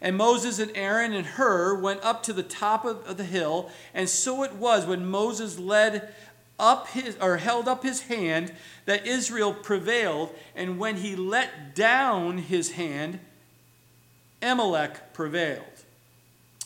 And 0.00 0.16
Moses 0.16 0.58
and 0.58 0.70
Aaron 0.74 1.14
and 1.14 1.26
Hur 1.26 1.80
went 1.80 2.04
up 2.04 2.22
to 2.24 2.32
the 2.32 2.42
top 2.42 2.84
of, 2.84 3.04
of 3.06 3.16
the 3.16 3.24
hill. 3.24 3.70
And 3.94 4.08
so 4.08 4.42
it 4.42 4.54
was 4.54 4.84
when 4.84 5.06
Moses 5.06 5.58
led 5.58 6.14
up 6.58 6.88
his 6.88 7.16
or 7.20 7.36
held 7.36 7.68
up 7.68 7.82
his 7.82 8.02
hand 8.02 8.52
that 8.84 9.06
Israel 9.06 9.52
prevailed, 9.52 10.34
and 10.54 10.78
when 10.78 10.96
he 10.96 11.16
let 11.16 11.74
down 11.74 12.38
his 12.38 12.72
hand, 12.72 13.18
Amalek 14.42 15.12
prevailed. 15.12 15.64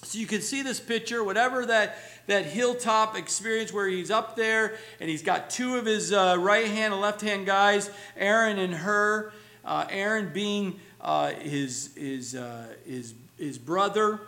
So 0.03 0.19
you 0.19 0.27
can 0.27 0.41
see 0.41 0.63
this 0.63 0.81
picture, 0.81 1.23
whatever 1.23 1.67
that, 1.67 1.99
that 2.27 2.47
hilltop 2.47 3.17
experience 3.17 3.73
where 3.73 3.87
he's 3.87 4.11
up 4.11 4.35
there 4.35 4.77
and 5.01 5.11
he's 5.11 5.23
got 5.23 5.51
two 5.51 5.77
of 5.77 5.87
his 5.87 6.13
uh, 6.13 6.37
right 6.39 6.67
hand 6.67 6.93
and 6.93 7.03
left 7.03 7.21
hand 7.21 7.47
guys, 7.47 7.91
Aaron 8.17 8.59
and 8.59 8.75
Hur, 8.75 9.33
Uh, 9.63 9.85
Aaron 9.91 10.33
being 10.33 10.81
uh, 11.03 11.33
his, 11.33 11.91
his, 11.95 12.35
uh, 12.35 12.67
his, 12.87 13.13
his 13.37 13.59
brother, 13.59 14.21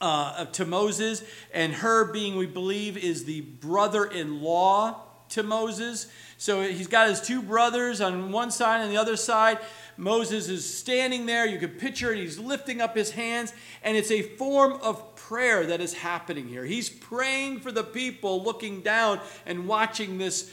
uh, 0.00 0.46
to 0.46 0.64
Moses, 0.64 1.22
and 1.52 1.72
Hur 1.72 2.12
being, 2.12 2.36
we 2.36 2.46
believe, 2.46 2.96
is 2.96 3.24
the 3.24 3.40
brother 3.42 4.04
in 4.04 4.40
law 4.42 5.02
to 5.30 5.42
Moses. 5.42 6.06
So 6.38 6.62
he's 6.62 6.86
got 6.86 7.08
his 7.08 7.20
two 7.20 7.42
brothers 7.42 8.00
on 8.00 8.32
one 8.32 8.50
side 8.50 8.80
and 8.80 8.90
the 8.90 8.96
other 8.96 9.16
side. 9.16 9.58
Moses 9.96 10.48
is 10.48 10.78
standing 10.78 11.26
there. 11.26 11.46
You 11.46 11.58
can 11.58 11.70
picture 11.70 12.12
it. 12.12 12.18
He's 12.18 12.38
lifting 12.38 12.80
up 12.80 12.96
his 12.96 13.10
hands, 13.10 13.52
and 13.82 13.96
it's 13.96 14.10
a 14.10 14.22
form 14.22 14.78
of 14.82 15.14
prayer 15.16 15.66
that 15.66 15.80
is 15.80 15.94
happening 15.94 16.48
here. 16.48 16.64
He's 16.64 16.88
praying 16.88 17.60
for 17.60 17.70
the 17.70 17.84
people 17.84 18.42
looking 18.42 18.80
down 18.80 19.20
and 19.44 19.68
watching 19.68 20.16
this 20.16 20.50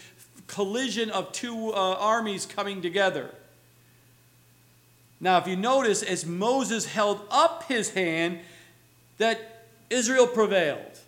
collision 0.47 1.09
of 1.09 1.31
two 1.31 1.71
uh, 1.73 1.95
armies 1.95 2.45
coming 2.45 2.81
together. 2.81 3.33
Now, 5.19 5.37
if 5.37 5.47
you 5.47 5.55
notice, 5.55 6.03
as 6.03 6.25
Moses 6.25 6.85
held 6.85 7.21
up 7.31 7.63
his 7.63 7.91
hand, 7.91 8.39
that 9.18 9.65
Israel 9.89 10.28
prevailed. 10.28 10.99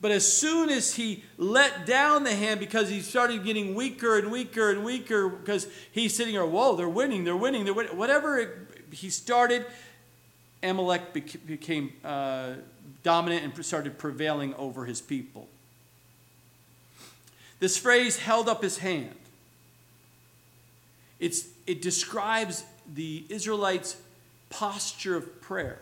But 0.00 0.10
as 0.10 0.30
soon 0.30 0.68
as 0.68 0.96
he 0.96 1.24
let 1.38 1.86
down 1.86 2.24
the 2.24 2.34
hand 2.34 2.60
because 2.60 2.90
he 2.90 3.00
started 3.00 3.42
getting 3.42 3.74
weaker 3.74 4.18
and 4.18 4.30
weaker 4.30 4.70
and 4.70 4.84
weaker 4.84 5.30
because 5.30 5.66
he's 5.92 6.14
sitting 6.14 6.34
there, 6.34 6.44
whoa, 6.44 6.76
they're 6.76 6.86
winning, 6.86 7.24
they're 7.24 7.34
winning, 7.34 7.64
they're 7.64 7.72
winning. 7.72 7.96
Whatever 7.96 8.38
it, 8.38 8.50
he 8.90 9.08
started, 9.08 9.64
Amalek 10.62 11.14
became 11.46 11.94
uh, 12.04 12.54
dominant 13.02 13.44
and 13.44 13.64
started 13.64 13.96
prevailing 13.96 14.52
over 14.56 14.84
his 14.84 15.00
people. 15.00 15.48
This 17.60 17.78
phrase, 17.78 18.18
held 18.18 18.46
up 18.46 18.62
his 18.62 18.76
hand, 18.76 19.14
it's, 21.18 21.46
it 21.66 21.80
describes 21.80 22.64
the 22.92 23.24
Israelites' 23.30 23.96
posture 24.50 25.16
of 25.16 25.40
prayer. 25.40 25.80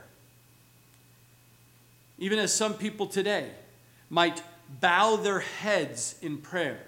Even 2.18 2.38
as 2.38 2.52
some 2.52 2.74
people 2.74 3.06
today, 3.06 3.50
might 4.10 4.42
bow 4.80 5.16
their 5.16 5.40
heads 5.40 6.16
in 6.22 6.38
prayer, 6.38 6.80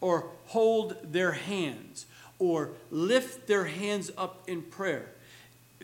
or 0.00 0.30
hold 0.46 0.96
their 1.02 1.32
hands, 1.32 2.06
or 2.38 2.70
lift 2.90 3.46
their 3.46 3.64
hands 3.64 4.10
up 4.16 4.42
in 4.48 4.62
prayer. 4.62 5.10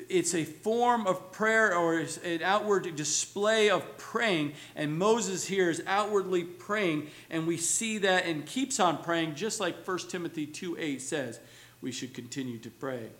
It's 0.08 0.34
a 0.34 0.44
form 0.44 1.06
of 1.06 1.32
prayer 1.32 1.76
or 1.76 1.98
an 2.24 2.42
outward 2.42 2.96
display 2.96 3.68
of 3.68 3.98
praying, 3.98 4.54
and 4.74 4.98
Moses 4.98 5.46
here 5.46 5.68
is 5.68 5.82
outwardly 5.86 6.44
praying, 6.44 7.08
and 7.30 7.46
we 7.46 7.58
see 7.58 7.98
that 7.98 8.24
and 8.24 8.46
keeps 8.46 8.80
on 8.80 9.02
praying, 9.02 9.34
just 9.34 9.60
like 9.60 9.86
1 9.86 9.98
Timothy 10.08 10.46
2 10.46 10.76
8 10.78 11.02
says 11.02 11.40
we 11.82 11.92
should 11.92 12.14
continue 12.14 12.58
to 12.58 12.70
pray. 12.70 13.10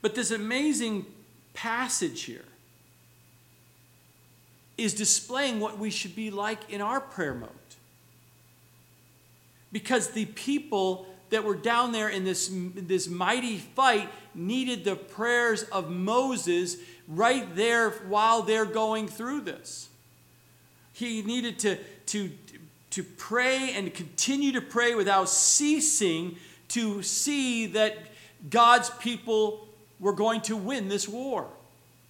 But 0.00 0.14
this 0.14 0.30
amazing 0.30 1.04
passage 1.52 2.22
here 2.22 2.44
is 4.76 4.94
displaying 4.94 5.60
what 5.60 5.78
we 5.78 5.90
should 5.90 6.14
be 6.14 6.30
like 6.30 6.70
in 6.70 6.80
our 6.80 7.00
prayer 7.00 7.34
mode. 7.34 7.50
Because 9.72 10.10
the 10.10 10.26
people 10.26 11.06
that 11.30 11.44
were 11.44 11.54
down 11.54 11.92
there 11.92 12.08
in 12.08 12.24
this, 12.24 12.50
this 12.52 13.08
mighty 13.08 13.58
fight 13.58 14.08
needed 14.34 14.84
the 14.84 14.96
prayers 14.96 15.64
of 15.64 15.90
Moses 15.90 16.76
right 17.08 17.54
there 17.56 17.90
while 17.90 18.42
they're 18.42 18.64
going 18.64 19.08
through 19.08 19.42
this. 19.42 19.88
He 20.92 21.22
needed 21.22 21.58
to, 21.60 21.78
to, 22.06 22.30
to 22.90 23.02
pray 23.02 23.72
and 23.74 23.92
continue 23.92 24.52
to 24.52 24.60
pray 24.60 24.94
without 24.94 25.28
ceasing 25.28 26.36
to 26.68 27.02
see 27.02 27.66
that 27.66 27.96
God's 28.50 28.90
people 28.90 29.66
were 29.98 30.12
going 30.12 30.42
to 30.42 30.56
win 30.56 30.88
this 30.88 31.08
war, 31.08 31.46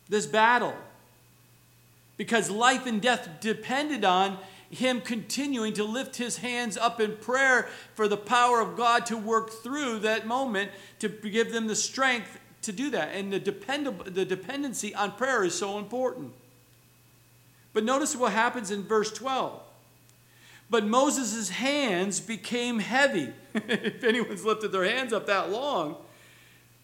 this 0.09 0.27
battle 0.27 0.75
because 2.17 2.51
life 2.51 2.87
and 2.87 3.01
death 3.01 3.29
depended 3.41 4.05
on 4.05 4.39
him 4.71 5.01
continuing 5.01 5.73
to 5.75 5.85
lift 5.85 6.17
his 6.17 6.39
hands 6.39 6.77
up 6.77 7.01
in 7.01 7.17
prayer 7.17 7.69
for 7.95 8.09
the 8.09 8.17
power 8.17 8.61
of 8.61 8.77
God 8.77 9.07
to 9.07 9.17
work 9.17 9.51
through 9.51 10.01
that 10.01 10.27
moment 10.27 10.71
to 10.99 11.09
give 11.09 11.53
them 11.53 11.67
the 11.67 11.77
strength 11.77 12.39
to 12.63 12.73
do 12.73 12.91
that. 12.91 13.11
And 13.15 13.33
the, 13.33 13.41
dependab- 13.41 14.13
the 14.15 14.25
dependency 14.25 14.95
on 14.95 15.13
prayer 15.13 15.45
is 15.45 15.55
so 15.57 15.79
important. 15.79 16.33
But 17.73 17.85
notice 17.85 18.17
what 18.17 18.33
happens 18.33 18.71
in 18.71 18.83
verse 18.83 19.13
12. 19.13 19.61
But 20.69 20.85
Moses' 20.85 21.51
hands 21.51 22.19
became 22.19 22.81
heavy. 22.81 23.33
if 23.55 24.03
anyone's 24.03 24.45
lifted 24.45 24.73
their 24.73 24.85
hands 24.85 25.13
up 25.13 25.27
that 25.27 25.51
long, 25.51 25.97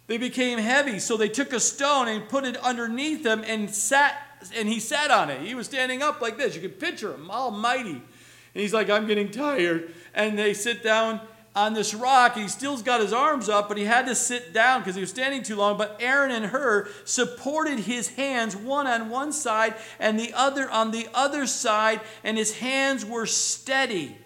they 0.07 0.19
became 0.19 0.59
heavy. 0.59 0.99
So 0.99 1.17
they 1.17 1.29
took 1.29 1.53
a 1.53 1.59
stone 1.59 2.07
and 2.07 2.29
put 2.29 2.45
it 2.45 2.57
underneath 2.59 3.25
them 3.25 3.43
and 3.45 3.75
sat 3.75 4.32
and 4.57 4.69
he 4.69 4.81
sat 4.81 5.11
on 5.11 5.31
it. 5.31 5.43
He 5.43 5.55
was 5.55 5.67
standing 5.67 6.03
up 6.03 6.21
like 6.21 6.39
this. 6.39 6.55
You 6.55 6.61
could 6.61 6.81
picture 6.81 7.15
him, 7.15 7.31
almighty. 7.31 7.91
And 7.91 8.61
he's 8.61 8.75
like, 8.75 8.91
I'm 8.91 9.07
getting 9.07 9.31
tired. 9.31 9.93
And 10.15 10.39
they 10.39 10.55
sit 10.55 10.83
down 10.83 11.21
on 11.55 11.75
this 11.75 11.95
rock. 11.95 12.37
He 12.37 12.49
still's 12.49 12.83
got 12.83 13.01
his 13.01 13.13
arms 13.13 13.49
up, 13.49 13.69
but 13.69 13.77
he 13.77 13.85
had 13.85 14.07
to 14.07 14.15
sit 14.15 14.53
down 14.53 14.81
because 14.81 14.95
he 14.95 15.01
was 15.01 15.11
standing 15.11 15.43
too 15.43 15.57
long. 15.57 15.77
But 15.77 15.97
Aaron 16.01 16.31
and 16.31 16.47
Hur 16.47 16.89
supported 17.05 17.81
his 17.81 18.09
hands, 18.11 18.57
one 18.57 18.87
on 18.87 19.11
one 19.11 19.33
side 19.33 19.75
and 19.99 20.19
the 20.19 20.33
other 20.35 20.71
on 20.71 20.91
the 20.91 21.09
other 21.15 21.47
side, 21.47 22.01
and 22.25 22.39
his 22.39 22.59
hands 22.59 23.05
were 23.05 23.27
steady 23.27 24.17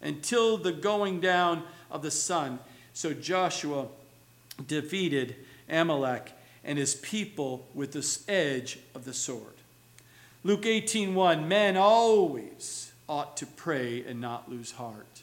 until 0.00 0.56
the 0.56 0.72
going 0.72 1.20
down 1.20 1.62
of 1.90 2.02
the 2.02 2.10
sun. 2.10 2.58
So 2.92 3.12
Joshua 3.12 3.86
defeated 4.66 5.36
Amalek 5.68 6.32
and 6.64 6.78
his 6.78 6.94
people 6.94 7.66
with 7.74 7.92
the 7.92 8.32
edge 8.32 8.78
of 8.94 9.04
the 9.04 9.12
sword. 9.12 9.54
Luke 10.44 10.62
18:1 10.62 11.46
Men 11.46 11.76
always 11.76 12.92
ought 13.08 13.36
to 13.36 13.46
pray 13.46 14.04
and 14.04 14.20
not 14.20 14.50
lose 14.50 14.72
heart. 14.72 15.22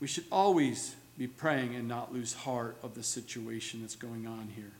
We 0.00 0.06
should 0.06 0.26
always 0.30 0.94
be 1.16 1.26
praying 1.26 1.74
and 1.74 1.88
not 1.88 2.12
lose 2.12 2.32
heart 2.32 2.76
of 2.82 2.94
the 2.94 3.02
situation 3.02 3.80
that's 3.82 3.96
going 3.96 4.26
on 4.26 4.52
here. 4.54 4.72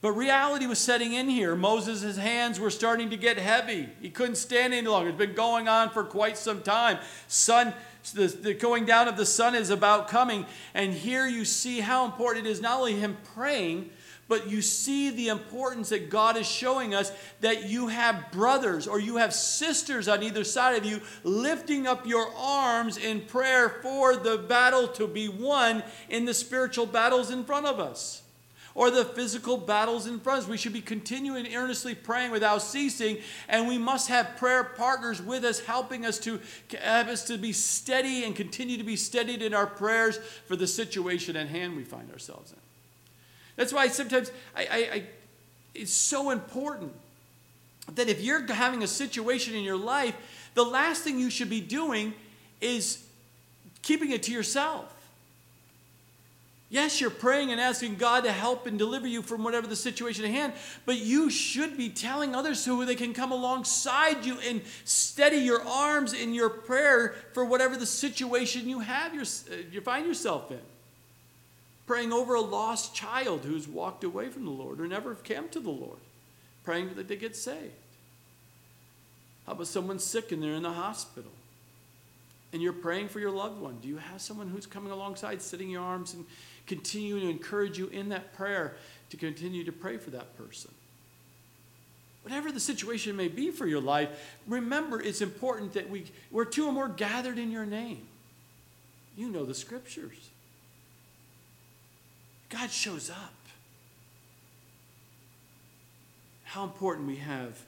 But 0.00 0.12
reality 0.12 0.66
was 0.66 0.78
setting 0.78 1.12
in 1.12 1.28
here. 1.28 1.56
Moses' 1.56 2.16
hands 2.16 2.60
were 2.60 2.70
starting 2.70 3.10
to 3.10 3.16
get 3.16 3.36
heavy. 3.36 3.88
He 4.00 4.10
couldn't 4.10 4.36
stand 4.36 4.72
any 4.72 4.86
longer. 4.86 5.08
It's 5.08 5.18
been 5.18 5.34
going 5.34 5.66
on 5.66 5.90
for 5.90 6.04
quite 6.04 6.38
some 6.38 6.62
time. 6.62 6.98
Sun 7.26 7.74
the, 8.14 8.26
the 8.28 8.54
going 8.54 8.84
down 8.84 9.08
of 9.08 9.16
the 9.16 9.26
sun 9.26 9.54
is 9.54 9.70
about 9.70 10.08
coming. 10.08 10.46
And 10.74 10.92
here 10.92 11.26
you 11.26 11.44
see 11.44 11.80
how 11.80 12.04
important 12.04 12.46
it 12.46 12.50
is 12.50 12.60
not 12.60 12.78
only 12.78 12.94
him 12.94 13.16
praying, 13.34 13.90
but 14.28 14.48
you 14.48 14.60
see 14.60 15.10
the 15.10 15.28
importance 15.28 15.88
that 15.88 16.10
God 16.10 16.36
is 16.36 16.46
showing 16.46 16.94
us 16.94 17.12
that 17.40 17.68
you 17.68 17.88
have 17.88 18.30
brothers 18.30 18.86
or 18.86 19.00
you 19.00 19.16
have 19.16 19.32
sisters 19.32 20.06
on 20.06 20.22
either 20.22 20.44
side 20.44 20.76
of 20.76 20.84
you 20.84 21.00
lifting 21.24 21.86
up 21.86 22.06
your 22.06 22.30
arms 22.36 22.98
in 22.98 23.22
prayer 23.22 23.80
for 23.82 24.16
the 24.16 24.36
battle 24.36 24.86
to 24.88 25.06
be 25.06 25.28
won 25.28 25.82
in 26.10 26.26
the 26.26 26.34
spiritual 26.34 26.84
battles 26.84 27.30
in 27.30 27.44
front 27.44 27.64
of 27.64 27.80
us 27.80 28.22
or 28.78 28.92
the 28.92 29.04
physical 29.04 29.56
battles 29.56 30.06
in 30.06 30.20
front 30.20 30.38
of 30.38 30.44
us. 30.44 30.50
We 30.50 30.56
should 30.56 30.72
be 30.72 30.80
continuing 30.80 31.52
earnestly 31.52 31.96
praying 31.96 32.30
without 32.30 32.62
ceasing, 32.62 33.18
and 33.48 33.66
we 33.66 33.76
must 33.76 34.06
have 34.08 34.36
prayer 34.36 34.62
partners 34.62 35.20
with 35.20 35.44
us, 35.44 35.58
helping 35.58 36.06
us 36.06 36.16
to 36.20 36.38
have 36.80 37.08
us 37.08 37.24
to 37.24 37.36
be 37.38 37.52
steady 37.52 38.22
and 38.22 38.36
continue 38.36 38.78
to 38.78 38.84
be 38.84 38.94
steadied 38.94 39.42
in 39.42 39.52
our 39.52 39.66
prayers 39.66 40.18
for 40.46 40.54
the 40.54 40.68
situation 40.68 41.34
at 41.34 41.48
hand 41.48 41.76
we 41.76 41.82
find 41.82 42.08
ourselves 42.12 42.52
in. 42.52 42.58
That's 43.56 43.72
why 43.72 43.88
sometimes 43.88 44.30
I, 44.54 44.62
I, 44.62 44.76
I 44.76 45.02
it's 45.74 45.92
so 45.92 46.30
important 46.30 46.92
that 47.96 48.08
if 48.08 48.20
you're 48.20 48.46
having 48.46 48.84
a 48.84 48.86
situation 48.86 49.56
in 49.56 49.64
your 49.64 49.76
life, 49.76 50.14
the 50.54 50.62
last 50.62 51.02
thing 51.02 51.18
you 51.18 51.30
should 51.30 51.50
be 51.50 51.60
doing 51.60 52.14
is 52.60 53.02
keeping 53.82 54.12
it 54.12 54.22
to 54.24 54.30
yourself. 54.30 54.94
Yes, 56.70 57.00
you're 57.00 57.08
praying 57.08 57.50
and 57.50 57.58
asking 57.58 57.96
God 57.96 58.24
to 58.24 58.32
help 58.32 58.66
and 58.66 58.78
deliver 58.78 59.06
you 59.06 59.22
from 59.22 59.42
whatever 59.42 59.66
the 59.66 59.76
situation 59.76 60.26
at 60.26 60.30
hand, 60.30 60.52
but 60.84 60.98
you 60.98 61.30
should 61.30 61.78
be 61.78 61.88
telling 61.88 62.34
others 62.34 62.60
so 62.60 62.84
they 62.84 62.94
can 62.94 63.14
come 63.14 63.32
alongside 63.32 64.26
you 64.26 64.38
and 64.40 64.60
steady 64.84 65.38
your 65.38 65.66
arms 65.66 66.12
in 66.12 66.34
your 66.34 66.50
prayer 66.50 67.14
for 67.32 67.44
whatever 67.44 67.74
the 67.74 67.86
situation 67.86 68.68
you 68.68 68.80
have 68.80 69.14
your, 69.14 69.24
uh, 69.24 69.62
you 69.72 69.80
find 69.80 70.06
yourself 70.06 70.50
in. 70.50 70.60
Praying 71.86 72.12
over 72.12 72.34
a 72.34 72.40
lost 72.42 72.94
child 72.94 73.46
who's 73.46 73.66
walked 73.66 74.04
away 74.04 74.28
from 74.28 74.44
the 74.44 74.50
Lord 74.50 74.78
or 74.78 74.86
never 74.86 75.14
came 75.14 75.48
to 75.48 75.60
the 75.60 75.70
Lord, 75.70 75.98
praying 76.64 76.94
that 76.96 77.08
they 77.08 77.16
get 77.16 77.34
saved. 77.34 77.72
How 79.46 79.52
about 79.52 79.68
someone 79.68 79.98
sick 79.98 80.32
and 80.32 80.42
they're 80.42 80.52
in 80.52 80.64
the 80.64 80.72
hospital? 80.72 81.32
and 82.52 82.62
you're 82.62 82.72
praying 82.72 83.08
for 83.08 83.20
your 83.20 83.30
loved 83.30 83.60
one, 83.60 83.78
do 83.82 83.88
you 83.88 83.98
have 83.98 84.20
someone 84.20 84.48
who's 84.48 84.66
coming 84.66 84.90
alongside, 84.90 85.42
sitting 85.42 85.68
your 85.68 85.82
arms 85.82 86.14
and 86.14 86.24
continuing 86.68 87.22
to 87.22 87.30
encourage 87.30 87.78
you 87.78 87.88
in 87.88 88.10
that 88.10 88.34
prayer 88.34 88.76
to 89.10 89.16
continue 89.16 89.64
to 89.64 89.72
pray 89.72 89.96
for 89.96 90.10
that 90.10 90.36
person? 90.36 90.70
Whatever 92.22 92.52
the 92.52 92.60
situation 92.60 93.16
may 93.16 93.28
be 93.28 93.50
for 93.50 93.66
your 93.66 93.80
life, 93.80 94.36
remember 94.46 95.00
it's 95.00 95.22
important 95.22 95.72
that 95.72 95.88
we, 95.88 96.04
we're 96.30 96.44
two 96.44 96.66
or 96.66 96.72
more 96.72 96.88
gathered 96.88 97.38
in 97.38 97.50
your 97.50 97.64
name. 97.64 98.06
You 99.16 99.30
know 99.30 99.44
the 99.44 99.54
scriptures. 99.54 100.30
God 102.50 102.70
shows 102.70 103.10
up. 103.10 103.34
How 106.44 106.64
important 106.64 107.06
we 107.06 107.16
have 107.16 107.58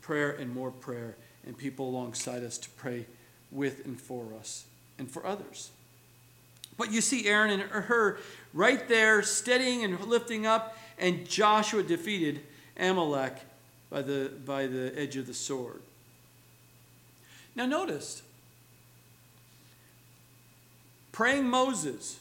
prayer 0.00 0.30
and 0.30 0.54
more 0.54 0.70
prayer 0.70 1.16
and 1.46 1.56
people 1.56 1.88
alongside 1.88 2.42
us 2.42 2.58
to 2.58 2.70
pray 2.70 3.06
with 3.50 3.84
and 3.86 4.00
for 4.00 4.34
us 4.38 4.64
and 4.98 5.10
for 5.10 5.26
others. 5.26 5.70
But 6.76 6.92
you 6.92 7.00
see 7.00 7.26
Aaron 7.26 7.50
and 7.50 7.62
Hur 7.62 8.18
right 8.52 8.88
there, 8.88 9.22
steadying 9.22 9.84
and 9.84 10.00
lifting 10.00 10.46
up, 10.46 10.76
and 10.98 11.28
Joshua 11.28 11.82
defeated 11.82 12.40
Amalek 12.78 13.36
by 13.90 14.02
the, 14.02 14.32
by 14.44 14.66
the 14.66 14.92
edge 14.96 15.16
of 15.16 15.26
the 15.26 15.34
sword. 15.34 15.80
Now, 17.54 17.66
notice 17.66 18.22
praying 21.12 21.48
Moses, 21.48 22.18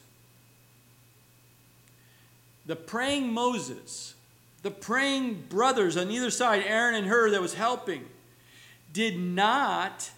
the 2.66 2.76
praying 2.76 3.34
Moses, 3.34 4.14
the 4.62 4.72
praying 4.72 5.46
brothers 5.50 5.98
on 5.98 6.12
either 6.12 6.30
side, 6.30 6.64
Aaron 6.66 6.96
and 6.96 7.08
Hur, 7.08 7.32
that 7.32 7.42
was 7.42 7.56
helping, 7.56 8.06
did 8.92 9.18
not 9.20 10.12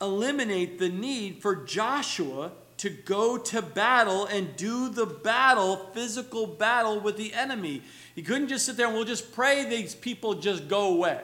eliminate 0.00 0.78
the 0.78 0.90
need 0.90 1.40
for 1.40 1.56
Joshua 1.56 2.52
to 2.86 2.90
go 2.90 3.36
to 3.36 3.60
battle 3.60 4.26
and 4.26 4.54
do 4.54 4.88
the 4.88 5.06
battle, 5.06 5.76
physical 5.92 6.46
battle 6.46 7.00
with 7.00 7.16
the 7.16 7.34
enemy. 7.34 7.82
He 8.14 8.22
couldn't 8.22 8.46
just 8.46 8.64
sit 8.64 8.76
there 8.76 8.86
and 8.86 8.94
we'll 8.94 9.04
just 9.04 9.32
pray 9.32 9.68
these 9.68 9.92
people 9.92 10.34
just 10.34 10.68
go 10.68 10.94
away. 10.94 11.20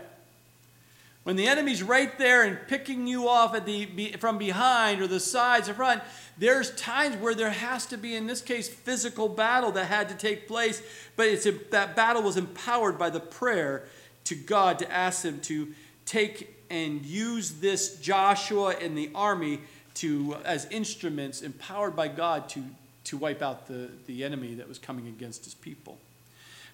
When 1.22 1.36
the 1.36 1.46
enemy's 1.46 1.80
right 1.80 2.18
there 2.18 2.42
and 2.42 2.58
picking 2.66 3.06
you 3.06 3.28
off 3.28 3.54
at 3.54 3.64
the, 3.64 4.16
from 4.18 4.38
behind 4.38 5.00
or 5.00 5.06
the 5.06 5.20
sides 5.20 5.68
or 5.68 5.74
front, 5.74 6.02
there's 6.36 6.74
times 6.74 7.14
where 7.18 7.36
there 7.36 7.50
has 7.50 7.86
to 7.86 7.96
be, 7.96 8.16
in 8.16 8.26
this 8.26 8.40
case, 8.40 8.68
physical 8.68 9.28
battle 9.28 9.70
that 9.70 9.84
had 9.84 10.08
to 10.08 10.16
take 10.16 10.48
place, 10.48 10.82
but 11.14 11.28
it's 11.28 11.46
a, 11.46 11.52
that 11.70 11.94
battle 11.94 12.22
was 12.22 12.36
empowered 12.36 12.98
by 12.98 13.08
the 13.08 13.20
prayer 13.20 13.84
to 14.24 14.34
God 14.34 14.80
to 14.80 14.90
ask 14.90 15.24
Him 15.24 15.38
to 15.42 15.72
take 16.06 16.66
and 16.70 17.06
use 17.06 17.60
this 17.60 18.00
Joshua 18.00 18.70
and 18.80 18.98
the 18.98 19.12
army 19.14 19.60
to 19.94 20.36
as 20.44 20.66
instruments 20.70 21.42
empowered 21.42 21.94
by 21.94 22.08
God 22.08 22.48
to, 22.50 22.62
to 23.04 23.16
wipe 23.16 23.42
out 23.42 23.66
the, 23.66 23.90
the 24.06 24.24
enemy 24.24 24.54
that 24.54 24.68
was 24.68 24.78
coming 24.78 25.06
against 25.06 25.44
his 25.44 25.54
people. 25.54 25.98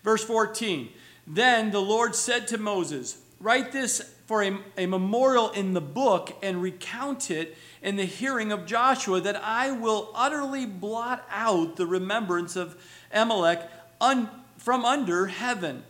Verse 0.04 0.24
14 0.24 0.88
Then 1.26 1.70
the 1.70 1.80
Lord 1.80 2.14
said 2.14 2.48
to 2.48 2.58
Moses, 2.58 3.18
Write 3.40 3.72
this 3.72 4.14
for 4.26 4.42
a, 4.42 4.58
a 4.76 4.86
memorial 4.86 5.50
in 5.50 5.72
the 5.72 5.80
book 5.80 6.36
and 6.42 6.60
recount 6.60 7.30
it 7.30 7.56
in 7.82 7.96
the 7.96 8.04
hearing 8.04 8.52
of 8.52 8.66
Joshua, 8.66 9.20
that 9.20 9.36
I 9.36 9.70
will 9.70 10.10
utterly 10.14 10.66
blot 10.66 11.26
out 11.30 11.76
the 11.76 11.86
remembrance 11.86 12.56
of 12.56 12.76
Amalek 13.12 13.60
un, 14.00 14.28
from 14.56 14.84
under 14.84 15.26
heaven. 15.26 15.84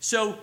So 0.00 0.38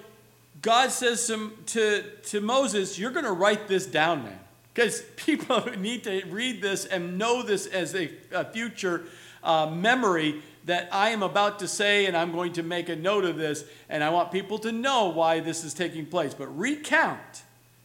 God 0.61 0.91
says 0.91 1.27
to, 1.27 1.51
to, 1.67 2.03
to 2.25 2.41
Moses, 2.41 2.99
You're 2.99 3.11
going 3.11 3.25
to 3.25 3.31
write 3.31 3.67
this 3.67 3.85
down, 3.85 4.23
man. 4.23 4.39
Because 4.79 5.01
people 5.17 5.59
need 5.77 6.05
to 6.05 6.23
read 6.29 6.61
this 6.61 6.85
and 6.85 7.17
know 7.17 7.43
this 7.43 7.65
as 7.65 7.93
a, 7.95 8.09
a 8.31 8.45
future 8.45 9.03
uh, 9.43 9.65
memory 9.65 10.41
that 10.63 10.87
I 10.93 11.09
am 11.09 11.21
about 11.21 11.59
to 11.59 11.67
say, 11.67 12.05
and 12.05 12.15
I'm 12.15 12.31
going 12.31 12.53
to 12.53 12.63
make 12.63 12.87
a 12.87 12.95
note 12.95 13.25
of 13.25 13.35
this, 13.35 13.65
and 13.89 14.01
I 14.01 14.09
want 14.09 14.31
people 14.31 14.57
to 14.59 14.71
know 14.71 15.09
why 15.09 15.41
this 15.41 15.65
is 15.65 15.73
taking 15.73 16.05
place. 16.05 16.33
But 16.33 16.47
recount, 16.57 17.43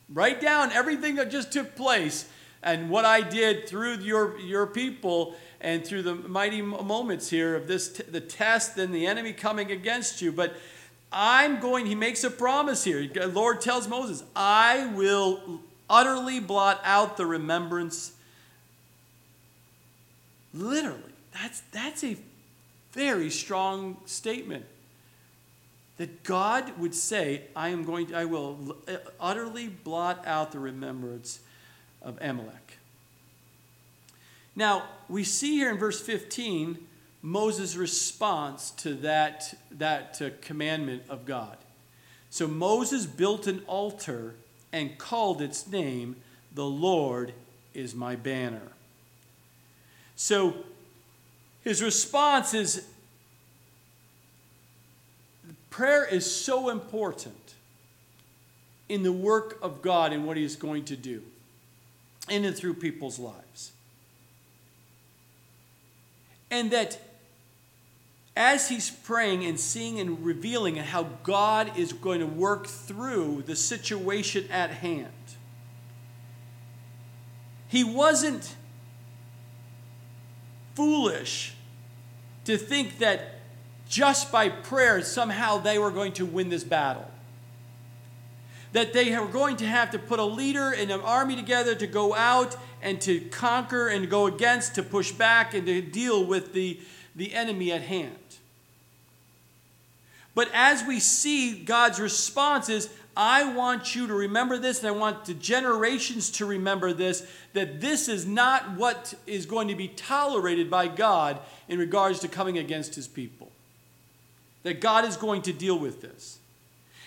write 0.09 0.41
down 0.41 0.71
everything 0.71 1.17
that 1.17 1.33
just 1.33 1.51
took 1.51 1.75
place 1.75 2.29
and 2.63 2.89
what 2.89 3.05
I 3.05 3.23
did 3.23 3.69
through 3.69 3.97
your, 3.97 4.39
your 4.39 4.69
people 4.69 5.35
and 5.61 5.85
through 5.85 6.03
the 6.03 6.15
mighty 6.15 6.63
moments 6.63 7.29
here 7.29 7.57
of 7.57 7.67
this, 7.67 7.89
the 7.89 8.21
test 8.21 8.79
and 8.79 8.95
the 8.95 9.09
enemy 9.09 9.33
coming 9.33 9.73
against 9.73 10.23
you. 10.23 10.31
But 10.31 10.55
I'm 11.11 11.59
going, 11.59 11.87
he 11.87 11.97
makes 11.97 12.23
a 12.23 12.31
promise 12.31 12.85
here. 12.85 13.05
The 13.05 13.27
Lord 13.27 13.61
tells 13.61 13.89
Moses, 13.89 14.23
I 14.37 14.87
will 14.95 15.61
utterly 15.89 16.41
blot 16.41 16.81
out 16.85 17.17
the 17.17 17.27
remembrance. 17.27 18.13
Literally, 20.53 21.01
that's, 21.33 21.61
that's 21.73 22.05
a 22.05 22.17
very 22.93 23.31
strong 23.31 23.97
statement. 24.07 24.65
That 25.97 26.25
God 26.25 26.77
would 26.79 26.95
say, 26.95 27.43
I 27.55 27.69
am 27.69 27.85
going 27.85 28.09
to, 28.09 28.17
I 28.17 28.25
will 28.25 28.77
utterly 29.21 29.69
blot 29.69 30.27
out 30.27 30.51
the 30.51 30.59
remembrance 30.59 31.39
of 32.03 32.19
Amalek. 32.21 32.79
Now, 34.57 34.85
we 35.09 35.25
see 35.25 35.57
here 35.57 35.71
in 35.71 35.79
verse 35.79 36.01
15 36.01 36.79
Moses' 37.23 37.75
response 37.75 38.71
to 38.73 38.95
that, 38.97 39.55
that 39.71 40.21
uh, 40.21 40.31
commandment 40.43 41.05
of 41.09 41.25
God. 41.25 41.57
So 42.29 42.47
Moses 42.47 43.07
built 43.07 43.47
an 43.47 43.63
altar 43.67 44.35
and 44.75 44.99
called 44.99 45.41
its 45.41 45.69
name, 45.69 46.17
The 46.53 46.67
Lord 46.67 47.33
is 47.75 47.95
my 47.95 48.17
banner. 48.17 48.73
So 50.17 50.55
his 51.63 51.81
response 51.81 52.55
is 52.55 52.85
prayer 55.71 56.05
is 56.05 56.29
so 56.29 56.71
important 56.71 57.55
in 58.89 59.05
the 59.05 59.13
work 59.13 59.59
of 59.63 59.81
God 59.81 60.13
and 60.13 60.27
what 60.27 60.37
he 60.37 60.45
is 60.45 60.57
going 60.57 60.85
to 60.87 60.97
do 60.97 61.23
in 62.29 62.45
and 62.45 62.57
through 62.57 62.75
people's 62.75 63.21
lives. 63.21 63.71
And 66.51 66.73
that 66.73 66.99
as 68.37 68.69
he's 68.69 68.91
praying 68.91 69.45
and 69.45 69.59
seeing 69.59 70.01
and 70.01 70.25
revealing 70.25 70.79
and 70.79 70.87
how 70.87 71.05
God 71.23 71.79
is 71.79 71.93
going 71.93 72.21
to 72.21 72.27
work 72.27 72.67
through 72.67 73.45
the 73.47 73.55
situation 73.55 74.47
at 74.51 74.71
hand, 74.71 75.13
he 77.69 77.85
wasn't 77.85 78.57
foolish 80.75 81.55
to 82.45 82.57
think 82.57 82.99
that 82.99 83.41
just 83.89 84.33
by 84.33 84.49
prayer 84.49 85.03
somehow 85.03 85.59
they 85.59 85.79
were 85.79 85.91
going 85.91 86.13
to 86.13 86.27
win 86.27 86.49
this 86.49 86.65
battle. 86.65 87.11
That 88.73 88.93
they 88.93 89.17
were 89.17 89.27
going 89.27 89.57
to 89.59 89.67
have 89.67 89.93
to 89.93 89.99
put 90.01 90.19
a 90.19 90.25
leader 90.25 90.73
and 90.73 90.91
an 90.91 91.01
army 91.01 91.37
together 91.37 91.77
to 91.77 91.87
go 91.87 92.15
out 92.15 92.57
and 92.83 93.01
to 93.03 93.21
conquer 93.21 93.87
and 93.87 94.11
go 94.11 94.27
against, 94.27 94.75
to 94.75 94.83
push 94.83 95.13
back 95.13 95.55
and 95.55 95.65
to 95.67 95.81
deal 95.81 96.25
with 96.25 96.53
the, 96.53 96.81
the 97.15 97.35
enemy 97.35 97.71
at 97.71 97.83
hand. 97.83 98.19
But 100.35 100.51
as 100.53 100.85
we 100.85 101.01
see 101.01 101.63
God's 101.65 102.01
response 102.01 102.69
is, 102.69 102.91
I 103.17 103.55
want 103.55 103.95
you 103.95 104.09
to 104.09 104.15
remember 104.15 104.59
this, 104.59 104.81
and 104.81 104.89
I 104.89 104.91
want 104.91 105.27
the 105.27 105.35
generations 105.35 106.31
to 106.33 106.47
remember 106.47 106.93
this 106.93 107.27
that 107.53 107.81
this 107.81 108.09
is 108.09 108.27
not 108.27 108.73
what 108.73 109.15
is 109.27 109.47
going 109.47 109.69
to 109.69 109.77
be 109.77 109.87
tolerated 109.87 110.69
by 110.69 110.89
God 110.89 111.39
in 111.69 111.79
regards 111.79 112.19
to 112.21 112.29
coming 112.29 112.59
against 112.59 112.97
his 112.97 113.07
people. 113.07 113.53
That 114.65 114.81
God 114.81 115.05
is 115.05 115.17
going 115.17 115.43
to 115.43 115.53
deal 115.53 115.79
with 115.79 116.01
this. 116.01 116.39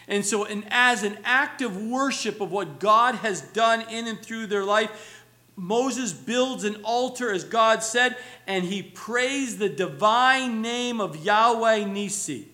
And 0.07 0.25
so, 0.25 0.45
and 0.45 0.63
as 0.69 1.03
an 1.03 1.17
act 1.25 1.61
of 1.61 1.75
worship 1.75 2.39
of 2.39 2.49
what 2.49 2.79
God 2.79 3.15
has 3.15 3.41
done 3.41 3.81
in 3.89 4.07
and 4.07 4.21
through 4.21 4.47
their 4.47 4.63
life, 4.63 5.25
Moses 5.57 6.13
builds 6.13 6.63
an 6.63 6.77
altar, 6.83 7.33
as 7.33 7.43
God 7.43 7.83
said, 7.83 8.15
and 8.45 8.63
he 8.63 8.81
prays 8.81 9.57
the 9.57 9.67
divine 9.67 10.61
name 10.61 11.01
of 11.01 11.25
Yahweh 11.25 11.83
Nisi. 11.83 12.47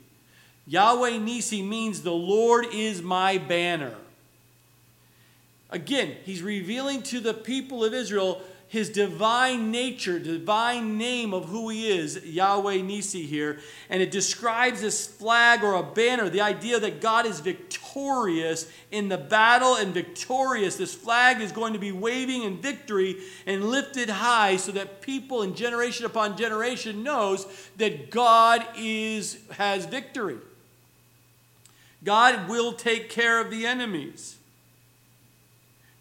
Yahweh 0.66 1.18
Nisi 1.18 1.62
means 1.62 2.02
the 2.02 2.12
Lord 2.12 2.68
is 2.72 3.02
my 3.02 3.38
banner. 3.38 3.96
Again, 5.70 6.16
he's 6.24 6.42
revealing 6.42 7.02
to 7.04 7.20
the 7.20 7.34
people 7.34 7.84
of 7.84 7.94
Israel 7.94 8.42
his 8.74 8.90
divine 8.90 9.70
nature, 9.70 10.18
divine 10.18 10.98
name 10.98 11.32
of 11.32 11.46
who 11.46 11.70
he 11.70 11.92
is, 11.92 12.26
Yahweh 12.26 12.82
Nisi 12.82 13.24
here. 13.24 13.60
And 13.88 14.02
it 14.02 14.10
describes 14.10 14.82
this 14.82 15.06
flag 15.06 15.64
or 15.64 15.76
a 15.76 15.84
banner, 15.84 16.28
the 16.28 16.42
idea 16.42 16.80
that 16.80 17.00
God 17.00 17.28
is 17.28 17.40
victorious 17.40 18.72
in 18.90 19.10
the 19.10 19.18
battle 19.20 19.76
and 19.76 19.94
victorious. 19.94 20.76
This 20.76 20.96
flag 20.96 21.40
is 21.40 21.52
going 21.52 21.74
to 21.74 21.80
be 21.80 21.92
waving 21.92 22.42
in 22.42 22.58
victory 22.58 23.18
and 23.46 23.66
lifted 23.66 24.10
high 24.10 24.58
so 24.58 24.72
that 24.72 25.04
people 25.04 25.44
in 25.44 25.54
generation 25.54 26.08
upon 26.08 26.36
generation 26.36 27.04
knows 27.04 27.46
that 27.78 28.10
God 28.10 28.66
is 28.76 29.38
has 29.52 29.86
victory. 29.86 30.38
God 32.04 32.50
will 32.50 32.74
take 32.74 33.10
care 33.10 33.40
of 33.40 33.50
the 33.50 33.66
enemies. 33.66 34.38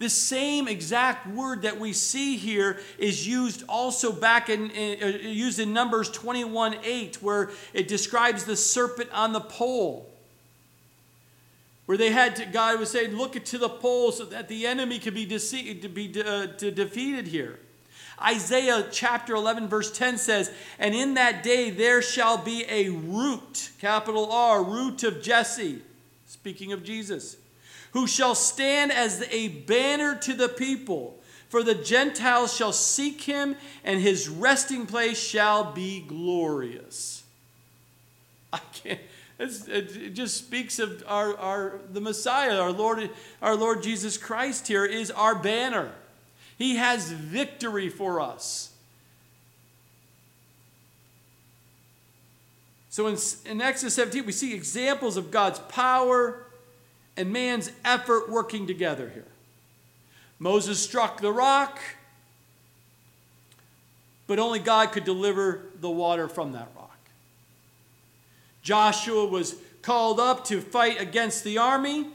The 0.03 0.11
same 0.11 0.67
exact 0.67 1.29
word 1.29 1.63
that 1.63 1.79
we 1.79 1.93
see 1.93 2.37
here 2.37 2.81
is 2.99 3.25
used 3.27 3.63
also 3.69 4.11
back 4.11 4.49
in, 4.49 4.71
in 4.71 5.01
uh, 5.01 5.19
used 5.19 5.61
in 5.61 5.73
Numbers 5.73 6.11
21 6.11 6.77
8, 6.83 7.23
where 7.23 7.51
it 7.73 7.87
describes 7.87 8.43
the 8.45 8.57
serpent 8.57 9.11
on 9.13 9.33
the 9.33 9.41
pole. 9.41 10.11
Where 11.87 11.97
they 11.97 12.11
had 12.11 12.35
to, 12.37 12.47
God 12.47 12.81
was 12.81 12.91
saying, 12.91 13.17
look 13.17 13.33
to 13.45 13.59
the 13.59 13.69
pole 13.69 14.11
so 14.11 14.25
that 14.25 14.49
the 14.49 14.67
enemy 14.67 14.99
could 14.99 15.15
be, 15.15 15.25
deceived, 15.25 15.83
to 15.83 15.89
be 15.89 16.13
uh, 16.21 16.49
to 16.49 16.73
defeated 16.73 17.29
here. 17.29 17.61
Isaiah 18.21 18.87
chapter 18.91 19.35
11, 19.35 19.69
verse 19.69 19.97
10 19.97 20.19
says, 20.19 20.51
And 20.81 20.97
in 20.97 21.15
that 21.15 21.45
day 21.45 21.71
there 21.71 22.03
shall 22.03 22.39
be 22.39 22.65
a 22.69 22.89
root, 22.89 23.71
capital 23.81 24.33
R, 24.33 24.65
root 24.65 25.05
of 25.05 25.23
Jesse, 25.23 25.83
speaking 26.43 26.73
of 26.73 26.83
Jesus 26.83 27.37
who 27.93 28.07
shall 28.07 28.35
stand 28.35 28.91
as 28.91 29.25
a 29.31 29.49
banner 29.49 30.17
to 30.17 30.35
the 30.35 30.49
people. 30.49 31.19
For 31.49 31.63
the 31.63 31.75
Gentiles 31.75 32.55
shall 32.55 32.73
seek 32.73 33.21
him, 33.21 33.55
and 33.85 34.01
his 34.01 34.29
resting 34.29 34.87
place 34.87 35.23
shall 35.23 35.73
be 35.73 36.01
glorious. 36.01 37.23
I 38.53 38.59
can't. 38.73 39.01
it 39.39 40.15
just 40.15 40.37
speaks 40.37 40.79
of 40.79 41.05
our, 41.07 41.37
our 41.37 41.81
the 41.91 42.01
Messiah, 42.01 42.59
our 42.59 42.73
Lord, 42.73 43.11
our 43.41 43.55
Lord 43.55 43.83
Jesus 43.83 44.17
Christ. 44.17 44.67
Here 44.67 44.85
is 44.85 45.11
our 45.11 45.35
banner. 45.35 45.93
He 46.57 46.77
has 46.77 47.13
victory 47.13 47.89
for 47.89 48.21
us. 48.21 48.72
So 52.93 53.07
in, 53.07 53.17
in 53.47 53.63
Exodus 53.63 53.95
17, 53.95 54.27
we 54.27 54.33
see 54.33 54.53
examples 54.53 55.17
of 55.17 55.31
God's 55.31 55.59
power, 55.61 56.45
and 57.17 57.33
man's 57.33 57.73
effort 57.87 58.29
working 58.29 58.67
together 58.67 59.09
here. 59.09 59.25
Moses 60.39 60.79
struck 60.79 61.23
the 61.23 61.33
rock, 61.33 61.81
but 64.27 64.39
only 64.39 64.59
God 64.59 64.93
could 64.93 65.05
deliver 65.05 65.63
the 65.81 65.89
water 65.89 66.29
from 66.29 66.53
that 66.53 66.69
rock. 66.77 66.99
Joshua 68.61 69.25
was 69.25 69.57
called 69.81 70.21
up 70.21 70.45
to 70.49 70.61
fight 70.61 71.01
against 71.01 71.45
the 71.45 71.57
army. 71.57 72.09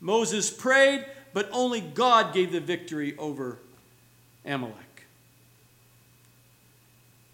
Moses 0.00 0.50
prayed, 0.50 1.06
but 1.32 1.48
only 1.52 1.80
God 1.80 2.34
gave 2.34 2.50
the 2.50 2.60
victory 2.60 3.16
over 3.18 3.58
Amalek. 4.44 4.83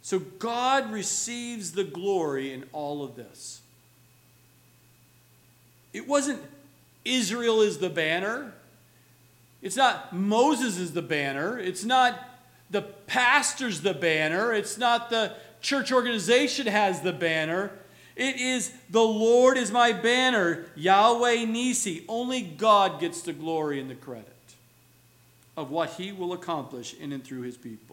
So 0.02 0.18
God 0.18 0.92
receives 0.92 1.72
the 1.72 1.84
glory 1.84 2.52
in 2.52 2.64
all 2.72 3.04
of 3.04 3.16
this. 3.16 3.60
It 5.92 6.06
wasn't 6.08 6.40
Israel 7.04 7.60
is 7.60 7.78
the 7.78 7.90
banner. 7.90 8.54
It's 9.62 9.76
not 9.76 10.12
Moses 10.14 10.78
is 10.78 10.92
the 10.92 11.02
banner. 11.02 11.58
It's 11.58 11.84
not 11.84 12.18
the 12.70 12.82
pastor's 12.82 13.80
the 13.80 13.94
banner. 13.94 14.52
It's 14.52 14.78
not 14.78 15.10
the 15.10 15.34
church 15.60 15.92
organization 15.92 16.66
has 16.66 17.00
the 17.00 17.12
banner. 17.12 17.72
It 18.16 18.36
is 18.36 18.72
the 18.90 19.02
Lord 19.02 19.56
is 19.56 19.70
my 19.70 19.92
banner, 19.92 20.66
Yahweh 20.76 21.44
Nisi. 21.46 22.04
Only 22.08 22.42
God 22.42 23.00
gets 23.00 23.22
the 23.22 23.32
glory 23.32 23.80
and 23.80 23.90
the 23.90 23.94
credit 23.94 24.26
of 25.56 25.70
what 25.70 25.90
he 25.90 26.12
will 26.12 26.32
accomplish 26.32 26.94
in 26.94 27.12
and 27.12 27.24
through 27.24 27.42
his 27.42 27.56
people. 27.56 27.89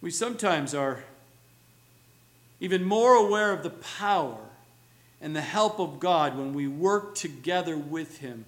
We 0.00 0.10
sometimes 0.10 0.74
are 0.74 1.04
even 2.58 2.84
more 2.84 3.14
aware 3.14 3.52
of 3.52 3.62
the 3.62 3.70
power 3.70 4.38
and 5.20 5.36
the 5.36 5.40
help 5.40 5.78
of 5.78 6.00
God 6.00 6.36
when 6.36 6.54
we 6.54 6.66
work 6.66 7.14
together 7.14 7.76
with 7.76 8.18
him 8.18 8.46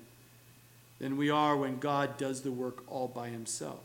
than 0.98 1.16
we 1.16 1.30
are 1.30 1.57
when 1.57 1.78
God 1.78 2.16
does 2.16 2.42
the 2.42 2.53
work 2.53 2.84
all 2.86 3.09
by 3.09 3.28
himself. 3.28 3.80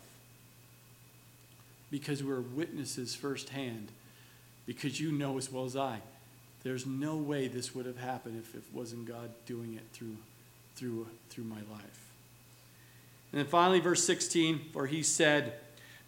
Because 1.89 2.23
we're 2.23 2.41
witnesses 2.41 3.15
firsthand, 3.15 3.89
because 4.65 4.99
you 4.99 5.11
know 5.11 5.37
as 5.37 5.51
well 5.51 5.65
as 5.65 5.75
I, 5.75 6.01
there's 6.63 6.85
no 6.85 7.15
way 7.15 7.47
this 7.47 7.73
would 7.73 7.85
have 7.85 7.97
happened 7.97 8.37
if 8.39 8.55
it 8.55 8.63
wasn't 8.73 9.07
God 9.07 9.31
doing 9.45 9.73
it 9.73 9.83
through, 9.93 10.17
through, 10.75 11.07
through 11.29 11.45
my 11.45 11.61
life. 11.71 12.11
And 13.31 13.39
then 13.39 13.45
finally, 13.45 13.79
verse 13.79 14.03
16, 14.03 14.69
for 14.71 14.87
he 14.87 15.03
said, 15.03 15.53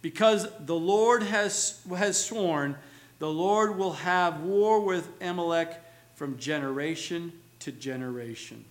Because 0.02 0.48
the 0.60 0.74
Lord 0.74 1.22
has, 1.22 1.80
has 1.94 2.22
sworn, 2.22 2.76
the 3.18 3.30
Lord 3.30 3.76
will 3.76 3.92
have 3.92 4.40
war 4.40 4.80
with 4.80 5.08
Amalek 5.20 5.76
from 6.14 6.38
generation 6.38 7.32
to 7.60 7.72
generation. 7.72 8.64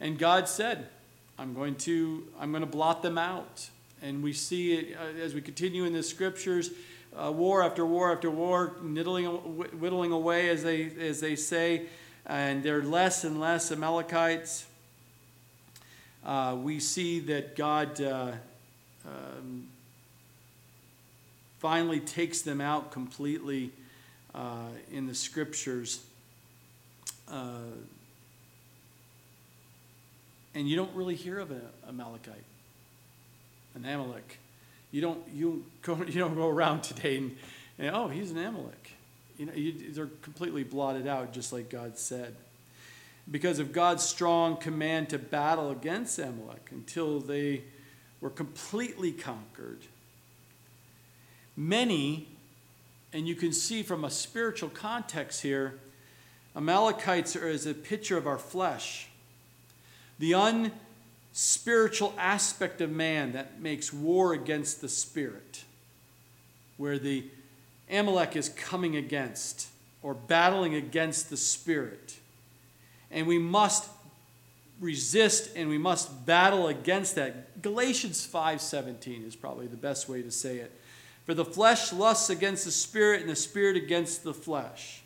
And 0.00 0.18
God 0.18 0.48
said, 0.48 0.88
I'm 1.38 1.54
going 1.54 1.76
to, 1.76 2.26
I'm 2.40 2.50
going 2.50 2.62
to 2.62 2.70
blot 2.70 3.02
them 3.02 3.16
out. 3.16 3.68
And 4.02 4.22
we 4.22 4.32
see 4.32 4.74
it 4.74 4.96
uh, 4.96 5.20
as 5.20 5.34
we 5.34 5.40
continue 5.40 5.84
in 5.84 5.92
the 5.92 6.02
scriptures, 6.02 6.70
uh, 7.16 7.30
war 7.30 7.62
after 7.62 7.86
war 7.86 8.12
after 8.12 8.30
war, 8.30 8.76
niddling, 8.82 9.26
whittling 9.26 10.10
away, 10.10 10.48
as 10.48 10.64
they, 10.64 10.90
as 10.98 11.20
they 11.20 11.36
say, 11.36 11.86
and 12.26 12.62
there 12.62 12.78
are 12.78 12.82
less 12.82 13.24
and 13.24 13.40
less 13.40 13.70
Amalekites. 13.70 14.66
Uh, 16.24 16.56
we 16.60 16.80
see 16.80 17.20
that 17.20 17.56
God 17.56 18.00
uh, 18.00 18.32
um, 19.06 19.68
finally 21.58 22.00
takes 22.00 22.42
them 22.42 22.60
out 22.60 22.90
completely 22.90 23.70
uh, 24.34 24.68
in 24.90 25.06
the 25.06 25.14
scriptures. 25.14 26.04
Uh, 27.30 27.70
and 30.54 30.68
you 30.68 30.76
don't 30.76 30.94
really 30.94 31.14
hear 31.14 31.38
of 31.38 31.50
an 31.50 31.62
Amalekite, 31.88 32.44
an 33.74 33.84
Amalek. 33.84 34.38
You 34.90 35.00
don't 35.00 35.20
you 35.32 35.64
go 35.82 35.96
you 36.06 36.18
don't 36.18 36.34
go 36.34 36.48
around 36.48 36.82
today 36.82 37.16
and, 37.16 37.36
and 37.78 37.94
oh 37.94 38.08
he's 38.08 38.30
an 38.30 38.38
Amalek. 38.38 38.92
You 39.38 39.46
know 39.46 39.54
you, 39.54 39.92
they're 39.92 40.10
completely 40.20 40.64
blotted 40.64 41.06
out, 41.06 41.32
just 41.32 41.52
like 41.52 41.70
God 41.70 41.98
said, 41.98 42.34
because 43.30 43.58
of 43.58 43.72
God's 43.72 44.02
strong 44.02 44.56
command 44.56 45.08
to 45.10 45.18
battle 45.18 45.70
against 45.70 46.18
Amalek 46.18 46.68
until 46.70 47.20
they 47.20 47.62
were 48.22 48.30
completely 48.30 49.12
conquered. 49.12 49.80
Many, 51.54 52.28
and 53.12 53.28
you 53.28 53.34
can 53.34 53.52
see 53.52 53.82
from 53.82 54.04
a 54.04 54.10
spiritual 54.10 54.70
context 54.70 55.42
here, 55.42 55.78
Amalekites 56.56 57.36
are 57.36 57.48
as 57.48 57.66
a 57.66 57.74
picture 57.74 58.16
of 58.16 58.26
our 58.26 58.38
flesh 58.38 59.08
the 60.18 60.34
unspiritual 61.32 62.14
aspect 62.16 62.80
of 62.80 62.88
man 62.88 63.32
that 63.32 63.60
makes 63.60 63.92
war 63.92 64.32
against 64.34 64.80
the 64.80 64.88
spirit, 64.88 65.64
where 66.76 66.96
the 66.96 67.24
Amalek 67.90 68.36
is 68.36 68.48
coming 68.50 68.94
against 68.94 69.66
or 70.00 70.14
battling 70.14 70.76
against 70.76 71.28
the 71.28 71.36
spirit. 71.36 72.18
And 73.10 73.26
we 73.26 73.38
must 73.38 73.88
resist 74.80 75.50
and 75.56 75.68
we 75.68 75.78
must 75.78 76.26
battle 76.26 76.68
against 76.68 77.14
that. 77.14 77.62
Galatians 77.62 78.26
5:17 78.26 79.26
is 79.26 79.36
probably 79.36 79.66
the 79.66 79.76
best 79.76 80.08
way 80.08 80.22
to 80.22 80.30
say 80.30 80.58
it. 80.58 80.72
For 81.24 81.34
the 81.34 81.44
flesh 81.44 81.92
lusts 81.92 82.30
against 82.30 82.64
the 82.64 82.72
spirit 82.72 83.20
and 83.20 83.30
the 83.30 83.36
spirit 83.36 83.76
against 83.76 84.24
the 84.24 84.34
flesh 84.34 85.02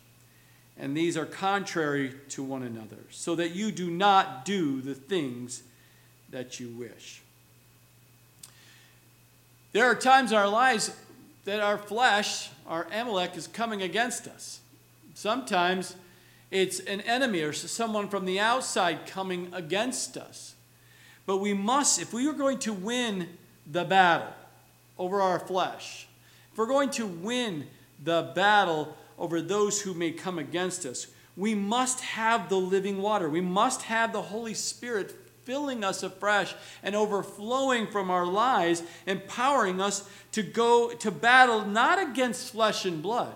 and 0.79 0.95
these 0.95 1.17
are 1.17 1.25
contrary 1.25 2.13
to 2.29 2.43
one 2.43 2.63
another, 2.63 2.97
so 3.09 3.35
that 3.35 3.55
you 3.55 3.71
do 3.71 3.89
not 3.89 4.45
do 4.45 4.81
the 4.81 4.93
things 4.93 5.63
that 6.29 6.59
you 6.59 6.69
wish. 6.69 7.21
There 9.71 9.85
are 9.85 9.95
times 9.95 10.31
in 10.31 10.37
our 10.37 10.47
lives 10.47 10.95
that 11.45 11.59
our 11.59 11.77
flesh, 11.77 12.49
our 12.67 12.87
Amalek, 12.91 13.35
is 13.35 13.47
coming 13.47 13.81
against 13.81 14.27
us. 14.27 14.59
Sometimes 15.13 15.95
it's 16.49 16.79
an 16.79 17.01
enemy 17.01 17.41
or 17.41 17.53
someone 17.53 18.07
from 18.07 18.25
the 18.25 18.39
outside 18.39 19.05
coming 19.05 19.49
against 19.53 20.17
us. 20.17 20.55
But 21.25 21.37
we 21.37 21.53
must, 21.53 22.01
if 22.01 22.13
we 22.13 22.27
are 22.27 22.33
going 22.33 22.59
to 22.59 22.73
win 22.73 23.37
the 23.69 23.83
battle 23.83 24.33
over 24.97 25.21
our 25.21 25.39
flesh, 25.39 26.07
if 26.51 26.57
we're 26.57 26.67
going 26.67 26.89
to 26.91 27.05
win 27.05 27.67
the 28.03 28.31
battle 28.35 28.95
over 29.17 29.41
those 29.41 29.81
who 29.81 29.93
may 29.93 30.11
come 30.11 30.37
against 30.39 30.85
us. 30.85 31.07
We 31.35 31.55
must 31.55 32.01
have 32.01 32.49
the 32.49 32.57
living 32.57 33.01
water. 33.01 33.29
We 33.29 33.41
must 33.41 33.83
have 33.83 34.13
the 34.13 34.21
Holy 34.21 34.53
Spirit 34.53 35.13
filling 35.43 35.83
us 35.83 36.03
afresh 36.03 36.53
and 36.83 36.95
overflowing 36.95 37.87
from 37.87 38.11
our 38.11 38.25
lives, 38.25 38.83
empowering 39.05 39.79
us 39.79 40.07
to 40.33 40.43
go 40.43 40.91
to 40.91 41.11
battle 41.11 41.65
not 41.65 42.01
against 42.01 42.51
flesh 42.51 42.85
and 42.85 43.01
blood, 43.01 43.33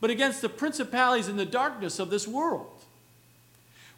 but 0.00 0.10
against 0.10 0.40
the 0.40 0.48
principalities 0.48 1.28
in 1.28 1.36
the 1.36 1.46
darkness 1.46 1.98
of 1.98 2.10
this 2.10 2.26
world. 2.26 2.79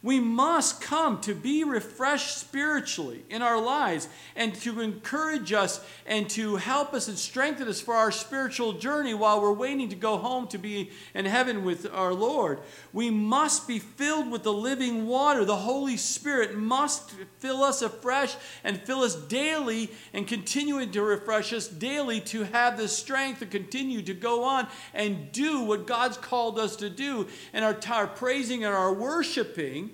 We 0.03 0.19
must 0.19 0.81
come 0.81 1.21
to 1.21 1.33
be 1.33 1.63
refreshed 1.63 2.37
spiritually 2.37 3.23
in 3.29 3.41
our 3.41 3.59
lives 3.59 4.09
and 4.35 4.53
to 4.55 4.81
encourage 4.81 5.53
us 5.53 5.79
and 6.05 6.29
to 6.31 6.57
help 6.57 6.93
us 6.93 7.07
and 7.07 7.17
strengthen 7.17 7.69
us 7.69 7.79
for 7.79 7.93
our 7.93 8.11
spiritual 8.11 8.73
journey 8.73 9.13
while 9.13 9.41
we're 9.41 9.53
waiting 9.53 9.87
to 9.87 9.95
go 9.95 10.17
home 10.17 10.49
to 10.49 10.57
be 10.57 10.91
in 11.13 11.23
heaven 11.23 11.63
with 11.63 11.89
our 11.93 12.13
Lord. 12.13 12.59
We 12.91 13.11
must 13.11 13.65
be 13.65 13.79
filled 13.79 14.29
with 14.29 14.43
the 14.43 14.51
living 14.51 15.07
water. 15.07 15.45
The 15.45 15.55
Holy 15.55 15.95
Spirit 15.95 16.57
must 16.57 17.13
fill 17.39 17.63
us 17.63 17.81
afresh 17.81 18.35
and 18.65 18.81
fill 18.81 19.03
us 19.03 19.15
daily 19.15 19.89
and 20.11 20.27
continuing 20.27 20.91
to 20.91 21.01
refresh 21.01 21.53
us 21.53 21.69
daily 21.69 22.19
to 22.19 22.43
have 22.43 22.75
the 22.75 22.89
strength 22.89 23.39
to 23.39 23.45
continue 23.45 24.01
to 24.01 24.13
go 24.13 24.43
on 24.43 24.67
and 24.93 25.31
do 25.31 25.61
what 25.61 25.87
God's 25.87 26.17
called 26.17 26.59
us 26.59 26.75
to 26.77 26.89
do 26.89 27.25
and 27.53 27.63
our, 27.63 27.77
our 27.89 28.07
praising 28.07 28.65
and 28.65 28.73
our 28.73 28.93
worshiping 28.93 29.91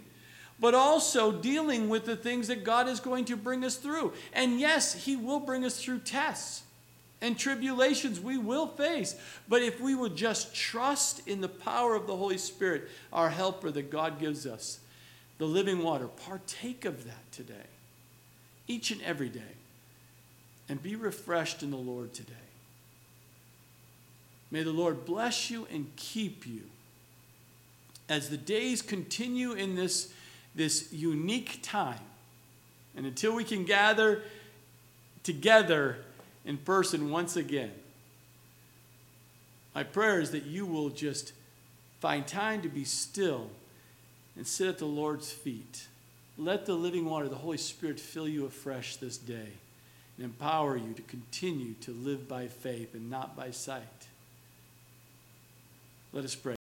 but 0.59 0.73
also 0.73 1.31
dealing 1.31 1.89
with 1.89 2.05
the 2.05 2.15
things 2.15 2.47
that 2.47 2.63
God 2.63 2.87
is 2.87 2.99
going 2.99 3.25
to 3.25 3.37
bring 3.37 3.63
us 3.63 3.75
through. 3.75 4.13
And 4.33 4.59
yes, 4.59 5.05
He 5.05 5.15
will 5.15 5.39
bring 5.39 5.63
us 5.63 5.81
through 5.81 5.99
tests 5.99 6.63
and 7.21 7.37
tribulations 7.37 8.19
we 8.19 8.37
will 8.37 8.67
face. 8.67 9.15
But 9.47 9.61
if 9.61 9.79
we 9.79 9.95
would 9.95 10.15
just 10.15 10.55
trust 10.55 11.27
in 11.27 11.41
the 11.41 11.49
power 11.49 11.95
of 11.95 12.07
the 12.07 12.15
Holy 12.15 12.37
Spirit, 12.37 12.89
our 13.11 13.29
helper 13.29 13.71
that 13.71 13.89
God 13.89 14.19
gives 14.19 14.45
us, 14.45 14.79
the 15.37 15.45
living 15.45 15.83
water, 15.83 16.07
partake 16.07 16.85
of 16.85 17.05
that 17.05 17.31
today, 17.31 17.53
each 18.67 18.91
and 18.91 19.01
every 19.01 19.29
day, 19.29 19.41
and 20.67 20.81
be 20.81 20.95
refreshed 20.95 21.63
in 21.63 21.71
the 21.71 21.77
Lord 21.77 22.13
today. 22.13 22.33
May 24.51 24.63
the 24.63 24.71
Lord 24.71 25.05
bless 25.05 25.49
you 25.49 25.67
and 25.71 25.95
keep 25.95 26.45
you 26.45 26.61
as 28.07 28.29
the 28.29 28.37
days 28.37 28.81
continue 28.81 29.53
in 29.53 29.75
this 29.75 30.11
this 30.59 30.93
unique 30.93 31.59
time. 31.63 31.99
And 32.95 33.07
until 33.07 33.33
we 33.33 33.43
can 33.43 33.65
gather 33.65 34.21
together 35.23 35.97
in 36.45 36.57
person 36.57 37.09
once 37.09 37.35
again, 37.35 37.71
my 39.73 39.83
prayer 39.83 40.19
is 40.19 40.31
that 40.31 40.43
you 40.43 40.67
will 40.67 40.89
just 40.89 41.33
Find 41.99 42.25
time 42.25 42.61
to 42.61 42.69
be 42.69 42.85
still 42.85 43.49
and 44.35 44.47
sit 44.47 44.67
at 44.67 44.77
the 44.77 44.85
Lord's 44.85 45.31
feet. 45.31 45.87
Let 46.37 46.65
the 46.65 46.73
living 46.73 47.05
water, 47.05 47.27
the 47.27 47.35
Holy 47.35 47.57
Spirit, 47.57 47.99
fill 47.99 48.27
you 48.27 48.45
afresh 48.45 48.95
this 48.95 49.17
day 49.17 49.49
and 50.17 50.25
empower 50.25 50.77
you 50.77 50.93
to 50.93 51.01
continue 51.01 51.73
to 51.81 51.91
live 51.91 52.27
by 52.27 52.47
faith 52.47 52.93
and 52.93 53.09
not 53.09 53.35
by 53.35 53.51
sight. 53.51 54.07
Let 56.13 56.23
us 56.23 56.35
pray. 56.35 56.58